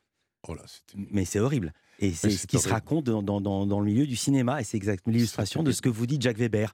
Oh 0.46 0.54
là, 0.54 0.62
Mais 0.94 1.24
c'est 1.24 1.40
horrible. 1.40 1.72
Et 1.98 2.12
c'est 2.12 2.30
ce 2.30 2.46
qui 2.46 2.56
se 2.60 2.68
raconte 2.68 3.06
dans, 3.06 3.22
dans- 3.22 3.40
dans- 3.40 3.66
dans 3.66 3.80
le 3.80 3.86
milieu 3.86 4.06
du 4.06 4.14
cinéma. 4.16 4.60
Et 4.60 4.64
c'est 4.64 4.76
exactement 4.76 5.12
l'illustration 5.12 5.62
de 5.64 5.72
ce 5.72 5.82
que 5.82 5.88
vous 5.88 6.06
dit 6.06 6.18
Jacques 6.20 6.38
Weber. 6.38 6.72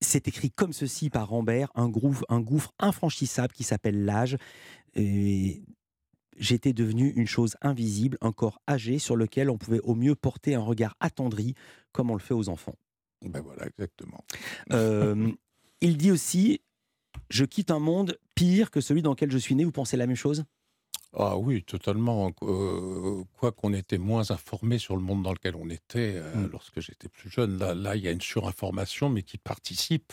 C'est 0.00 0.26
écrit 0.28 0.50
comme 0.50 0.72
ceci 0.72 1.10
par 1.10 1.28
Rambert, 1.28 1.70
un, 1.74 1.88
gouffre, 1.88 2.24
un 2.28 2.40
gouffre 2.40 2.72
infranchissable 2.78 3.52
qui 3.52 3.62
s'appelle 3.64 4.04
l'âge. 4.04 4.36
Et 4.94 5.62
J'étais 6.36 6.72
devenu 6.72 7.10
une 7.10 7.28
chose 7.28 7.54
invisible, 7.62 8.18
un 8.20 8.32
corps 8.32 8.60
âgé 8.68 8.98
sur 8.98 9.14
lequel 9.14 9.48
on 9.50 9.56
pouvait 9.56 9.78
au 9.84 9.94
mieux 9.94 10.16
porter 10.16 10.56
un 10.56 10.60
regard 10.62 10.96
attendri, 10.98 11.54
comme 11.92 12.10
on 12.10 12.14
le 12.14 12.20
fait 12.20 12.34
aux 12.34 12.48
enfants. 12.48 12.74
Ben 13.24 13.40
voilà, 13.40 13.66
exactement. 13.68 14.24
Euh, 14.72 15.30
il 15.80 15.96
dit 15.96 16.10
aussi 16.10 16.60
Je 17.30 17.44
quitte 17.44 17.70
un 17.70 17.78
monde 17.78 18.18
pire 18.34 18.72
que 18.72 18.80
celui 18.80 19.00
dans 19.00 19.10
lequel 19.10 19.30
je 19.30 19.38
suis 19.38 19.54
né. 19.54 19.64
Vous 19.64 19.70
pensez 19.70 19.96
la 19.96 20.08
même 20.08 20.16
chose? 20.16 20.42
Ah 21.16 21.36
oui, 21.36 21.62
totalement. 21.62 22.32
Euh, 22.42 23.22
quoi 23.38 23.52
qu'on 23.52 23.72
était 23.72 23.98
moins 23.98 24.30
informé 24.30 24.78
sur 24.78 24.96
le 24.96 25.02
monde 25.02 25.22
dans 25.22 25.32
lequel 25.32 25.54
on 25.56 25.68
était 25.70 26.14
euh, 26.16 26.34
Mm. 26.34 26.48
lorsque 26.52 26.80
j'étais 26.80 27.08
plus 27.08 27.30
jeune, 27.30 27.58
là, 27.58 27.74
là, 27.74 27.94
il 27.96 28.02
y 28.02 28.08
a 28.08 28.10
une 28.10 28.20
surinformation, 28.20 29.08
mais 29.08 29.22
qui 29.22 29.38
participe 29.38 30.12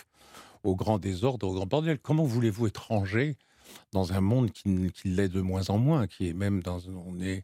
au 0.63 0.75
grand 0.75 0.99
désordre, 0.99 1.47
au 1.47 1.53
grand 1.53 1.65
bordel. 1.65 1.97
Comment 1.99 2.23
voulez-vous 2.23 2.67
être 2.67 2.87
rangé 2.87 3.35
dans 3.93 4.13
un 4.13 4.21
monde 4.21 4.51
qui, 4.51 4.91
qui 4.91 5.07
l'est 5.07 5.29
de 5.29 5.41
moins 5.41 5.69
en 5.69 5.77
moins, 5.77 6.05
qui 6.07 6.27
est 6.27 6.33
même 6.33 6.61
dans... 6.61 6.79
On 7.07 7.19
est... 7.19 7.43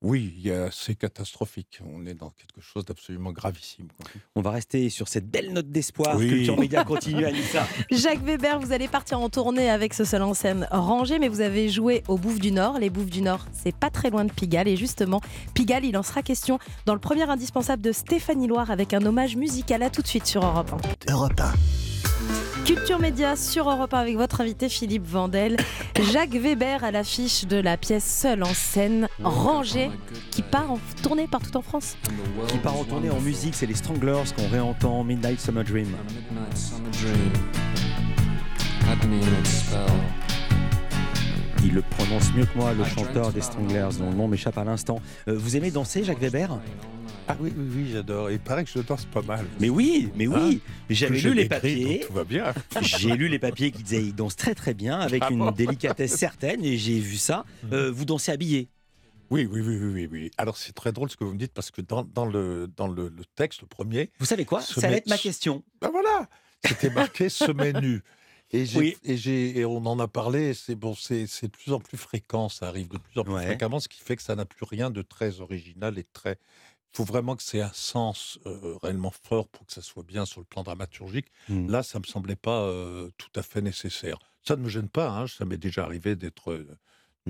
Oui, 0.00 0.48
c'est 0.70 0.94
catastrophique. 0.94 1.80
On 1.84 2.06
est 2.06 2.14
dans 2.14 2.30
quelque 2.30 2.60
chose 2.60 2.84
d'absolument 2.84 3.32
gravissime. 3.32 3.88
On 4.36 4.42
va 4.42 4.52
rester 4.52 4.90
sur 4.90 5.08
cette 5.08 5.28
belle 5.28 5.52
note 5.52 5.70
d'espoir. 5.70 6.16
Oui. 6.16 6.28
Culture 6.28 6.56
Média 6.60 6.84
continue, 6.84 7.24
Anissa. 7.24 7.66
Jacques 7.90 8.22
Weber, 8.22 8.60
vous 8.60 8.72
allez 8.72 8.86
partir 8.86 9.18
en 9.18 9.28
tournée 9.28 9.68
avec 9.68 9.94
ce 9.94 10.04
seul 10.04 10.22
en 10.22 10.34
scène 10.34 10.68
rangé, 10.70 11.18
mais 11.18 11.28
vous 11.28 11.40
avez 11.40 11.68
joué 11.68 12.04
au 12.06 12.16
Bouffe 12.16 12.38
du 12.38 12.52
Nord. 12.52 12.78
Les 12.78 12.90
Bouffes 12.90 13.10
du 13.10 13.22
Nord, 13.22 13.46
c'est 13.52 13.74
pas 13.74 13.90
très 13.90 14.10
loin 14.10 14.24
de 14.24 14.32
Pigalle. 14.32 14.68
Et 14.68 14.76
justement, 14.76 15.20
Pigalle, 15.54 15.84
il 15.84 15.96
en 15.96 16.04
sera 16.04 16.22
question 16.22 16.60
dans 16.86 16.94
le 16.94 17.00
premier 17.00 17.28
indispensable 17.28 17.82
de 17.82 17.90
Stéphanie 17.90 18.46
Loire 18.46 18.70
avec 18.70 18.94
un 18.94 19.04
hommage 19.04 19.36
musical. 19.36 19.82
À 19.82 19.90
tout 19.90 20.02
de 20.02 20.08
suite 20.08 20.26
sur 20.26 20.44
Europe 20.44 20.72
1. 21.08 21.12
Europe 21.12 21.40
1. 21.40 21.87
Culture 22.68 22.98
Média 22.98 23.34
sur 23.34 23.70
Europe 23.70 23.94
1 23.94 23.98
avec 23.98 24.16
votre 24.18 24.42
invité 24.42 24.68
Philippe 24.68 25.06
Vandel. 25.06 25.56
Jacques 26.12 26.34
Weber 26.34 26.84
à 26.84 26.90
l'affiche 26.90 27.46
de 27.46 27.56
la 27.56 27.78
pièce 27.78 28.04
Seul 28.04 28.42
en 28.42 28.52
scène 28.52 29.08
rangée 29.24 29.90
qui 30.30 30.42
part 30.42 30.72
en 30.72 30.78
tournée 31.02 31.26
partout 31.26 31.56
en 31.56 31.62
France. 31.62 31.96
Qui 32.48 32.58
part 32.58 32.76
en 32.76 32.84
tournée 32.84 33.08
en 33.08 33.22
musique, 33.22 33.54
c'est 33.54 33.64
les 33.64 33.74
Stranglers 33.74 34.34
qu'on 34.36 34.48
réentend 34.48 35.02
Midnight 35.02 35.40
Summer 35.40 35.64
Dream. 35.64 35.88
Il 41.64 41.72
le 41.72 41.80
prononce 41.80 42.34
mieux 42.34 42.44
que 42.44 42.58
moi, 42.58 42.74
le 42.74 42.84
chanteur 42.84 43.32
des 43.32 43.40
Stranglers, 43.40 43.96
dont 43.98 44.10
le 44.10 44.16
nom 44.16 44.28
m'échappe 44.28 44.58
à 44.58 44.64
l'instant. 44.64 45.00
Euh, 45.26 45.34
vous 45.38 45.56
aimez 45.56 45.70
danser, 45.70 46.04
Jacques 46.04 46.20
Weber? 46.20 46.58
Ah 47.30 47.36
oui, 47.40 47.52
oui, 47.56 47.66
oui, 47.76 47.90
j'adore. 47.92 48.30
Il 48.30 48.40
paraît 48.40 48.64
que 48.64 48.70
je 48.70 48.78
danse 48.80 49.04
pas 49.04 49.20
mal. 49.22 49.44
Mais 49.60 49.68
oui, 49.68 50.10
mais 50.16 50.26
oui. 50.26 50.62
Hein 50.66 50.72
J'avais 50.88 51.20
lu 51.20 51.34
les 51.34 51.46
papiers. 51.46 52.00
Tout 52.06 52.12
va 52.14 52.24
bien. 52.24 52.54
J'ai 52.82 53.14
lu 53.16 53.28
les 53.28 53.38
papiers 53.38 53.70
qui 53.70 53.82
disaient 53.82 54.02
il 54.02 54.14
danse 54.14 54.34
très 54.34 54.54
très 54.54 54.72
bien, 54.72 54.98
avec 54.98 55.22
Ah 55.26 55.30
une 55.30 55.38
bon 55.40 55.50
délicatesse 55.50 56.16
certaine, 56.16 56.64
et 56.64 56.78
j'ai 56.78 56.98
vu 56.98 57.16
ça. 57.16 57.44
Euh, 57.72 57.90
vous 57.90 58.06
dansez 58.06 58.32
habillé. 58.32 58.68
Oui, 59.30 59.46
oui, 59.50 59.60
oui, 59.60 59.76
oui, 59.76 60.08
oui. 60.10 60.30
Alors 60.38 60.56
c'est 60.56 60.72
très 60.72 60.90
drôle 60.90 61.10
ce 61.10 61.16
que 61.18 61.24
vous 61.24 61.34
me 61.34 61.38
dites 61.38 61.52
parce 61.52 61.70
que 61.70 61.82
dans, 61.82 62.02
dans 62.02 62.24
le, 62.24 62.66
dans 62.78 62.88
le, 62.88 63.12
le 63.14 63.24
texte, 63.36 63.60
le 63.60 63.66
premier. 63.66 64.10
Vous 64.18 64.24
savez 64.26 64.46
quoi? 64.46 64.62
Ça 64.62 64.88
va 64.88 64.96
être 64.96 65.06
ma 65.08 65.18
question. 65.18 65.62
Ben 65.82 65.90
voilà 65.90 66.28
C'était 66.64 66.88
marqué 66.88 67.28
semaine 67.28 67.78
nue. 67.80 68.02
Et, 68.52 68.64
Oui. 68.76 68.96
et, 69.04 69.58
et 69.58 69.64
on 69.66 69.84
en 69.84 69.98
a 69.98 70.08
parlé, 70.08 70.54
c'est 70.54 70.74
bon, 70.76 70.94
c'est 70.94 71.24
de 71.42 71.46
plus 71.48 71.74
en 71.74 71.80
plus 71.80 71.98
fréquent, 71.98 72.48
ça 72.48 72.68
arrive 72.68 72.88
de 72.88 72.96
plus 72.96 73.20
en 73.20 73.24
plus 73.24 73.34
Ouais. 73.34 73.44
fréquemment, 73.44 73.78
ce 73.80 73.88
qui 73.88 74.00
fait 74.00 74.16
que 74.16 74.22
ça 74.22 74.34
n'a 74.34 74.46
plus 74.46 74.64
rien 74.64 74.88
de 74.90 75.02
très 75.02 75.40
original 75.42 75.98
et 75.98 76.02
de 76.04 76.08
très. 76.14 76.38
Il 76.92 76.96
faut 76.96 77.04
vraiment 77.04 77.36
que 77.36 77.42
c'est 77.42 77.60
un 77.60 77.72
sens 77.72 78.38
euh, 78.46 78.76
réellement 78.82 79.12
fort 79.22 79.48
pour 79.48 79.66
que 79.66 79.72
ça 79.72 79.82
soit 79.82 80.02
bien 80.02 80.24
sur 80.24 80.40
le 80.40 80.46
plan 80.46 80.62
dramaturgique. 80.62 81.30
Mm. 81.48 81.70
Là, 81.70 81.82
ça 81.82 81.98
me 81.98 82.04
semblait 82.04 82.36
pas 82.36 82.62
euh, 82.62 83.10
tout 83.18 83.30
à 83.36 83.42
fait 83.42 83.60
nécessaire. 83.60 84.18
Ça 84.42 84.56
ne 84.56 84.62
me 84.62 84.68
gêne 84.68 84.88
pas, 84.88 85.10
hein, 85.10 85.26
ça 85.26 85.44
m'est 85.44 85.58
déjà 85.58 85.84
arrivé 85.84 86.16
d'être 86.16 86.52
euh, 86.52 86.78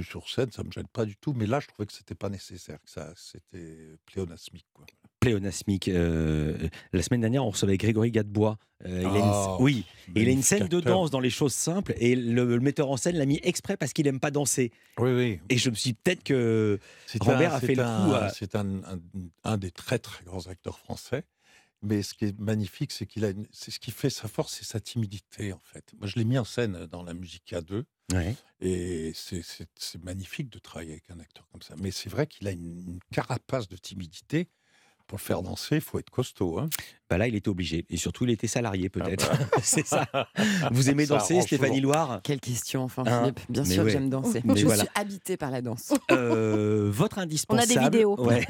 sur 0.01 0.29
scène, 0.29 0.53
ça 0.53 0.62
me 0.62 0.71
gêne 0.71 0.87
pas 0.87 1.05
du 1.05 1.16
tout. 1.16 1.33
Mais 1.33 1.47
là, 1.47 1.61
je 1.61 1.66
trouvais 1.66 1.87
que 1.87 1.92
c'était 1.92 2.14
pas 2.14 2.29
nécessaire, 2.29 2.81
que 2.83 2.90
ça, 2.90 3.12
c'était 3.16 3.97
pléonasmique. 4.07 4.66
Quoi. 4.73 4.87
Pléonasmique. 5.21 5.89
euh, 5.89 6.57
la 6.93 7.03
semaine 7.03 7.21
dernière, 7.21 7.45
on 7.45 7.51
recevait 7.51 7.77
Grégory 7.77 8.11
Gadebois. 8.11 8.59
Euh, 8.87 9.01
il 9.01 9.07
a 9.07 9.11
une- 9.11 9.17
Ah, 9.25 9.57
oui, 9.61 9.85
et 10.15 10.23
il 10.23 10.29
a 10.29 10.31
une 10.31 10.43
scène 10.43 10.69
de 10.69 10.79
danse 10.81 11.11
dans 11.11 11.19
les 11.19 11.31
choses 11.31 11.53
simples 11.53 11.95
et 11.99 12.15
le, 12.15 12.45
le 12.45 12.61
metteur 12.61 12.89
en 12.91 12.97
scène 12.97 13.17
l'a 13.17 13.27
mis 13.27 13.41
exprès 13.43 13.77
parce 13.77 13.93
qu'il 13.93 14.07
aime 14.07 14.21
pas 14.21 14.31
danser. 14.31 14.71
Oui, 14.99 15.11
oui. 15.13 15.41
Et 15.49 15.59
je 15.59 15.71
me 15.71 15.75
suis 15.75 15.91
dit, 15.91 15.95
peut-être 16.03 16.23
que 16.23 16.79
un- 17.21 17.41
a 17.41 17.61
fait 17.61 17.75
le 17.75 17.83
un- 17.83 18.07
coup. 18.07 18.15
à- 18.15 18.29
C'est 18.31 18.55
un, 18.55 18.81
un- 19.43 19.57
des 19.59 19.73
très 19.73 19.99
très 19.99 20.23
grands 20.25 20.47
acteurs 20.47 20.79
français. 20.79 21.25
Mais 21.83 22.03
ce 22.03 22.13
qui 22.15 22.25
est 22.27 22.39
magnifique, 22.41 22.91
c'est 22.91 23.07
qu'il 23.07 23.25
a, 23.25 23.31
une- 23.31 23.47
c'est 23.53 23.71
ce 23.71 23.79
qui 23.79 23.91
fait 23.93 24.11
sa 24.11 24.27
force, 24.29 24.55
c'est 24.59 24.65
sa 24.65 24.81
timidité 24.81 25.53
en 25.53 25.61
fait. 25.63 25.93
Moi, 25.99 26.09
je 26.09 26.17
l'ai 26.17 26.25
mis 26.25 26.37
en 26.39 26.45
scène 26.45 26.87
dans 26.91 27.05
la 27.05 27.15
Musica 27.15 27.61
2, 27.61 27.85
Ouais. 28.13 28.35
et 28.61 29.13
c'est- 29.15 29.43
magnifique 30.05 30.51
de 30.51 30.59
travailler 30.59 30.93
avec 30.93 31.05
un 31.11 31.21
acteur 31.21 31.47
comme 31.53 31.63
ça. 31.63 31.75
Mais 31.79 31.91
c'est 31.93 32.09
vrai 32.09 32.27
qu'il 32.27 32.47
a 32.49 32.51
une, 32.53 32.79
une 32.87 32.99
carapace 33.13 33.69
de 33.69 33.77
timidité. 33.77 34.49
Pour 35.09 35.18
le 35.18 35.23
faire 35.23 35.42
danser, 35.42 35.77
il 35.77 35.81
faut 35.81 35.99
être 35.99 36.11
costaud. 36.11 36.59
Hein. 36.59 36.68
Bah 37.11 37.16
là, 37.16 37.27
il 37.27 37.35
était 37.35 37.49
obligé. 37.49 37.87
Et 37.88 37.97
surtout, 37.97 38.25
il 38.25 38.31
était 38.31 38.47
salarié, 38.47 38.88
peut-être. 38.90 39.31
bah. 39.31 39.47
c'est 39.62 39.87
ça. 39.87 40.07
Vous 40.73 40.90
aimez 40.90 41.07
Ça 41.07 41.14
danser, 41.16 41.40
Stéphanie 41.40 41.77
toujours. 41.81 41.94
Loire? 41.94 42.21
Quelle 42.23 42.40
question, 42.40 42.83
enfin, 42.85 43.03
Hein 43.07 43.21
Philippe. 43.21 43.40
Bien 43.49 43.62
Mais 43.62 43.75
sûr 43.75 43.85
que 43.85 43.88
j'aime 43.90 44.11
danser. 44.11 44.42
Mais 44.44 44.57
je 44.57 44.66
voilà. 44.66 44.83
suis 44.83 44.90
habitée 44.94 45.37
par 45.37 45.51
la 45.51 45.62
danse. 45.62 45.92
Euh, 46.11 46.88
votre 46.90 47.18
indispensable 47.18 47.81
vidéos. 47.85 48.16
ouais, 48.25 48.44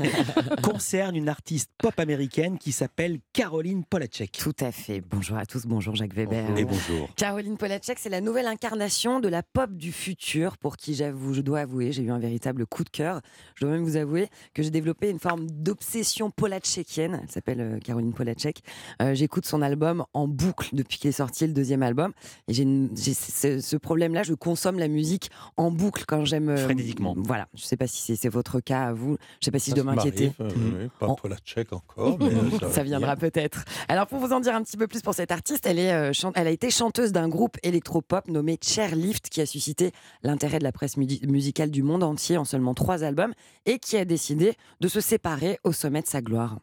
concerne 0.63 1.17
une 1.17 1.29
artiste 1.29 1.71
pop 1.79 1.99
américaine 1.99 2.57
qui 2.59 2.73
s'appelle 2.73 3.19
Caroline 3.33 3.85
Polachek. 3.85 4.33
Tout 4.33 4.55
à 4.61 4.73
fait. 4.73 5.01
Bonjour 5.01 5.37
à 5.37 5.45
tous. 5.45 5.67
Bonjour 5.67 5.95
Jacques 5.95 6.15
Weber. 6.15 6.57
Et 6.57 6.65
bonjour. 6.65 7.09
Caroline 7.17 7.57
Polachek, 7.57 7.99
c'est 7.99 8.09
la 8.09 8.21
nouvelle 8.21 8.47
incarnation 8.47 9.21
de 9.21 9.29
la 9.29 9.43
pop 9.43 9.73
du 9.73 9.93
futur 9.93 10.57
pour 10.57 10.77
qui 10.77 10.95
j'avoue, 10.95 11.35
je 11.35 11.41
dois 11.41 11.61
avouer, 11.61 11.93
j'ai 11.93 12.03
eu 12.03 12.11
un 12.11 12.19
véritable 12.19 12.65
coup 12.67 12.85
de 12.85 12.91
cœur. 12.91 13.21
Je 13.57 13.65
dois 13.65 13.75
même 13.75 13.85
vous 13.85 13.97
avouer 13.97 14.29
que 14.55 14.63
j'ai 14.63 14.71
développé 14.71 15.11
une 15.11 15.19
forme 15.19 15.49
d'obsession 15.51 16.31
polachekienne. 16.31 17.21
Elle 17.23 17.31
s'appelle 17.31 17.61
euh, 17.61 17.79
Caroline 17.81 18.13
Euh, 19.03 19.15
J'écoute 19.15 19.47
son 19.47 19.63
album 19.63 20.05
en 20.15 20.27
boucle 20.29 20.71
depuis 20.73 20.99
qu'il 20.99 21.09
est 21.09 21.13
sorti 21.13 21.47
le 21.47 21.53
deuxième 21.53 21.83
album. 21.83 22.13
Et 22.49 22.53
j'ai 22.55 22.65
ce, 23.15 23.61
ce 23.61 23.77
problème-là, 23.77 24.23
je 24.23 24.35
consomme 24.35 24.79
la 24.79 24.89
musique 24.89 25.31
en 25.57 25.71
boucle 25.71 26.05
quand 26.07 26.25
j'aime. 26.25 26.49
euh, 26.51 26.57
Frénétiquement. 26.57 27.15
Voilà. 27.17 27.49
Je 27.55 27.63
sais 27.65 27.77
pas 27.77 27.87
si 27.87 28.17
c'est 28.17 28.29
votre 28.29 28.61
cas 28.61 28.85
à 28.89 28.93
vous. 28.93 29.17
Je 29.41 29.45
sais 29.47 29.51
pas 29.51 29.59
si 29.59 29.71
Ça 29.71 29.77
je 29.77 29.83
dois 29.83 29.95
m'inquiéter. 29.95 30.33
euh, 30.41 30.49
oui, 30.57 30.89
pas 30.99 31.07
En- 31.09 31.15
pour 31.15 31.29
la 31.29 31.37
tchèque 31.37 31.73
encore, 31.73 32.19
mais 32.21 32.27
euh, 32.27 32.59
ça, 32.61 32.71
Ça 32.73 32.83
viendra 32.83 33.17
peut-être. 33.17 33.65
Alors 33.89 34.07
pour 34.07 34.19
vous 34.19 34.33
en 34.33 34.41
dire 34.41 34.55
un 34.55 34.63
petit 34.63 34.77
peu 34.77 34.87
plus 34.87 35.03
pour 35.03 35.15
cette 35.15 35.33
artiste, 35.33 35.67
elle, 35.67 35.79
est, 35.79 35.93
euh, 35.93 36.13
elle 36.35 36.47
a 36.47 36.51
été 36.51 36.71
chanteuse 36.71 37.13
d'un 37.13 37.29
groupe 37.29 37.57
électropop 37.63 38.29
nommé 38.29 38.59
Chairlift 38.63 39.29
qui 39.29 39.41
a 39.41 39.47
suscité 39.47 39.93
l'intérêt 40.23 40.59
de 40.59 40.65
la 40.65 40.73
presse 40.73 40.97
musicale 40.97 41.71
du 41.71 41.83
monde 41.83 42.03
entier 42.03 42.37
en 42.37 42.45
seulement 42.45 42.75
trois 42.75 43.05
albums 43.05 43.33
et 43.67 43.79
qui 43.79 43.97
a 43.97 44.05
décidé 44.05 44.55
de 44.81 44.89
se 44.89 45.01
séparer 45.01 45.59
au 45.65 45.73
sommet 45.73 46.03
de 46.03 46.07
sa 46.07 46.21
gloire. 46.23 46.59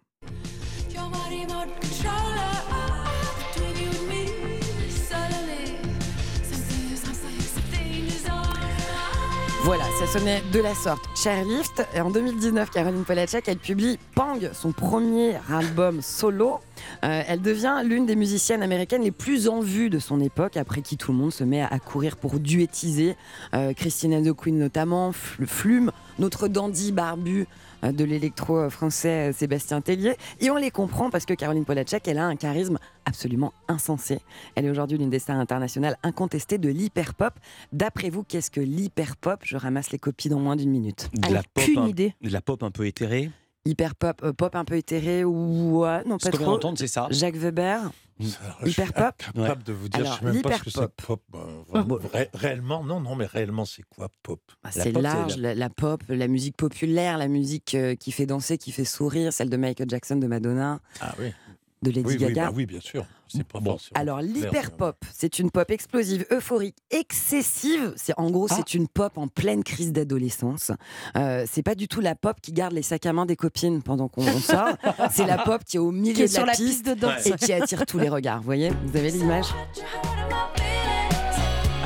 Voilà, 9.66 9.86
ça 9.98 10.06
sonnait 10.06 10.44
de 10.54 10.60
la 10.60 10.76
sorte. 10.76 11.02
Chairlift, 11.16 11.84
et 11.96 12.00
en 12.00 12.12
2019, 12.12 12.70
Caroline 12.70 13.04
Polachek, 13.04 13.48
elle 13.48 13.58
publie 13.58 13.98
Pang, 14.14 14.38
son 14.54 14.72
premier 14.72 15.38
album 15.52 16.04
solo. 16.04 16.60
Euh, 17.04 17.24
elle 17.28 17.42
devient 17.42 17.82
l'une 17.84 18.06
des 18.06 18.16
musiciennes 18.16 18.62
américaines 18.62 19.02
les 19.02 19.10
plus 19.10 19.48
en 19.48 19.62
vue 19.62 19.90
de 19.90 19.98
son 19.98 20.20
époque, 20.22 20.56
après 20.56 20.84
qui 20.84 20.98
tout 20.98 21.12
le 21.12 21.18
monde 21.18 21.34
se 21.34 21.44
met 21.44 21.64
à, 21.64 21.80
courir 21.80 22.16
pour 22.16 22.40
duettiser. 22.40 23.16
Euh, 23.56 23.74
Christine 23.74 24.36
Queen 24.36 24.60
notamment, 24.60 25.10
Fl- 25.10 25.48
Flume, 25.48 25.92
notre 26.20 26.48
dandy 26.48 26.92
barbu 26.92 27.48
de 27.92 28.04
l'électro 28.04 28.58
euh, 28.58 28.70
français 28.70 29.30
euh, 29.30 29.34
Sébastien 29.34 29.82
Tellier. 29.82 30.16
Et 30.40 30.50
on 30.50 30.56
les 30.56 30.72
comprend 30.72 31.10
parce 31.10 31.26
que 31.26 31.34
Caroline 31.34 31.66
Polachek, 31.66 32.08
elle 32.08 32.18
a 32.18 32.26
un 32.26 32.36
charisme 32.36 32.78
absolument 33.06 33.54
insensé. 33.68 34.20
Elle 34.56 34.66
est 34.66 34.70
aujourd'hui 34.70 34.98
l'une 34.98 35.10
des 35.10 35.20
stars 35.20 35.38
internationales 35.38 35.98
incontestées 36.04 36.58
de 36.58 36.70
l'hyperpop. 36.70 37.34
D'après 37.72 38.10
vous, 38.10 38.24
qu'est-ce 38.24 38.52
que 38.52 38.62
l'hyperpop? 38.62 39.42
Je 39.44 39.58
ramasse 39.58 39.92
les 39.92 40.00
copies 40.00 40.30
dans 40.30 40.40
moins 40.40 40.56
d'une 40.56 40.72
minute. 40.72 41.10
De 41.14 41.34
la, 41.34 41.42
pop, 41.42 41.64
aucune 41.64 41.80
un, 41.80 41.88
idée. 41.88 42.14
de 42.22 42.30
la 42.30 42.42
pop 42.42 42.64
un 42.64 42.72
peu 42.72 42.86
éthérée. 42.86 43.32
Hyperpop, 43.66 44.24
euh, 44.24 44.34
pop 44.34 44.56
un 44.56 44.64
peu 44.66 44.76
éthéré 44.76 45.24
ou 45.24 45.82
ouais, 45.82 46.04
non 46.06 46.18
pas 46.18 46.30
trop. 46.32 46.60
c'est 46.76 46.88
ça. 46.88 47.08
Jacques 47.10 47.36
Weber, 47.36 47.92
suis 48.20 48.38
Hyperpop 48.70 49.16
incapable 49.36 49.64
de 49.64 49.74
vous 49.74 49.90
dire, 49.90 50.02
Alors, 50.02 50.14
je 50.14 50.20
sais 50.20 50.26
même 50.34 50.42
pas 50.44 50.58
ce 50.58 50.64
que 50.64 50.70
c'est 50.70 50.88
pop. 51.06 51.22
euh, 51.34 51.98
ré- 52.14 52.30
réellement, 52.34 52.84
non, 52.84 53.00
non, 53.00 53.16
mais 53.16 53.26
réellement, 53.26 53.66
c'est 53.66 53.82
quoi 53.84 54.10
pop? 54.22 54.40
Ah, 54.64 54.70
La 54.76 54.84
c'est 54.84 54.92
pop, 54.92 55.02
c'est 55.02 55.08
large, 55.18 55.38
la... 55.38 55.56
la 55.56 55.70
pop, 55.70 56.04
la 56.10 56.28
musique 56.28 56.56
populaire, 56.58 57.18
la 57.18 57.28
musique 57.28 57.74
euh, 57.74 57.96
qui 57.96 58.12
fait 58.12 58.26
danser, 58.28 58.58
qui 58.60 58.72
fait 58.72 58.86
sourire, 58.86 59.34
celle 59.34 59.50
de 59.50 59.58
Michael 59.58 59.90
Jackson, 59.90 60.18
de 60.18 60.28
Madonna, 60.28 60.80
Ah 61.02 61.16
oui. 61.20 61.34
De 61.82 61.92
Lady 61.92 62.08
oui, 62.08 62.14
oui, 62.20 62.26
Gaga. 62.28 62.46
bah 62.48 62.54
oui, 62.56 62.66
bien 62.66 62.80
sûr. 62.80 63.06
C'est 63.28 63.44
pas 63.44 63.60
Bon, 63.60 63.78
Alors 63.96 64.22
l'hyperpop, 64.22 65.04
c'est 65.14 65.40
une 65.40 65.50
pop 65.52 65.70
explosive, 65.72 66.26
euphorique, 66.32 66.76
excessive. 66.92 67.94
C'est 67.96 68.14
en 68.18 68.30
gros, 68.32 68.48
Ah. 68.50 68.56
c'est 68.58 68.74
une 68.76 68.88
pop 68.88 69.18
en 69.18 69.28
pleine 69.28 69.64
crise 69.64 69.92
d'adolescence. 69.92 70.72
Euh, 71.18 71.46
c'est 71.52 71.64
pas 71.64 71.76
du 71.76 71.88
tout 71.88 72.02
la 72.02 72.16
pop 72.16 72.38
qui 72.42 72.54
garde 72.54 72.74
les 72.74 72.82
sacs 72.84 73.06
à 73.06 73.14
main 73.14 73.26
des 73.26 73.36
copines 73.36 73.82
pendant 73.82 74.08
qu'on 74.08 74.26
on 74.28 74.40
sort. 74.40 74.78
c'est 75.12 75.26
la 75.26 75.38
pop 75.40 75.64
qui 75.64 75.78
est 75.78 75.80
au 75.80 75.92
milieu 75.92 76.14
Qui 76.14 76.22
est 76.24 76.28
de 76.28 76.32
sur 76.32 76.42
la, 76.46 76.52
la 76.52 76.58
piste, 76.58 76.84
piste 76.84 76.86
de 76.86 76.94
danse. 76.94 77.26
et 77.26 77.32
qui 77.34 77.52
attire 77.54 77.86
tous 77.86 77.98
les 78.00 78.10
regards. 78.10 78.38
Vous 78.40 78.46
voyez, 78.46 78.72
vous 78.86 78.98
avez 78.98 79.12
l'image? 79.12 79.48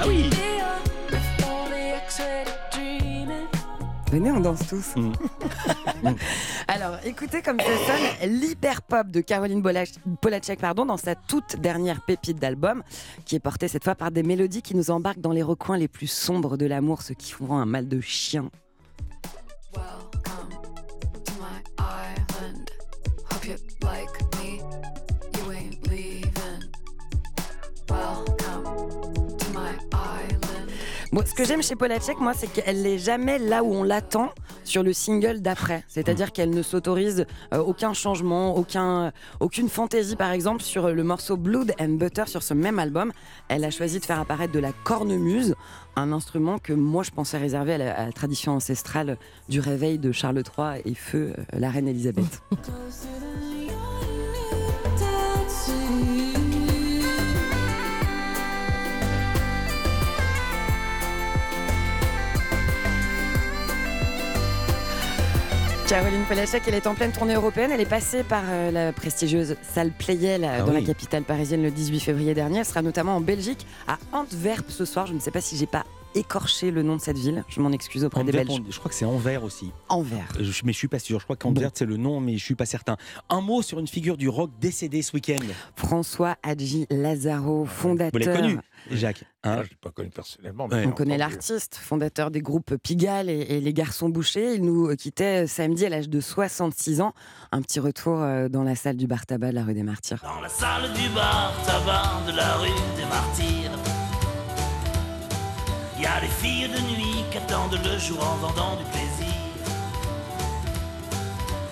Ah 0.02 0.04
oui 0.08 0.30
Venez, 4.12 4.32
on 4.32 4.40
danse 4.40 4.66
tous. 4.68 4.96
Mm. 4.96 5.12
Alors, 6.68 6.96
écoutez 7.06 7.42
comme 7.44 7.60
ça 7.60 7.66
sonne 7.66 8.30
l'hyper-pop 8.32 9.08
de 9.08 9.22
Caroline 9.22 9.62
Bolach- 9.62 9.98
Polachek 10.22 10.60
pardon, 10.60 10.86
dans 10.86 10.98
sa 10.98 11.14
toute 11.14 11.58
dernière 11.58 12.02
pépite 12.06 12.40
d'album, 12.40 12.82
qui 13.26 13.36
est 13.36 13.40
portée 13.40 13.68
cette 13.68 13.84
fois 13.84 13.94
par 13.96 14.10
des 14.10 14.24
mélodies 14.24 14.64
qui 14.64 14.76
nous 14.76 14.90
embarquent 14.90 15.20
dans 15.22 15.32
les 15.32 15.44
recoins 15.44 15.78
les 15.78 15.88
plus 15.88 16.08
sombres 16.08 16.58
de 16.58 16.66
l'amour, 16.66 17.04
ce 17.04 17.14
qui 17.14 17.32
font 17.34 17.56
un 17.56 17.66
mal 17.66 17.88
de 17.88 18.02
chien. 18.02 18.50
Ce 31.12 31.34
que 31.34 31.44
j'aime 31.44 31.64
chez 31.64 31.76
Polachek, 31.76 32.20
moi, 32.20 32.34
c'est 32.36 32.52
qu'elle 32.52 32.84
n'est 32.84 33.00
jamais 33.00 33.40
là 33.40 33.64
où 33.64 33.74
on 33.74 33.84
l'attend 33.84 34.30
sur 34.64 34.84
le 34.84 34.94
single 34.94 35.42
d'après. 35.42 35.84
C'est-à-dire 35.88 36.32
qu'elle 36.32 36.52
ne 36.52 36.62
s'autorise 36.62 37.26
euh, 37.54 37.58
aucun 37.58 37.94
changement, 37.94 38.56
aucun, 38.56 39.12
aucune 39.40 39.70
fantaisie, 39.70 40.16
par 40.16 40.32
exemple, 40.32 40.62
sur 40.62 40.90
le 40.90 41.04
morceau 41.04 41.36
Blood 41.36 41.74
and 41.80 41.98
Butter 41.98 42.26
sur 42.28 42.44
ce 42.44 42.54
même 42.54 42.78
album. 42.78 43.12
Elle 43.48 43.66
a 43.66 43.72
choisi 43.72 44.00
de 44.00 44.06
faire 44.06 44.20
apparaître 44.20 44.54
de 44.54 44.60
la 44.60 44.72
cornemuse, 44.72 45.56
un 45.96 46.12
instrument 46.12 46.60
que 46.60 46.74
moi 46.74 47.04
je 47.04 47.12
pensais 47.12 47.38
réservé 47.38 47.74
à 47.74 47.78
la, 47.80 48.00
à 48.00 48.06
la 48.06 48.12
tradition 48.12 48.54
ancestrale 48.54 49.18
du 49.50 49.60
réveil 49.60 49.98
de 49.98 50.12
Charles 50.12 50.44
III 50.58 50.82
et 50.86 50.94
feu 50.94 51.34
euh, 51.38 51.44
la 51.54 51.72
reine 51.72 51.88
Elisabeth. 51.88 52.42
Caroline 65.90 66.24
Polachek, 66.28 66.62
elle 66.68 66.76
est 66.76 66.86
en 66.86 66.94
pleine 66.94 67.12
tournée 67.12 67.34
européenne. 67.34 67.72
Elle 67.74 67.82
est 67.82 67.86
passée 67.90 68.24
par 68.24 68.44
euh, 68.48 68.70
la 68.70 68.94
prestigieuse 68.94 69.56
salle 69.64 69.92
Playel 69.92 70.44
euh, 70.44 70.58
Ah 70.60 70.62
dans 70.62 70.72
la 70.74 70.82
capitale 70.82 71.24
parisienne 71.24 71.64
le 71.64 71.72
18 71.72 72.00
février 72.00 72.36
dernier. 72.36 72.60
Elle 72.60 72.66
sera 72.66 72.84
notamment 72.84 73.16
en 73.16 73.22
Belgique, 73.22 73.66
à 73.88 73.98
Antwerp 74.14 74.66
ce 74.70 74.86
soir. 74.86 75.08
Je 75.08 75.14
ne 75.14 75.20
sais 75.20 75.32
pas 75.32 75.42
si 75.42 75.58
j'ai 75.58 75.66
pas 75.66 75.86
écorché 76.16 76.70
le 76.72 76.82
nom 76.84 76.96
de 76.96 77.02
cette 77.02 77.18
ville. 77.18 77.44
Je 77.50 77.60
m'en 77.60 77.72
excuse 77.72 78.04
auprès 78.04 78.24
des 78.24 78.32
Belges. 78.32 78.50
on- 78.50 78.72
je 78.72 78.78
crois 78.80 78.90
que 78.90 78.96
c'est 78.96 79.06
Anvers 79.06 79.44
aussi. 79.44 79.72
Anvers. 79.90 80.28
Euh, 80.40 80.44
je- 80.44 80.62
mais 80.64 80.74
je 80.74 80.78
suis 80.78 80.88
pas 80.88 80.98
sûr. 81.00 81.20
Je 81.20 81.24
crois 81.24 81.36
qu'Anvers 81.36 81.70
c'est 81.74 81.86
le 81.86 81.98
nom, 81.98 82.20
mais 82.20 82.38
je 82.38 82.44
suis 82.44 82.56
pas 82.56 82.66
certain. 82.66 82.98
Un 83.30 83.42
mot 83.42 83.62
sur 83.62 83.80
une 83.80 83.88
figure 83.88 84.18
du 84.18 84.28
rock 84.30 84.50
décédée 84.60 85.02
ce 85.04 85.14
week-end. 85.14 85.38
François 85.76 86.36
Hadji 86.44 86.88
Lazaro, 86.90 87.66
fondateur. 87.66 88.12
Vous 88.12 88.28
l'avez 88.28 88.40
connu, 88.42 88.60
Jacques 88.92 89.24
hein 89.44 89.58
Ah, 89.60 89.64
je 89.64 89.70
l'ai 89.70 89.76
pas 89.76 89.92
connu 89.92 90.10
personnellement. 90.10 90.68
Ouais. 90.68 90.82
mais 90.82 90.88
On 90.88 90.92
connaît 90.92 91.18
l'artiste, 91.18 91.76
fondateur 91.76 92.32
des 92.32 92.42
groupes 92.42 92.76
Pigalle 92.78 93.30
et, 93.30 93.40
et 93.50 93.60
les 93.62 93.74
Garçons 93.74 94.10
Bouchés. 94.10 94.56
Il 94.56 94.64
nous 94.64 94.96
quittait 94.96 95.48
samedi 95.48 95.86
à 95.86 95.90
l'âge 95.90 96.10
de 96.10 96.20
66 96.20 97.02
ans. 97.02 97.14
Un 97.52 97.62
petit 97.62 97.80
retour 97.80 98.22
euh, 98.22 98.50
dans 98.50 98.64
la 98.64 98.76
salle 98.76 98.98
du 98.98 99.08
bar 99.08 99.26
tabac 99.26 99.50
de 99.50 99.56
la 99.56 99.64
rue 99.64 99.74
des 99.74 99.84
Martyrs. 99.84 100.22
Dans 100.24 100.42
la 100.42 100.50
salle 100.50 100.92
du 100.94 101.10
bar 101.10 101.54
tabac 101.66 102.32
de 102.32 102.36
la 102.38 102.56
rue 102.58 102.68
des 102.96 103.06
Martyrs. 103.06 103.72
Y 106.00 106.06
a 106.06 106.22
des 106.22 106.28
filles 106.28 106.70
de 106.70 106.80
nuit 106.96 107.24
qui 107.32 107.38
attendent 107.38 107.78
le 107.84 107.98
jour 108.00 108.20
en 108.24 108.38
vendant 108.38 108.76
du 108.78 108.84
plaisir. 108.86 109.36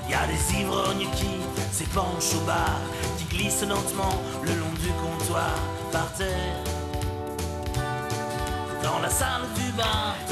Y 0.09 0.13
a 0.13 0.27
des 0.27 0.59
ivrognes 0.61 1.07
qui 1.15 1.27
s'épanchent 1.71 2.35
au 2.35 2.45
bar, 2.45 2.79
qui 3.17 3.25
glissent 3.37 3.61
lentement 3.63 4.21
le 4.43 4.51
long 4.51 4.73
du 4.81 4.89
comptoir 5.01 5.53
par 5.91 6.11
terre. 6.13 6.76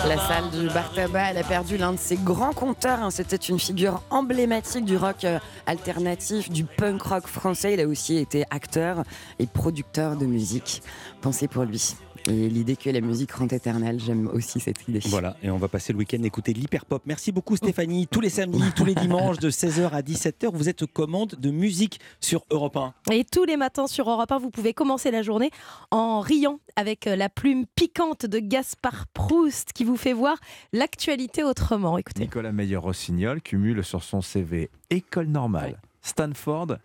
La 0.07 0.17
salle 0.17 0.49
du 0.51 0.67
bar 0.67 0.91
tabac, 0.93 1.31
elle 1.31 1.37
a 1.39 1.43
perdu 1.43 1.77
l'un 1.77 1.93
de 1.93 1.97
ses 1.97 2.15
grands 2.15 2.53
conteurs. 2.53 2.99
hein. 3.01 3.09
C'était 3.11 3.35
une 3.35 3.59
figure 3.59 4.01
emblématique 4.09 4.85
du 4.85 4.97
rock 4.97 5.23
euh, 5.23 5.39
alternatif, 5.65 6.49
du 6.49 6.63
punk 6.63 7.01
rock 7.01 7.27
français. 7.27 7.73
Il 7.73 7.81
a 7.81 7.87
aussi 7.87 8.17
été 8.17 8.45
acteur 8.49 9.03
et 9.39 9.47
producteur 9.47 10.15
de 10.15 10.25
musique. 10.25 10.83
Pensez 11.21 11.47
pour 11.47 11.63
lui. 11.63 11.95
Et 12.27 12.49
l'idée 12.49 12.75
que 12.75 12.89
la 12.89 13.01
musique 13.01 13.31
rend 13.33 13.47
éternelle, 13.47 13.99
j'aime 13.99 14.27
aussi 14.27 14.59
cette 14.59 14.88
idée. 14.88 14.99
Voilà, 15.05 15.38
et 15.43 15.51
on 15.51 15.57
va 15.57 15.67
passer 15.67 15.93
le 15.93 15.99
week-end 15.99 16.21
à 16.23 16.25
écouter 16.25 16.53
de 16.53 16.59
l'hyperpop. 16.59 17.03
Merci 17.05 17.31
beaucoup 17.31 17.55
Stéphanie. 17.55 18.07
Tous 18.07 18.21
les 18.21 18.29
samedis, 18.29 18.71
tous 18.75 18.85
les 18.85 18.95
dimanches 18.95 19.38
de 19.38 19.51
16h 19.51 19.89
à 19.91 20.01
17h, 20.01 20.49
vous 20.51 20.67
êtes 20.67 20.81
aux 20.81 20.88
commandes 20.88 21.35
de 21.38 21.51
musique 21.51 21.99
sur 22.19 22.43
Europe 22.49 22.77
1. 22.77 22.93
Et 23.11 23.25
tous 23.25 23.45
les 23.45 23.57
matins 23.57 23.85
sur 23.85 24.09
Europe 24.09 24.31
1, 24.31 24.39
vous 24.39 24.49
pouvez 24.49 24.73
commencer 24.73 25.11
la 25.11 25.21
journée 25.21 25.51
en 25.91 26.19
riant 26.19 26.59
avec 26.75 27.05
euh, 27.05 27.15
la 27.15 27.29
plume 27.29 27.65
piquante 27.75 28.25
de 28.25 28.39
Gaspard 28.39 29.05
Proust 29.13 29.71
qui 29.73 29.83
vous 29.83 29.97
fait 29.97 30.13
voir 30.13 30.38
l'actualité 30.73 31.43
autrement. 31.43 31.97
Écoutez. 31.99 32.23
Nicolas 32.23 32.51
Meyer-Rossignol 32.51 33.41
cumule 33.41 33.83
sur 33.83 34.03
son 34.03 34.21
CV 34.21 34.71
école 34.89 35.27
normale, 35.27 35.79
Stanford, 36.01 36.77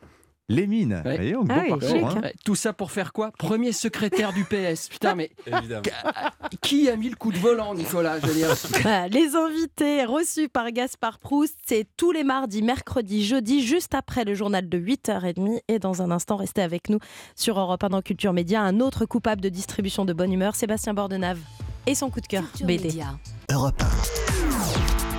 les 0.50 0.66
mines. 0.66 1.00
Vous 1.04 1.14
voyez, 1.14 1.32
beau 1.34 1.44
Ah 1.48 1.60
oui, 1.62 1.68
parcours, 1.70 2.08
hein. 2.08 2.20
Ouais, 2.22 2.34
Tout 2.44 2.54
ça 2.56 2.72
pour 2.72 2.90
faire 2.90 3.12
quoi? 3.12 3.30
Premier 3.38 3.72
secrétaire 3.72 4.32
du 4.32 4.44
PS. 4.44 4.88
Putain, 4.88 5.14
mais 5.14 5.30
Évidemment. 5.46 5.82
qui 6.60 6.90
a 6.90 6.96
mis 6.96 7.08
le 7.08 7.14
coup 7.16 7.30
de 7.32 7.38
volant, 7.38 7.74
Nicolas? 7.74 8.18
Je 8.20 8.26
veux 8.26 8.34
dire 8.34 8.52
Voilà, 8.82 9.06
les 9.08 9.36
invités 9.36 10.04
reçus 10.04 10.48
par 10.48 10.70
Gaspard 10.72 11.18
Proust, 11.20 11.56
c'est 11.64 11.86
tous 11.96 12.10
les 12.12 12.24
mardis, 12.24 12.62
mercredis, 12.62 13.24
jeudi, 13.24 13.64
juste 13.64 13.94
après 13.94 14.24
le 14.24 14.34
journal 14.34 14.68
de 14.68 14.78
8h30. 14.78 15.60
Et 15.68 15.78
dans 15.78 16.02
un 16.02 16.10
instant, 16.10 16.36
restez 16.36 16.62
avec 16.62 16.88
nous 16.88 16.98
sur 17.36 17.58
Europe 17.58 17.84
1 17.84 17.88
dans 17.90 18.02
Culture 18.02 18.32
Média. 18.32 18.60
Un 18.60 18.80
autre 18.80 19.06
coupable 19.06 19.40
de 19.40 19.48
distribution 19.48 20.04
de 20.04 20.12
bonne 20.12 20.32
humeur, 20.32 20.56
Sébastien 20.56 20.94
Bordenave. 20.94 21.38
Et 21.86 21.94
son 21.94 22.10
coup 22.10 22.20
de 22.20 22.26
cœur, 22.26 22.42
BD. 22.64 22.90
Europe 23.50 23.82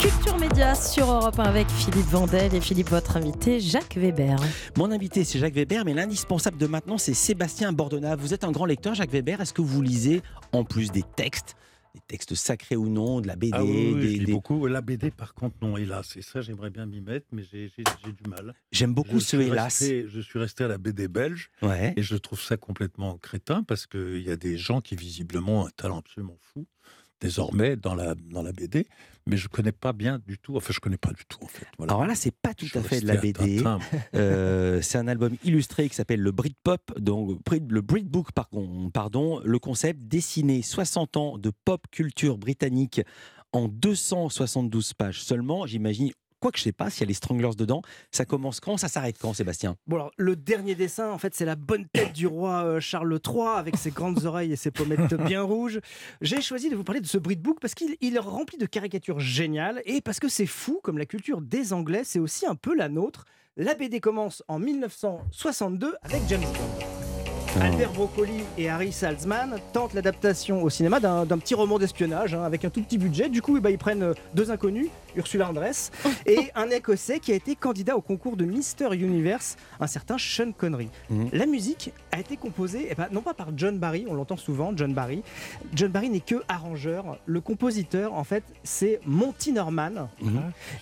Culture 0.02 0.38
Média 0.40 0.74
sur 0.76 1.06
Europe 1.12 1.38
1 1.40 1.44
avec 1.44 1.68
Philippe 1.70 2.08
Vandel 2.08 2.54
et 2.56 2.62
Philippe, 2.62 2.90
votre 2.90 3.18
invité, 3.18 3.60
Jacques 3.60 3.96
Weber. 3.98 4.36
Mon 4.78 4.92
invité, 4.92 5.24
c'est 5.24 5.38
Jacques 5.40 5.54
Weber, 5.54 5.86
mais 5.86 5.94
l'indispensable 5.94 6.58
de 6.58 6.66
maintenant, 6.68 6.98
c'est 6.98 7.14
Sébastien 7.14 7.72
Bordona. 7.72 8.16
Vous 8.16 8.34
êtes 8.34 8.44
un 8.44 8.52
grand 8.52 8.66
lecteur, 8.66 8.96
Jacques 8.96 9.12
Weber. 9.12 9.42
Est-ce 9.42 9.54
que 9.54 9.62
vous 9.62 9.82
lisez, 9.82 10.22
en 10.54 10.64
plus 10.64 10.92
des 10.92 11.04
textes, 11.16 11.56
des 11.94 12.02
textes 12.08 12.34
sacrés 12.36 12.76
ou 12.76 12.88
non, 12.90 13.22
de 13.22 13.28
la 13.28 13.36
BD 13.36 13.52
Ah 13.54 13.64
oui, 13.64 13.92
oui, 13.94 14.02
des- 14.02 14.14
je 14.16 14.20
lis 14.22 14.26
des- 14.26 14.32
beaucoup. 14.32 14.66
La 14.66 14.82
BD, 14.82 15.12
par 15.12 15.34
contre, 15.36 15.56
non, 15.62 15.78
hélas. 15.78 16.16
Et 16.18 16.22
ça, 16.24 16.42
j'aimerais 16.42 16.72
bien 16.72 16.86
m'y 16.88 17.02
mettre, 17.02 17.28
mais 17.32 17.44
j'ai 17.44 17.68
du 17.70 18.30
mal. 18.30 18.54
J'aime 18.72 18.94
beaucoup 18.94 19.20
Je 19.20 19.26
ce 19.26 19.38
hélas. 19.38 19.82
resté- 19.82 20.06
je 20.08 20.20
suis 20.22 20.40
resté 20.40 20.64
à 20.64 20.68
la 20.68 20.78
BD 20.80 21.08
belge. 21.08 21.52
Ouais. 21.62 21.94
Et 21.96 22.02
je 22.02 22.16
trouve 22.16 22.42
ça 22.42 22.58
complètement 22.58 23.18
crétin 23.18 23.64
parce 23.64 23.86
qu'il 23.86 24.22
y 24.22 24.32
a 24.32 24.36
des 24.36 24.58
gens 24.58 24.82
qui, 24.82 24.96
visiblement, 24.96 25.62
ont 25.62 25.68
un 25.68 25.72
talent 25.76 26.00
absolument 26.00 26.38
fou, 26.54 26.66
désormais, 27.22 27.76
dans 27.76 27.96
la, 27.96 28.16
dans 28.16 28.42
la 28.42 28.52
BD. 28.52 28.88
Mais 29.28 29.38
je 29.38 29.48
connais 29.48 29.72
pas 29.72 29.94
bien 29.94 30.20
du 30.28 30.40
tout. 30.40 30.56
Enfin, 30.58 30.74
je 30.74 30.80
connais 30.80 30.98
pas 30.98 31.12
du 31.14 31.24
tout, 31.26 31.38
en 31.44 31.48
fait. 31.48 31.66
Voilà. 31.78 31.94
Alors 31.94 32.08
là, 32.08 32.16
c'est 32.16 32.32
pas 32.36 32.56
tout 32.56 32.66
Je 32.66 32.80
à 32.80 32.82
fait 32.82 33.02
de 33.02 33.08
la 33.08 33.18
BD. 33.18 33.64
Euh, 34.16 34.82
c'est 34.82 34.98
un 34.98 35.08
album 35.08 35.36
illustré 35.44 35.88
qui 35.88 35.96
s'appelle 35.96 36.22
le 36.22 36.32
Britpop, 36.32 37.00
donc 37.00 37.40
Brit- 37.46 37.62
le 37.70 37.82
Britbook, 37.82 38.30
pardon. 38.94 39.40
Le 39.46 39.60
concept 39.60 40.02
dessiné 40.04 40.62
60 40.64 41.18
ans 41.18 41.38
de 41.38 41.52
pop 41.66 41.86
culture 41.92 42.38
britannique 42.38 43.02
en 43.54 43.68
272 43.68 44.94
pages 44.94 45.22
seulement. 45.22 45.66
J'imagine, 45.66 46.12
quoi 46.42 46.52
que 46.52 46.58
je 46.58 46.64
sais 46.64 46.72
pas 46.74 46.90
s'il 46.90 47.02
y 47.02 47.04
a 47.04 47.08
les 47.08 47.14
Stranglers 47.14 47.56
dedans. 47.56 47.82
Ça 48.12 48.26
commence 48.26 48.60
quand? 48.60 48.76
Ça 48.76 48.90
s'arrête 48.90 49.18
quand, 49.18 49.34
Sébastien? 49.34 49.78
Bon 49.88 49.96
alors, 49.96 50.12
le 50.18 50.36
dernier 50.36 50.76
dessin, 50.76 51.10
en 51.12 51.18
fait, 51.18 51.34
c'est 51.34 51.46
la 51.46 51.56
bonne 51.56 51.86
tête 51.94 52.12
du 52.12 52.28
roi 52.28 52.66
euh, 52.66 52.80
Charles 52.82 53.20
III 53.26 53.48
avec 53.56 53.78
ses 53.78 53.92
grandes 53.92 54.26
oreilles 54.26 54.52
et 54.52 54.58
ses 54.58 54.72
pommettes 54.72 55.14
bien 55.14 55.44
rouges. 55.44 55.80
J'ai 56.20 56.42
choisi 56.42 56.70
de 56.70 56.76
vous 56.76 56.84
parler 56.84 57.00
de 57.00 57.08
ce 57.08 57.18
Britbook 57.18 57.60
parce 57.62 57.76
qu'il 57.76 57.96
il 58.02 58.16
est 58.16 58.20
rempli 58.20 58.58
de 58.58 58.66
caricatures 58.66 59.20
géniales 59.20 59.82
et 59.86 60.02
parce 60.02 60.20
que 60.20 60.28
c'est 60.28 60.48
fou, 60.48 60.80
comme 60.84 60.98
la 60.98 61.06
culture 61.06 61.40
des 61.42 61.72
Anglais, 61.72 62.02
c'est 62.04 62.20
aussi 62.20 62.46
un 62.46 62.56
peu 62.56 62.76
la 62.76 62.90
nôtre. 62.90 63.26
La 63.56 63.76
BD 63.76 64.00
commence 64.00 64.44
en 64.48 64.60
1962 64.60 65.96
avec 66.04 66.22
James 66.28 66.42
Bond. 66.42 66.91
Albert 67.60 67.92
Broccoli 67.92 68.44
et 68.58 68.70
Harry 68.70 68.94
Salzman 68.94 69.58
tentent 69.74 69.94
l'adaptation 69.94 70.64
au 70.64 70.70
cinéma 70.70 71.02
d'un 71.02 71.38
petit 71.38 71.54
roman 71.54 71.80
d'espionnage 71.80 72.34
hein, 72.34 72.44
avec 72.44 72.64
un 72.64 72.70
tout 72.70 72.82
petit 72.82 72.98
budget. 72.98 73.28
Du 73.28 73.42
coup, 73.42 73.58
eh 73.58 73.60
ben, 73.60 73.70
ils 73.70 73.78
prennent 73.78 74.04
euh, 74.04 74.14
deux 74.34 74.52
inconnus, 74.52 74.88
Ursula 75.18 75.50
Andress 75.50 75.92
et 76.26 76.50
un 76.56 76.70
Écossais 76.70 77.20
qui 77.20 77.34
a 77.34 77.36
été 77.36 77.56
candidat 77.56 77.98
au 77.98 78.02
concours 78.02 78.38
de 78.38 78.46
Mister 78.46 78.88
Universe, 78.94 79.58
un 79.82 79.88
certain 79.88 80.18
Sean 80.18 80.54
Connery. 80.58 80.90
La 81.34 81.46
musique 81.46 81.92
a 82.12 82.20
été 82.20 82.38
composée, 82.38 82.88
eh 82.90 82.96
ben, 82.96 83.08
non 83.12 83.22
pas 83.22 83.34
par 83.34 83.50
John 83.58 83.78
Barry, 83.78 84.06
on 84.08 84.14
l'entend 84.14 84.38
souvent, 84.38 84.72
John 84.76 84.94
Barry. 84.94 85.22
John 85.74 85.92
Barry 85.92 86.10
n'est 86.10 86.22
que 86.22 86.36
arrangeur. 86.48 87.20
Le 87.26 87.42
compositeur, 87.42 88.14
en 88.14 88.24
fait, 88.24 88.44
c'est 88.64 89.02
Monty 89.06 89.52
Norman. 89.52 90.10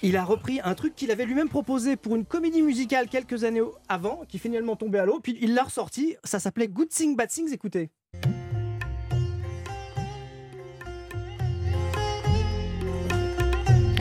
Il 0.03 0.17
a 0.17 0.23
repris 0.23 0.59
un 0.63 0.75
truc 0.75 0.95
qu'il 0.95 1.09
avait 1.09 1.25
lui-même 1.25 1.49
proposé 1.49 1.95
pour 1.95 2.15
une 2.15 2.25
comédie 2.25 2.61
musicale 2.61 3.07
quelques 3.07 3.43
années 3.43 3.61
avant, 3.87 4.21
qui 4.27 4.37
finalement 4.37 4.75
tombait 4.75 4.99
à 4.99 5.05
l'eau, 5.05 5.19
puis 5.21 5.37
il 5.41 5.55
l'a 5.55 5.63
ressorti. 5.63 6.15
Ça 6.23 6.39
s'appelait 6.59 6.73
Good 6.73 6.89
Thing, 6.89 7.15
Bad 7.15 7.29
Things. 7.29 7.53
Écoutez. 7.53 7.89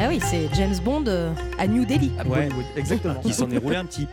Ah 0.00 0.06
oui, 0.08 0.20
c'est 0.20 0.48
James 0.54 0.76
Bond 0.84 1.04
euh, 1.08 1.32
à 1.58 1.66
New 1.66 1.84
Delhi. 1.84 2.12
Ouais, 2.26 2.48
exactement. 2.76 3.20
Qui 3.20 3.32
s'en 3.32 3.50
est 3.50 3.58
roulé 3.58 3.76
un 3.76 3.84
petit. 3.84 4.06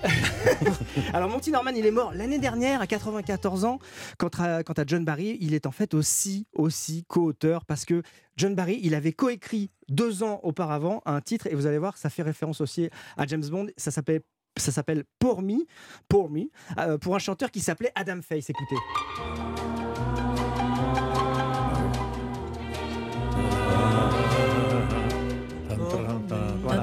Alors 1.14 1.30
Monty 1.30 1.52
Norman, 1.52 1.72
il 1.76 1.86
est 1.86 1.92
mort 1.92 2.12
l'année 2.14 2.40
dernière 2.40 2.82
à 2.82 2.88
94 2.88 3.66
ans. 3.66 3.80
Quant 4.18 4.32
à, 4.40 4.64
quant 4.64 4.74
à 4.74 4.84
John 4.86 5.06
Barry, 5.06 5.38
il 5.42 5.54
est 5.54 5.68
en 5.68 5.72
fait 5.72 5.94
aussi, 5.94 6.48
aussi 6.54 7.06
co-auteur 7.08 7.66
parce 7.66 7.86
que 7.86 8.02
John 8.36 8.56
Barry, 8.56 8.80
il 8.82 8.96
avait 8.96 9.14
coécrit 9.14 9.70
deux 9.88 10.24
ans 10.24 10.40
auparavant 10.42 11.04
un 11.06 11.22
titre 11.22 11.48
et 11.48 11.56
vous 11.56 11.68
allez 11.68 11.78
voir, 11.78 11.98
ça 11.98 12.10
fait 12.10 12.24
référence 12.24 12.62
aussi 12.62 12.90
à 13.16 13.28
James 13.28 13.46
Bond. 13.48 13.68
Ça 13.78 13.92
s'appelle 13.92 14.22
ça 14.58 14.72
s'appelle 14.72 15.04
Pour 15.20 15.42
Me, 15.42 15.66
Pour 16.08 16.30
euh, 16.78 16.98
pour 16.98 17.16
un 17.16 17.20
chanteur 17.20 17.52
qui 17.52 17.60
s'appelait 17.60 17.92
Adam 17.96 18.22
Face. 18.22 18.50
Écoutez. 18.50 18.76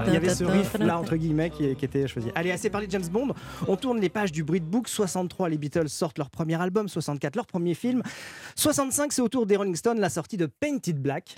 Il 0.07 0.13
y 0.13 0.17
avait 0.17 0.35
ce 0.35 0.45
riff 0.45 0.75
là 0.79 0.99
entre 0.99 1.17
guillemets 1.17 1.51
qui, 1.51 1.75
qui 1.75 1.85
était 1.85 2.07
choisi. 2.07 2.31
Allez, 2.35 2.51
assez 2.51 2.71
parlé 2.71 2.87
de 2.87 2.93
James 2.93 3.07
Bond. 3.11 3.29
On 3.67 3.77
tourne 3.77 4.01
les 4.01 4.09
pages 4.09 4.33
du 4.33 4.45
Britbook. 4.45 4.89
63, 4.89 5.49
les 5.49 5.59
Beatles 5.59 5.89
sortent 5.89 6.19
leur 6.19 6.31
premier 6.31 6.61
album. 6.61 6.89
64, 6.89 7.37
leur 7.37 7.47
premier 7.47 7.75
film. 7.75 8.03
65, 8.57 9.13
c'est 9.13 9.23
au 9.23 9.29
tour 9.29 9.47
des 9.47 9.57
Rolling 9.57 9.77
Stones 9.77 10.01
la 10.01 10.11
sortie 10.11 10.37
de 10.37 10.47
Painted 10.47 11.01
Black. 11.01 11.35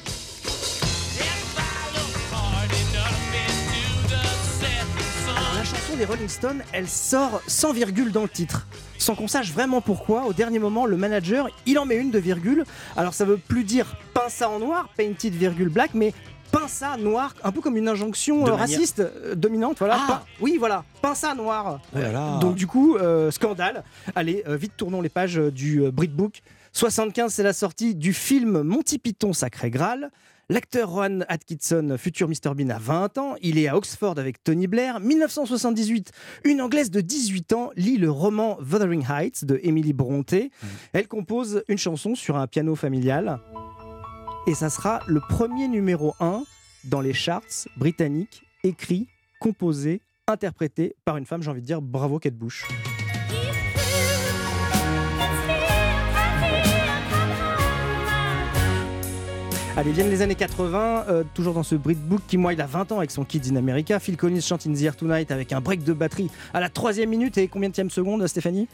Chanson 5.95 5.99
des 5.99 6.05
Rolling 6.05 6.29
Stones, 6.29 6.63
elle 6.73 6.89
sort 6.89 7.41
sans 7.47 7.73
virgule 7.73 8.11
dans 8.11 8.23
le 8.23 8.29
titre. 8.29 8.67
Sans 8.99 9.15
qu'on 9.15 9.29
sache 9.29 9.53
vraiment 9.53 9.81
pourquoi, 9.81 10.25
au 10.25 10.33
dernier 10.33 10.59
moment, 10.59 10.87
le 10.87 10.97
manager, 10.97 11.49
il 11.67 11.79
en 11.79 11.87
met 11.87 11.97
une 11.97 12.11
de 12.11 12.19
virgule. 12.19 12.65
Alors 12.97 13.15
ça 13.15 13.25
veut 13.25 13.37
plus 13.37 13.65
dire 13.65 13.97
peint 14.13 14.29
ça 14.29 14.49
en 14.49 14.59
noir, 14.59 14.89
painted 14.97 15.35
virgule 15.35 15.69
black, 15.69 15.91
mais 15.95 16.13
peint 16.51 16.69
ça 16.69 16.97
noir, 16.97 17.35
un 17.43 17.53
peu 17.53 17.61
comme 17.61 17.77
une 17.77 17.89
injonction 17.89 18.47
euh, 18.47 18.55
raciste 18.55 19.01
euh, 19.01 19.35
dominante. 19.35 19.79
Voilà. 19.79 19.99
Ah. 20.01 20.07
Peint- 20.09 20.23
oui, 20.41 20.57
voilà, 20.59 20.85
peint 21.03 21.15
ça 21.15 21.35
noir. 21.35 21.81
Oh 21.95 21.99
là 21.99 22.13
là. 22.13 22.39
Donc 22.41 22.55
du 22.55 22.67
coup, 22.67 22.97
euh, 22.97 23.31
scandale. 23.31 23.85
Allez, 24.15 24.43
vite 24.47 24.73
tournons 24.77 25.01
les 25.01 25.09
pages 25.09 25.37
du 25.37 25.83
Britbook. 25.93 26.43
75, 26.73 27.33
c'est 27.33 27.43
la 27.45 27.53
sortie 27.53 27.95
du 27.95 28.13
film 28.13 28.63
Monty 28.63 28.99
Python 28.99 29.33
Sacré 29.33 29.71
Graal. 29.71 30.11
L'acteur 30.51 30.91
Rowan 30.91 31.25
Atkinson, 31.29 31.97
futur 31.99 32.29
Mr 32.29 32.55
Bean, 32.55 32.69
a 32.69 32.79
20 32.79 33.19
ans. 33.19 33.35
Il 33.41 33.59
est 33.59 33.67
à 33.69 33.77
Oxford 33.77 34.19
avec 34.19 34.43
Tony 34.45 34.67
Blair. 34.67 35.01
1978, 35.01 36.13
une 36.45 36.61
Anglaise 36.61 36.91
de 36.91 37.01
18 37.01 37.53
ans 37.55 37.71
lit 37.77 37.97
le 37.97 38.11
roman 38.11 38.59
Wuthering 38.61 39.05
Heights 39.09 39.45
de 39.45 39.59
Emily 39.63 39.93
Brontë. 39.95 40.51
Elle 40.93 41.09
compose 41.09 41.63
une 41.69 41.79
chanson 41.79 42.15
sur 42.15 42.37
un 42.37 42.47
piano 42.47 42.75
familial. 42.75 43.41
et 44.47 44.55
ça 44.55 44.69
sera 44.69 45.01
le 45.07 45.21
premier 45.21 45.69
numéro 45.69 46.15
1 46.21 46.43
dans 46.85 47.01
les 47.01 47.15
charts 47.15 47.67
britanniques, 47.79 48.43
écrit, 48.63 49.09
composé, 49.41 50.03
interprété 50.27 50.95
par 51.07 51.17
une 51.17 51.25
femme, 51.25 51.43
j'ai 51.43 51.51
envie 51.51 51.63
de 51.63 51.67
dire 51.67 51.81
bravo 51.81 52.19
Kate 52.19 52.35
Bush. 52.35 52.67
Allez, 59.77 59.91
viennent 59.91 60.11
les 60.11 60.23
années 60.23 60.37
80, 60.37 61.07
euh, 61.09 61.25
toujours 61.35 61.53
dans 61.53 61.65
ce 61.65 61.75
Britbook 61.75 62.21
qui, 62.29 62.37
moi, 62.37 62.53
il 62.53 62.61
a 62.61 62.67
20 62.67 62.93
ans 62.93 62.99
avec 62.99 63.11
son 63.11 63.25
Kids 63.25 63.51
in 63.51 63.57
America. 63.57 63.99
Phil 63.99 64.17
Collins 64.17 64.41
chante 64.41 64.69
In 64.69 64.73
the 64.73 64.83
Air 64.83 64.95
Tonight 64.95 65.33
avec 65.33 65.53
un 65.53 65.61
break 65.61 65.83
de 65.83 65.93
batterie 65.93 66.31
à 66.53 66.61
la 66.61 66.69
troisième 66.69 67.11
minute 67.11 67.39
et 67.39 67.49
combien 67.49 67.71
de 67.71 67.89
seconde, 67.91 68.25
Stéphanie 68.29 68.69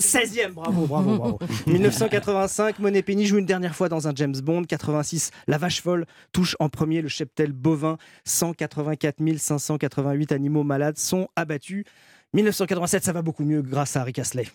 16e, 0.00 0.52
bravo, 0.52 0.86
bravo, 0.86 1.16
bravo. 1.16 1.38
1985, 1.66 2.78
Monet 2.78 3.02
Penny 3.02 3.26
joue 3.26 3.38
une 3.38 3.46
dernière 3.46 3.74
fois 3.74 3.88
dans 3.88 4.06
un 4.06 4.12
James 4.14 4.36
Bond. 4.40 4.62
86, 4.64 5.32
La 5.48 5.58
Vache 5.58 5.82
Folle 5.82 6.06
touche 6.32 6.54
en 6.60 6.68
premier 6.68 7.02
le 7.02 7.08
cheptel 7.08 7.52
bovin. 7.52 7.96
184 8.24 9.16
588 9.38 10.32
animaux 10.32 10.62
malades 10.62 10.98
sont 10.98 11.28
abattus. 11.34 11.84
1987, 12.32 13.04
ça 13.04 13.12
va 13.12 13.22
beaucoup 13.22 13.44
mieux 13.44 13.62
grâce 13.62 13.96
à 13.96 14.04
Rick 14.04 14.18
Astley. 14.20 14.46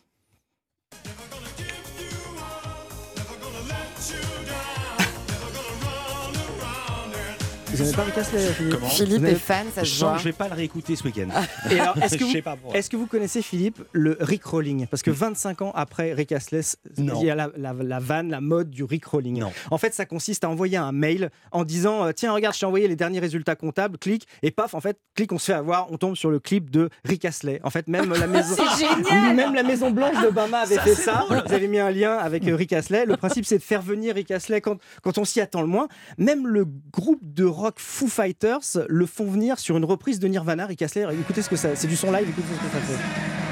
Vous 7.74 7.84
n'aimez 7.84 7.96
pas 7.96 8.04
Rick 8.04 8.18
Astley, 8.18 8.40
Philippe 8.54 8.74
Comment 8.76 8.88
Philippe 8.90 9.22
n'avez- 9.22 9.34
est 9.34 9.40
fan, 9.40 9.66
ça 9.74 9.84
Je 9.84 9.90
se 9.94 10.06
voit. 10.06 10.18
je 10.18 10.24
vais 10.26 10.32
pas 10.32 10.48
le 10.48 10.54
réécouter 10.54 10.96
ce 10.96 11.04
week-end. 11.04 11.28
Alors, 11.70 11.98
est-ce 11.98 12.14
que, 12.18 12.20
Je 12.20 12.26
vous, 12.26 12.32
sais 12.32 12.42
pas 12.42 12.56
pourquoi. 12.56 12.78
est-ce 12.80 12.90
que 12.90 12.96
vous 12.98 13.08
connaissez, 13.08 13.42
Philippe, 13.42 13.82
le 13.92 14.18
Rick 14.20 14.44
Rolling? 14.46 14.86
Parce 14.88 15.02
que 15.02 15.12
25 15.12 15.62
ans 15.64 15.72
après 15.76 16.14
Rick 16.14 16.32
Astley, 16.32 16.62
il 16.98 17.06
y 17.24 17.30
a 17.30 17.36
la, 17.36 17.50
la, 17.58 17.74
la 17.74 18.00
vanne, 18.00 18.30
la 18.30 18.42
mode 18.42 18.70
du 18.70 18.84
Rick 18.84 19.06
Rolling. 19.06 19.44
En 19.72 19.78
fait, 19.78 19.94
ça 19.94 20.06
consiste 20.06 20.44
à 20.44 20.50
envoyer 20.50 20.78
un 20.78 20.92
mail 20.92 21.30
en 21.52 21.64
disant 21.64 22.06
euh, 22.06 22.12
Tiens, 22.12 22.32
regarde, 22.34 22.54
je 22.56 22.60
t'ai 22.60 22.66
envoyé 22.66 22.88
les 22.88 22.96
derniers 22.96 23.20
résultats 23.20 23.56
comptables, 23.56 23.98
clique, 23.98 24.28
et 24.44 24.52
paf, 24.52 24.74
en 24.76 24.82
fait, 24.82 24.98
clique, 25.16 25.32
on 25.32 25.40
se 25.40 25.46
fait 25.46 25.54
avoir, 25.54 25.92
on 25.92 25.98
tombe 25.98 26.16
sur 26.16 26.30
le 26.30 26.40
clip 26.40 26.70
de 26.70 26.90
Rick 27.06 27.26
Astley. 27.26 27.60
En 27.64 27.70
fait, 27.70 27.88
même 27.88 28.14
la 28.14 28.28
maison, 28.28 28.56
même 29.36 29.56
la 29.56 29.64
Maison 29.64 29.92
Blanche 29.92 30.22
d'Obama 30.22 30.60
avait 30.60 30.76
Ça, 30.76 30.82
fait 30.84 30.96
ça. 30.96 31.24
drôle. 31.28 31.44
Vous 31.48 31.54
avez 31.54 31.68
mis 31.68 31.80
un 31.80 31.90
lien 31.92 32.14
avec 32.18 32.48
euh, 32.48 32.56
Rick 32.56 32.74
Astley. 32.74 33.06
Le 33.06 33.18
principe, 33.18 33.46
c'est 33.46 33.58
de 33.58 33.64
faire 33.64 33.82
venir 33.82 34.14
Rick 34.16 34.32
Astley 34.32 34.62
quand, 34.62 34.78
quand 35.02 35.18
on 35.18 35.26
s'y 35.26 35.42
attend 35.42 35.62
le 35.62 35.68
moins. 35.68 35.88
Même 36.18 36.48
le 36.48 36.66
groupe 36.92 37.20
de 37.24 37.46
rock 37.64 37.76
Foo 37.78 38.08
Fighters 38.08 38.86
le 38.90 39.06
font 39.06 39.26
venir 39.26 39.58
sur 39.58 39.78
une 39.78 39.86
reprise 39.86 40.20
de 40.20 40.28
Nirvana. 40.28 40.66
Rick 40.66 40.82
Astley, 40.82 41.06
écoutez 41.14 41.42
ce 41.42 41.50
que 41.50 41.56
ça, 41.56 41.76
c'est 41.76 41.88
du 41.88 41.96
son 41.96 42.12
live, 42.12 42.28
écoutez 42.28 42.48
ce 42.48 42.68
que 42.68 42.74
ça 42.74 42.80
fait. 42.80 43.43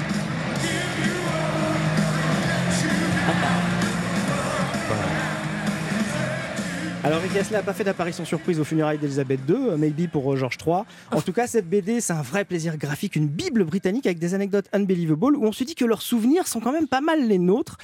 Alors 7.04 7.20
Rick 7.20 7.34
Astley 7.34 7.56
n'a 7.56 7.64
pas 7.64 7.72
fait 7.72 7.82
d'apparition 7.82 8.24
surprise 8.24 8.60
aux 8.60 8.64
funérailles 8.64 8.98
d'Elisabeth 8.98 9.40
II, 9.48 9.56
euh, 9.56 9.76
maybe 9.76 10.08
pour 10.08 10.32
euh, 10.32 10.36
George 10.36 10.56
III. 10.64 10.82
En 11.10 11.20
tout 11.20 11.32
cas, 11.32 11.48
cette 11.48 11.68
BD, 11.68 12.00
c'est 12.00 12.12
un 12.12 12.22
vrai 12.22 12.44
plaisir 12.44 12.76
graphique, 12.76 13.16
une 13.16 13.26
bible 13.26 13.64
britannique 13.64 14.06
avec 14.06 14.20
des 14.20 14.34
anecdotes 14.34 14.68
unbelievable 14.72 15.34
où 15.36 15.44
on 15.44 15.50
se 15.50 15.64
dit 15.64 15.74
que 15.74 15.84
leurs 15.84 16.00
souvenirs 16.00 16.46
sont 16.46 16.60
quand 16.60 16.70
même 16.70 16.86
pas 16.86 17.00
mal 17.00 17.26
les 17.26 17.38
nôtres. 17.38 17.76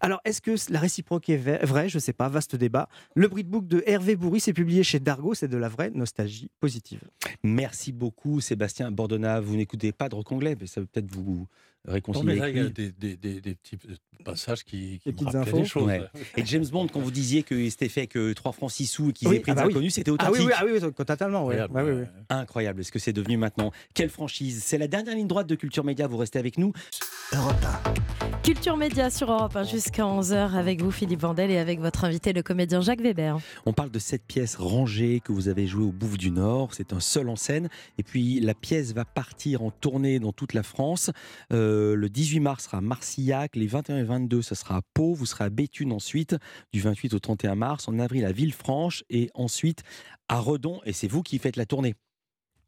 Alors, 0.00 0.22
est-ce 0.24 0.40
que 0.40 0.54
la 0.72 0.78
réciproque 0.78 1.28
est 1.28 1.36
vraie? 1.36 1.90
Je 1.90 1.98
sais 1.98 2.14
pas, 2.14 2.30
vaste 2.30 2.56
débat. 2.56 2.88
Le 3.14 3.28
Britbook 3.28 3.68
de 3.68 3.82
Hervé 3.84 4.16
Bourri, 4.16 4.40
c'est 4.40 4.54
publié 4.54 4.82
chez 4.82 5.00
Dargo, 5.00 5.34
c'est 5.34 5.48
de 5.48 5.58
la 5.58 5.68
vraie 5.68 5.90
nostalgie 5.90 6.48
positive. 6.58 7.00
Merci 7.42 7.92
beaucoup, 7.92 8.40
Sébastien 8.40 8.90
Bordona. 8.90 9.40
Vous 9.40 9.54
n'écoutez 9.54 9.92
pas 9.92 10.08
de 10.08 10.14
rock 10.14 10.32
anglais, 10.32 10.56
mais 10.58 10.66
ça 10.66 10.80
peut 10.80 10.86
peut-être 10.90 11.14
vous 11.14 11.46
Non, 11.86 11.94
réconcilier. 11.94 12.26
mais 12.26 12.34
là, 12.36 12.44
avec 12.44 12.56
il 12.56 12.62
y 12.62 12.66
a 12.66 12.68
des, 12.68 12.92
des- 12.92 13.16
des- 13.16 13.40
des 13.40 13.54
petits 13.56 13.76
passages 14.24 14.62
qui, 14.64 15.00
qui 15.02 15.12
Des 15.12 15.24
me 15.24 15.30
rappelaient 15.30 15.52
des 15.62 15.64
choses. 15.64 15.82
Ouais. 15.86 16.02
Et 16.36 16.46
James 16.46 16.64
Bond, 16.70 16.86
quand 16.86 17.00
vous 17.00 17.10
disiez 17.10 17.42
que 17.42 17.68
c'était 17.68 17.88
fait 17.88 18.06
que 18.06 18.32
3 18.32 18.52
francs 18.52 18.70
6 18.70 18.86
sous 18.86 19.10
et 19.10 19.12
qu'ils 19.12 19.26
Oui, 19.28 19.36
aient 19.36 19.40
pris 19.40 19.50
ah 19.50 19.54
des 19.56 19.60
bah 19.62 19.66
oui. 19.66 19.72
inconnus, 19.72 19.94
c'était 19.94 20.10
Ah 20.12 20.14
authentique. 20.14 20.36
oui, 20.38 20.46
oui, 20.46 20.52
ah 20.56 20.62
oui, 20.64 20.78
oui, 20.80 21.04
totalement. 21.04 21.44
ouais. 21.46 21.58
Incroyable, 21.58 21.90
Ouais, 21.90 21.96
oui, 21.96 22.02
oui. 22.02 22.22
Incroyable, 22.28 22.80
est-ce 22.82 22.92
que 22.92 22.98
c'est 23.00 23.12
devenu 23.12 23.36
maintenant 23.36 23.72
Quelle 23.94 24.10
franchise 24.10 24.62
C'est 24.64 24.78
la 24.78 24.86
dernière 24.86 25.16
ligne 25.16 25.26
droite 25.26 25.48
de 25.48 25.56
Culture 25.56 25.82
Média, 25.82 26.06
vous 26.06 26.18
restez 26.18 26.38
avec 26.38 26.56
nous. 26.56 26.72
Culture 28.42 28.76
Média 28.76 29.08
sur 29.08 29.30
Europe 29.32 29.54
1 29.56 29.64
jusqu'à 29.64 30.02
11h 30.02 30.52
avec 30.54 30.82
vous 30.82 30.90
Philippe 30.90 31.20
Vandel 31.20 31.50
et 31.50 31.58
avec 31.58 31.80
votre 31.80 32.04
invité 32.04 32.32
le 32.32 32.42
comédien 32.42 32.80
Jacques 32.80 33.00
Weber. 33.00 33.38
On 33.66 33.72
parle 33.72 33.90
de 33.90 33.98
cette 34.00 34.24
pièce 34.24 34.56
rangée 34.56 35.20
que 35.24 35.32
vous 35.32 35.48
avez 35.48 35.66
jouée 35.66 35.84
au 35.84 35.92
Bouffe 35.92 36.18
du 36.18 36.30
Nord. 36.32 36.74
C'est 36.74 36.92
un 36.92 36.98
seul 37.00 37.28
en 37.28 37.36
scène. 37.36 37.68
Et 37.98 38.02
puis 38.02 38.40
la 38.40 38.54
pièce 38.54 38.92
va 38.92 39.04
partir 39.04 39.62
en 39.62 39.70
tournée 39.70 40.18
dans 40.18 40.32
toute 40.32 40.52
la 40.54 40.62
France. 40.64 41.10
Euh, 41.52 41.71
le 41.96 42.08
18 42.08 42.40
mars 42.40 42.64
sera 42.64 42.78
à 42.78 42.80
Marcillac. 42.80 43.56
Les 43.56 43.66
21 43.66 43.98
et 43.98 44.02
22, 44.04 44.42
ça 44.42 44.54
sera 44.54 44.76
à 44.76 44.80
Pau. 44.94 45.14
Vous 45.14 45.26
serez 45.26 45.44
à 45.44 45.50
Béthune 45.50 45.92
ensuite, 45.92 46.36
du 46.72 46.80
28 46.80 47.14
au 47.14 47.18
31 47.18 47.54
mars. 47.54 47.88
En 47.88 47.98
avril 47.98 48.24
à 48.24 48.32
Villefranche. 48.32 49.04
Et 49.10 49.30
ensuite 49.34 49.82
à 50.28 50.38
Redon. 50.38 50.80
Et 50.84 50.92
c'est 50.92 51.08
vous 51.08 51.22
qui 51.22 51.38
faites 51.38 51.56
la 51.56 51.66
tournée. 51.66 51.94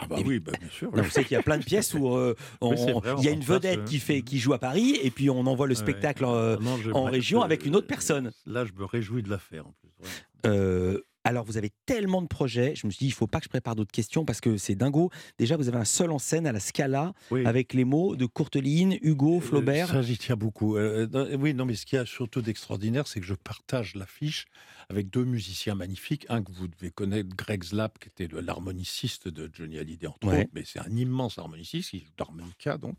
Ah 0.00 0.06
bah 0.08 0.16
oui, 0.26 0.40
bah 0.40 0.50
bien 0.58 0.68
sûr. 0.70 0.90
Non, 0.94 1.02
vous 1.04 1.10
savez 1.10 1.24
qu'il 1.24 1.36
y 1.36 1.38
a 1.38 1.42
plein 1.42 1.56
de 1.56 1.64
pièces 1.64 1.94
où 1.94 2.08
euh, 2.16 2.34
on- 2.60 2.70
Oui, 2.70 3.14
il 3.18 3.24
y 3.24 3.28
a 3.28 3.30
une 3.30 3.40
vedette 3.42 3.78
euh, 3.78 3.84
qui, 3.84 4.00
fait, 4.00 4.22
qui 4.22 4.38
joue 4.40 4.52
à 4.52 4.58
Paris 4.58 4.98
et 5.00 5.10
puis 5.12 5.30
on 5.30 5.46
envoie 5.46 5.68
le 5.68 5.74
Ouais. 5.74 5.80
spectacle 5.80 6.24
euh, 6.26 6.56
Non, 6.58 6.76
je- 6.78 6.90
en 6.90 7.04
région 7.04 7.42
avec 7.42 7.64
une 7.64 7.76
autre 7.76 7.86
personne. 7.86 8.32
Là, 8.44 8.64
je 8.64 8.72
me 8.72 8.84
réjouis 8.84 9.22
de 9.22 9.30
la 9.30 9.38
faire 9.38 9.68
en 9.68 9.72
plus. 9.80 9.90
ouais. 10.00 10.08
Euh, 10.46 11.00
alors, 11.24 11.44
vous 11.44 11.56
avez 11.56 11.70
tellement 11.86 12.20
de 12.22 12.26
projets. 12.26 12.74
Je 12.76 12.86
me 12.86 12.92
suis 12.92 12.98
dit, 12.98 13.06
il 13.06 13.12
faut 13.14 13.26
pas 13.26 13.38
que 13.38 13.44
je 13.44 13.48
prépare 13.48 13.74
d'autres 13.74 13.90
questions 13.92 14.24
parce 14.24 14.40
que 14.42 14.56
c'est 14.58 14.74
dingo. 14.74 15.10
Déjà, 15.38 15.56
vous 15.56 15.68
avez 15.68 15.78
un 15.78 15.84
seul 15.84 16.10
en 16.10 16.18
scène 16.18 16.46
à 16.46 16.52
la 16.52 16.60
Scala 16.60 17.14
Oui. 17.30 17.44
avec 17.46 17.72
les 17.72 17.84
mots 17.84 18.14
de 18.14 18.26
Courteline, 18.26 18.98
Hugo, 19.00 19.40
Flaubert. 19.40 19.88
Euh, 19.90 19.94
Ça, 19.94 20.02
j'y 20.02 20.18
tiens 20.18 20.36
beaucoup. 20.36 20.76
Euh, 20.76 21.06
non, 21.10 21.26
oui, 21.40 21.54
non, 21.54 21.64
mais 21.64 21.74
ce 21.74 21.86
qu'il 21.86 21.96
y 21.96 22.00
a 22.00 22.06
surtout 22.06 22.42
d'extraordinaire, 22.42 23.06
c'est 23.08 23.20
que 23.20 23.26
je 23.26 23.34
partage 23.34 23.94
l'affiche 23.94 24.44
avec 24.88 25.10
deux 25.10 25.24
musiciens 25.24 25.74
magnifiques. 25.74 26.26
Un 26.28 26.42
que 26.42 26.52
vous 26.52 26.68
devez 26.68 26.90
connaître, 26.90 27.30
Greg 27.36 27.64
Slap, 27.64 27.98
qui 27.98 28.08
était 28.08 28.28
l'harmoniciste 28.40 29.28
de 29.28 29.50
Johnny 29.52 29.78
Hallyday, 29.78 30.06
entre 30.06 30.32
Ouais. 30.32 30.34
autres, 30.34 30.50
mais 30.54 30.64
c'est 30.64 30.80
un 30.80 30.96
immense 30.96 31.38
harmoniciste, 31.38 31.92
il 31.92 32.00
joue 32.04 32.12
d'harmonica, 32.16 32.78
donc. 32.78 32.98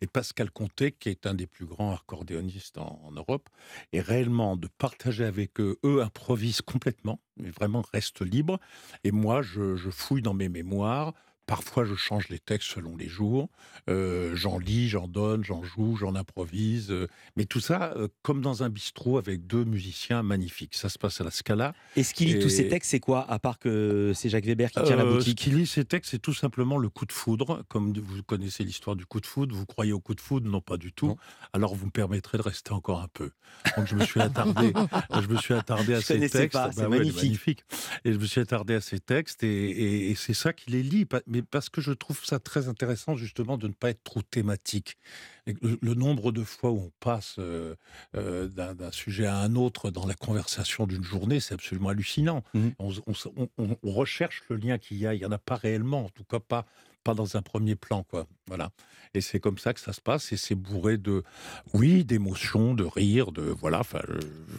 Et 0.00 0.06
Pascal 0.06 0.50
Comté, 0.50 0.92
qui 0.92 1.08
est 1.08 1.26
un 1.26 1.34
des 1.34 1.46
plus 1.46 1.66
grands 1.66 1.94
accordéonistes 1.94 2.78
en, 2.78 3.00
en 3.04 3.12
Europe. 3.12 3.48
Et 3.92 4.00
réellement, 4.00 4.56
de 4.56 4.68
partager 4.78 5.24
avec 5.24 5.60
eux, 5.60 5.78
eux 5.84 6.02
improvisent 6.02 6.62
complètement, 6.62 7.20
mais 7.36 7.50
vraiment 7.50 7.82
restent 7.92 8.22
libres. 8.22 8.58
Et 9.04 9.12
moi, 9.12 9.42
je, 9.42 9.76
je 9.76 9.90
fouille 9.90 10.22
dans 10.22 10.34
mes 10.34 10.48
mémoires. 10.48 11.14
Parfois, 11.46 11.84
je 11.84 11.94
change 11.94 12.28
les 12.28 12.40
textes 12.40 12.70
selon 12.70 12.96
les 12.96 13.06
jours. 13.08 13.48
Euh, 13.88 14.34
j'en 14.34 14.58
lis, 14.58 14.88
j'en 14.88 15.06
donne, 15.06 15.44
j'en 15.44 15.62
joue, 15.62 15.96
j'en 15.96 16.16
improvise. 16.16 16.90
euh, 16.90 17.06
mais 17.36 17.44
tout 17.44 17.60
ça, 17.60 17.92
euh, 17.96 18.08
comme 18.22 18.40
dans 18.40 18.64
un 18.64 18.68
bistrot 18.68 19.16
avec 19.16 19.46
deux 19.46 19.64
musiciens 19.64 20.24
magnifiques. 20.24 20.74
Ça 20.74 20.88
se 20.88 20.98
passe 20.98 21.20
à 21.20 21.24
la 21.24 21.30
Scala. 21.30 21.72
Et 21.94 22.02
ce 22.02 22.14
qui 22.14 22.24
lit 22.24 22.38
tous 22.40 22.48
ces 22.48 22.66
textes, 22.68 22.90
c'est 22.90 22.98
quoi 23.00 23.30
À 23.30 23.38
part 23.38 23.58
que 23.60 24.12
c'est 24.14 24.28
Jacques 24.28 24.44
Weber 24.46 24.70
qui 24.72 24.82
tient 24.82 24.96
la 24.96 25.04
boutique. 25.04 25.38
Ce 25.40 25.44
qui 25.44 25.50
lit 25.54 25.66
ces 25.66 25.84
textes, 25.84 26.10
c'est 26.10 26.18
tout 26.18 26.34
simplement 26.34 26.78
le 26.78 26.88
coup 26.88 27.06
de 27.06 27.12
foudre. 27.12 27.62
Comme 27.68 27.92
vous 27.96 28.22
connaissez 28.24 28.64
l'histoire 28.64 28.96
du 28.96 29.06
coup 29.06 29.20
de 29.20 29.26
foudre, 29.26 29.54
vous 29.54 29.66
croyez 29.66 29.92
au 29.92 30.00
coup 30.00 30.14
de 30.16 30.20
foudre? 30.20 30.50
Non, 30.50 30.60
pas 30.60 30.76
du 30.78 30.92
tout. 30.92 31.16
Alors, 31.52 31.76
vous 31.76 31.86
me 31.86 31.90
permettrez 31.92 32.38
de 32.38 32.42
rester 32.42 32.72
encore 32.72 33.00
un 33.02 33.08
peu. 33.08 33.30
Donc, 33.76 33.86
je 33.86 33.94
me 33.94 34.04
suis 34.04 34.20
attardé, 34.20 34.72
je 35.14 35.26
me 35.28 35.36
suis 35.36 35.54
attardé 35.54 35.94
à 35.94 36.00
Je 36.00 36.06
ces 36.06 36.18
textes. 36.28 36.52
pas, 36.52 36.72
c'est 36.72 36.80
ouais, 36.86 36.96
est 37.06 37.12
magnifique. 37.16 37.64
Et 38.04 38.12
je 38.12 38.18
me 38.18 38.26
suis 38.26 38.40
attardé 38.40 38.74
à 38.74 38.80
ces 38.80 38.98
textes, 38.98 39.44
et, 39.44 39.70
et- 39.70 40.10
et 40.10 40.14
c'est 40.16 40.34
ça 40.34 40.52
qui 40.52 40.70
les 40.72 40.82
lit. 40.82 41.06
Mais 41.36 41.42
parce 41.42 41.68
que 41.68 41.82
je 41.82 41.92
trouve 41.92 42.24
ça 42.24 42.38
très 42.38 42.66
intéressant, 42.68 43.14
justement, 43.14 43.58
de 43.58 43.68
ne 43.68 43.72
pas 43.74 43.90
être 43.90 44.02
trop 44.04 44.22
thématique. 44.22 44.96
Le, 45.46 45.78
le 45.82 45.94
nombre 45.94 46.32
de 46.32 46.42
fois 46.42 46.70
où 46.70 46.78
on 46.78 46.92
passe 46.98 47.36
euh, 47.38 47.74
euh, 48.16 48.48
d'un 48.48 48.90
sujet 48.90 49.26
à 49.26 49.36
un 49.36 49.54
autre 49.54 49.90
dans 49.90 50.06
la 50.06 50.14
conversation 50.14 50.86
d'une 50.86 51.04
journée, 51.04 51.38
c'est 51.40 51.52
absolument 51.54 51.90
hallucinant. 51.90 52.42
On, 52.78 52.90
on- 53.06 53.48
on- 53.58 53.76
on 53.82 53.92
recherche 53.92 54.42
le 54.48 54.56
lien 54.56 54.78
qu'il 54.78 54.96
y 54.96 55.06
a. 55.06 55.12
Il 55.14 55.18
n'y 55.20 55.26
en 55.26 55.32
a 55.32 55.38
pas 55.38 55.56
réellement, 55.56 56.06
en 56.06 56.08
tout 56.08 56.24
cas 56.24 56.40
pas, 56.40 56.64
pas 57.04 57.12
dans 57.14 57.36
un 57.36 57.42
premier 57.42 57.76
plan. 57.76 58.02
Quoi. 58.02 58.26
Voilà. 58.48 58.70
Et 59.14 59.20
c'est 59.22 59.40
comme 59.40 59.56
ça 59.56 59.72
que 59.72 59.80
ça 59.80 59.92
se 59.94 60.00
passe. 60.00 60.30
Et 60.32 60.36
c'est 60.36 60.54
bourré 60.54 60.98
de, 60.98 61.22
oui, 61.72 62.04
d'émotions, 62.04 62.74
de 62.74 62.84
rire, 62.84 63.32
de. 63.32 63.42
Voilà. 63.42 63.80
Enfin, 63.80 64.00
euh, 64.08 64.18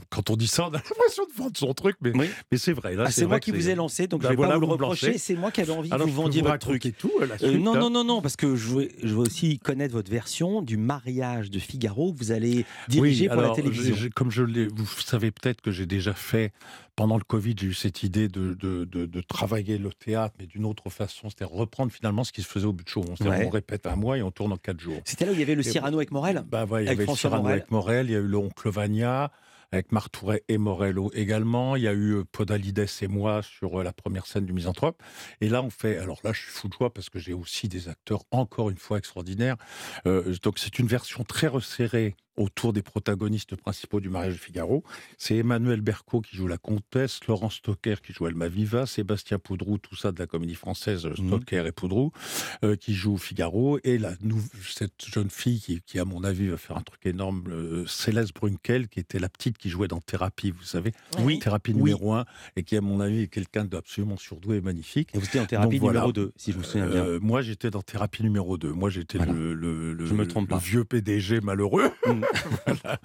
quand 0.10 0.30
on 0.32 0.36
dit 0.36 0.48
ça, 0.48 0.64
on 0.64 0.70
a 0.70 0.72
l'impression 0.78 1.26
de 1.26 1.34
vendre 1.38 1.56
son 1.58 1.74
truc, 1.74 1.96
mais, 2.02 2.12
mais 2.52 2.58
c'est 2.58 2.74
vrai. 2.74 2.96
Là, 2.96 3.04
Ah, 3.08 3.12
c'est 3.12 3.28
moi 3.28 3.40
qui 3.40 3.52
vous 3.52 3.70
ai 3.70 3.76
lancé, 3.76 4.08
donc 4.08 4.22
Bah 4.22 4.30
je 4.30 4.32
vais 4.32 4.36
voilà, 4.38 4.54
pas 4.54 4.60
vous 4.60 4.66
le 4.66 4.72
reprocher. 4.72 5.18
C'est 5.20 5.36
moi 5.36 5.52
qui 5.52 5.62
avais 5.62 5.72
envie 5.74 5.92
Alors, 5.92 6.08
que 6.08 6.12
vous 6.12 6.18
vendiez 6.24 6.42
votre 6.42 6.58
truc. 6.58 6.84
raconter 6.84 6.92
tout, 6.98 7.12
Euh, 7.44 7.58
non, 7.60 7.76
hein. 7.76 7.80
non, 7.80 7.90
non, 7.90 8.04
non, 8.04 8.22
parce 8.22 8.36
que 8.36 8.56
je 8.56 8.68
veux, 8.68 8.90
je 9.04 9.14
veux 9.14 9.20
aussi 9.22 9.60
connaître 9.60 9.94
votre 9.94 10.10
version 10.12 10.62
du 10.62 10.78
mariage 10.78 11.52
de 11.52 11.60
Figaro 11.60 12.14
que 12.14 12.18
vous 12.18 12.32
allez 12.32 12.66
diriger 12.88 13.26
Oui, 13.30 13.34
pour 13.34 13.42
la 13.42 13.52
télévision. 13.52 13.96
comme 14.16 14.32
je 14.32 14.44
l'ai, 14.44 14.68
vous 14.68 14.86
savez 15.02 15.30
peut-être 15.32 15.62
que 15.62 15.72
j'ai 15.72 15.86
déjà 15.86 16.14
fait 16.14 16.52
pendant 16.96 17.18
le 17.18 17.24
Covid, 17.24 17.54
j'ai 17.60 17.68
eu 17.68 17.74
cette 17.76 18.02
idée 18.02 18.28
de, 18.28 18.56
de, 18.56 18.84
de- 18.86 19.06
de 19.06 19.22
travailler 19.22 19.78
le 19.78 19.94
théâtre, 19.94 20.34
mais 20.40 20.48
d'une 20.48 20.66
autre 20.66 20.90
façon, 20.90 21.30
c'est-à-dire 21.30 21.56
reprendre 21.56 21.92
finalement 21.92 22.24
ce 22.24 22.32
qui 22.32 22.42
se 22.42 22.48
faisait 22.48 22.66
au 22.66 22.74
but 22.74 22.86
de 22.86 22.90
show. 22.90 23.06
On, 23.08 23.24
Ouais. 23.28 23.46
on 23.46 23.50
répète 23.52 23.77
un 23.86 23.96
mois 23.96 24.18
et 24.18 24.24
on 24.24 24.32
tourne 24.32 24.54
en 24.54 24.58
quatre 24.58 24.80
jours. 24.80 25.00
C'était 25.06 25.26
là 25.26 25.32
où 25.32 25.34
il 25.36 25.40
y 25.40 25.44
avait 25.44 25.56
le 25.56 25.64
Cyrano 25.64 25.98
avec 25.98 26.12
Morel 26.12 26.44
Bah 26.50 26.66
ouais, 26.66 26.84
il 26.84 26.86
y 26.86 26.88
Avec 26.90 27.00
avait 27.02 27.12
le 27.12 27.16
Cyrano 27.18 27.44
Morel. 27.44 27.58
avec 27.60 27.72
Morel, 27.72 28.06
il 28.10 28.14
y 28.14 28.16
a 28.16 28.20
eu 28.20 28.28
le 28.28 28.38
Oncle 28.38 28.70
Vania 28.70 29.32
avec 29.74 29.92
Martouret 29.92 30.44
et 30.48 30.58
Morello 30.58 31.12
également. 31.14 31.76
Il 31.76 31.84
y 31.84 31.88
a 31.90 31.94
eu 31.94 32.14
euh, 32.16 32.24
Podalides 32.32 32.86
et 33.02 33.08
moi 33.08 33.42
sur 33.44 33.80
euh, 33.80 33.84
la 33.84 33.92
première 33.92 34.26
scène 34.26 34.46
du 34.46 34.54
Misanthrope. 34.54 35.04
Et 35.42 35.50
là, 35.50 35.62
on 35.62 35.70
fait. 35.70 35.98
Alors 35.98 36.20
là, 36.24 36.32
je 36.32 36.40
suis 36.42 36.52
fou 36.52 36.70
de 36.70 36.74
joie 36.74 36.94
parce 36.94 37.10
que 37.10 37.20
j'ai 37.20 37.34
aussi 37.34 37.68
des 37.68 37.90
acteurs 37.90 38.24
encore 38.32 38.70
une 38.70 38.78
fois 38.78 38.98
extraordinaires. 38.98 39.58
Euh, 40.06 40.34
donc 40.42 40.58
c'est 40.60 40.80
une 40.80 40.88
version 40.88 41.26
très 41.26 41.48
resserrée 41.48 42.16
autour 42.38 42.72
des 42.74 42.82
protagonistes 42.84 43.56
principaux 43.56 44.00
du 44.00 44.10
mariage 44.10 44.34
de 44.36 44.40
Figaro. 44.40 44.84
C'est 45.18 45.36
Emmanuel 45.38 45.82
Berco 45.82 46.22
qui 46.22 46.36
joue 46.36 46.48
la 46.48 46.58
comtesse, 46.58 47.20
Laurence 47.28 47.56
Stocker 47.56 47.96
qui 48.04 48.14
joue 48.14 48.26
Almaviva, 48.28 48.86
Sébastien 48.86 49.40
Poudrou, 49.40 49.78
tout 49.80 49.96
ça 49.96 50.12
de 50.12 50.20
la 50.20 50.28
comédie 50.28 50.56
française, 50.56 51.08
Stocker 51.16 51.66
et 51.66 51.72
Poudrou, 51.72 52.12
euh, 52.64 52.76
qui 52.76 52.94
joue 52.94 53.18
Figaro, 53.18 53.80
et 53.84 53.98
la 53.98 54.12
nou- 54.22 54.42
cette 54.68 55.06
jeune 55.12 55.30
fille 55.30 55.60
qui, 55.60 55.82
qui, 55.82 56.00
à 56.00 56.06
mon 56.06 56.24
avis, 56.24 56.48
va 56.48 56.58
faire 56.58 56.78
un 56.78 56.82
truc 56.82 57.06
énorme, 57.06 57.44
euh, 57.50 57.86
Céleste 57.88 58.34
Brunkel, 58.36 58.88
qui 58.88 59.00
était 59.00 59.20
la 59.20 59.30
petite 59.30 59.58
qui 59.58 59.70
jouait 59.70 59.88
dans 59.88 60.00
Thérapie, 60.00 60.52
vous 60.52 60.64
savez, 60.64 60.92
Oui. 61.20 61.40
Thérapie 61.40 61.72
Oui. 61.72 61.78
numéro 61.78 62.14
1, 62.14 62.26
et 62.56 62.64
qui, 62.64 62.78
à 62.78 62.82
mon 62.82 63.00
avis, 63.00 63.22
est 63.24 63.28
quelqu'un 63.28 63.66
d'absolument 63.66 64.18
surdoué 64.18 64.58
et 64.58 64.62
magnifique. 64.62 65.10
Et 65.16 65.18
vous 65.18 65.26
étiez 65.26 65.40
en 65.40 65.46
thérapie 65.46 65.72
Donc, 65.78 65.82
voilà. 65.82 66.00
numéro 66.02 66.14
2, 66.14 66.32
si 66.38 66.52
je 66.52 66.58
me 66.60 66.64
souviens 66.64 66.88
bien. 66.88 67.04
Euh, 67.06 67.20
moi, 67.22 67.42
j'étais 67.42 67.72
dans 67.72 67.82
thérapie 67.82 68.22
numéro 68.24 68.58
2. 68.58 68.72
Moi, 68.72 68.90
j'étais 68.90 69.18
Voilà. 69.18 69.34
le, 69.34 69.54
le- 69.54 69.94
le- 69.94 70.06
Je 70.06 70.14
me 70.14 70.28
trompe 70.28 70.46
le 70.50 70.56
pas. 70.56 70.62
vieux 70.62 70.84
PDG 70.84 71.42
malheureux. 71.42 71.90
Voilà. 72.66 73.00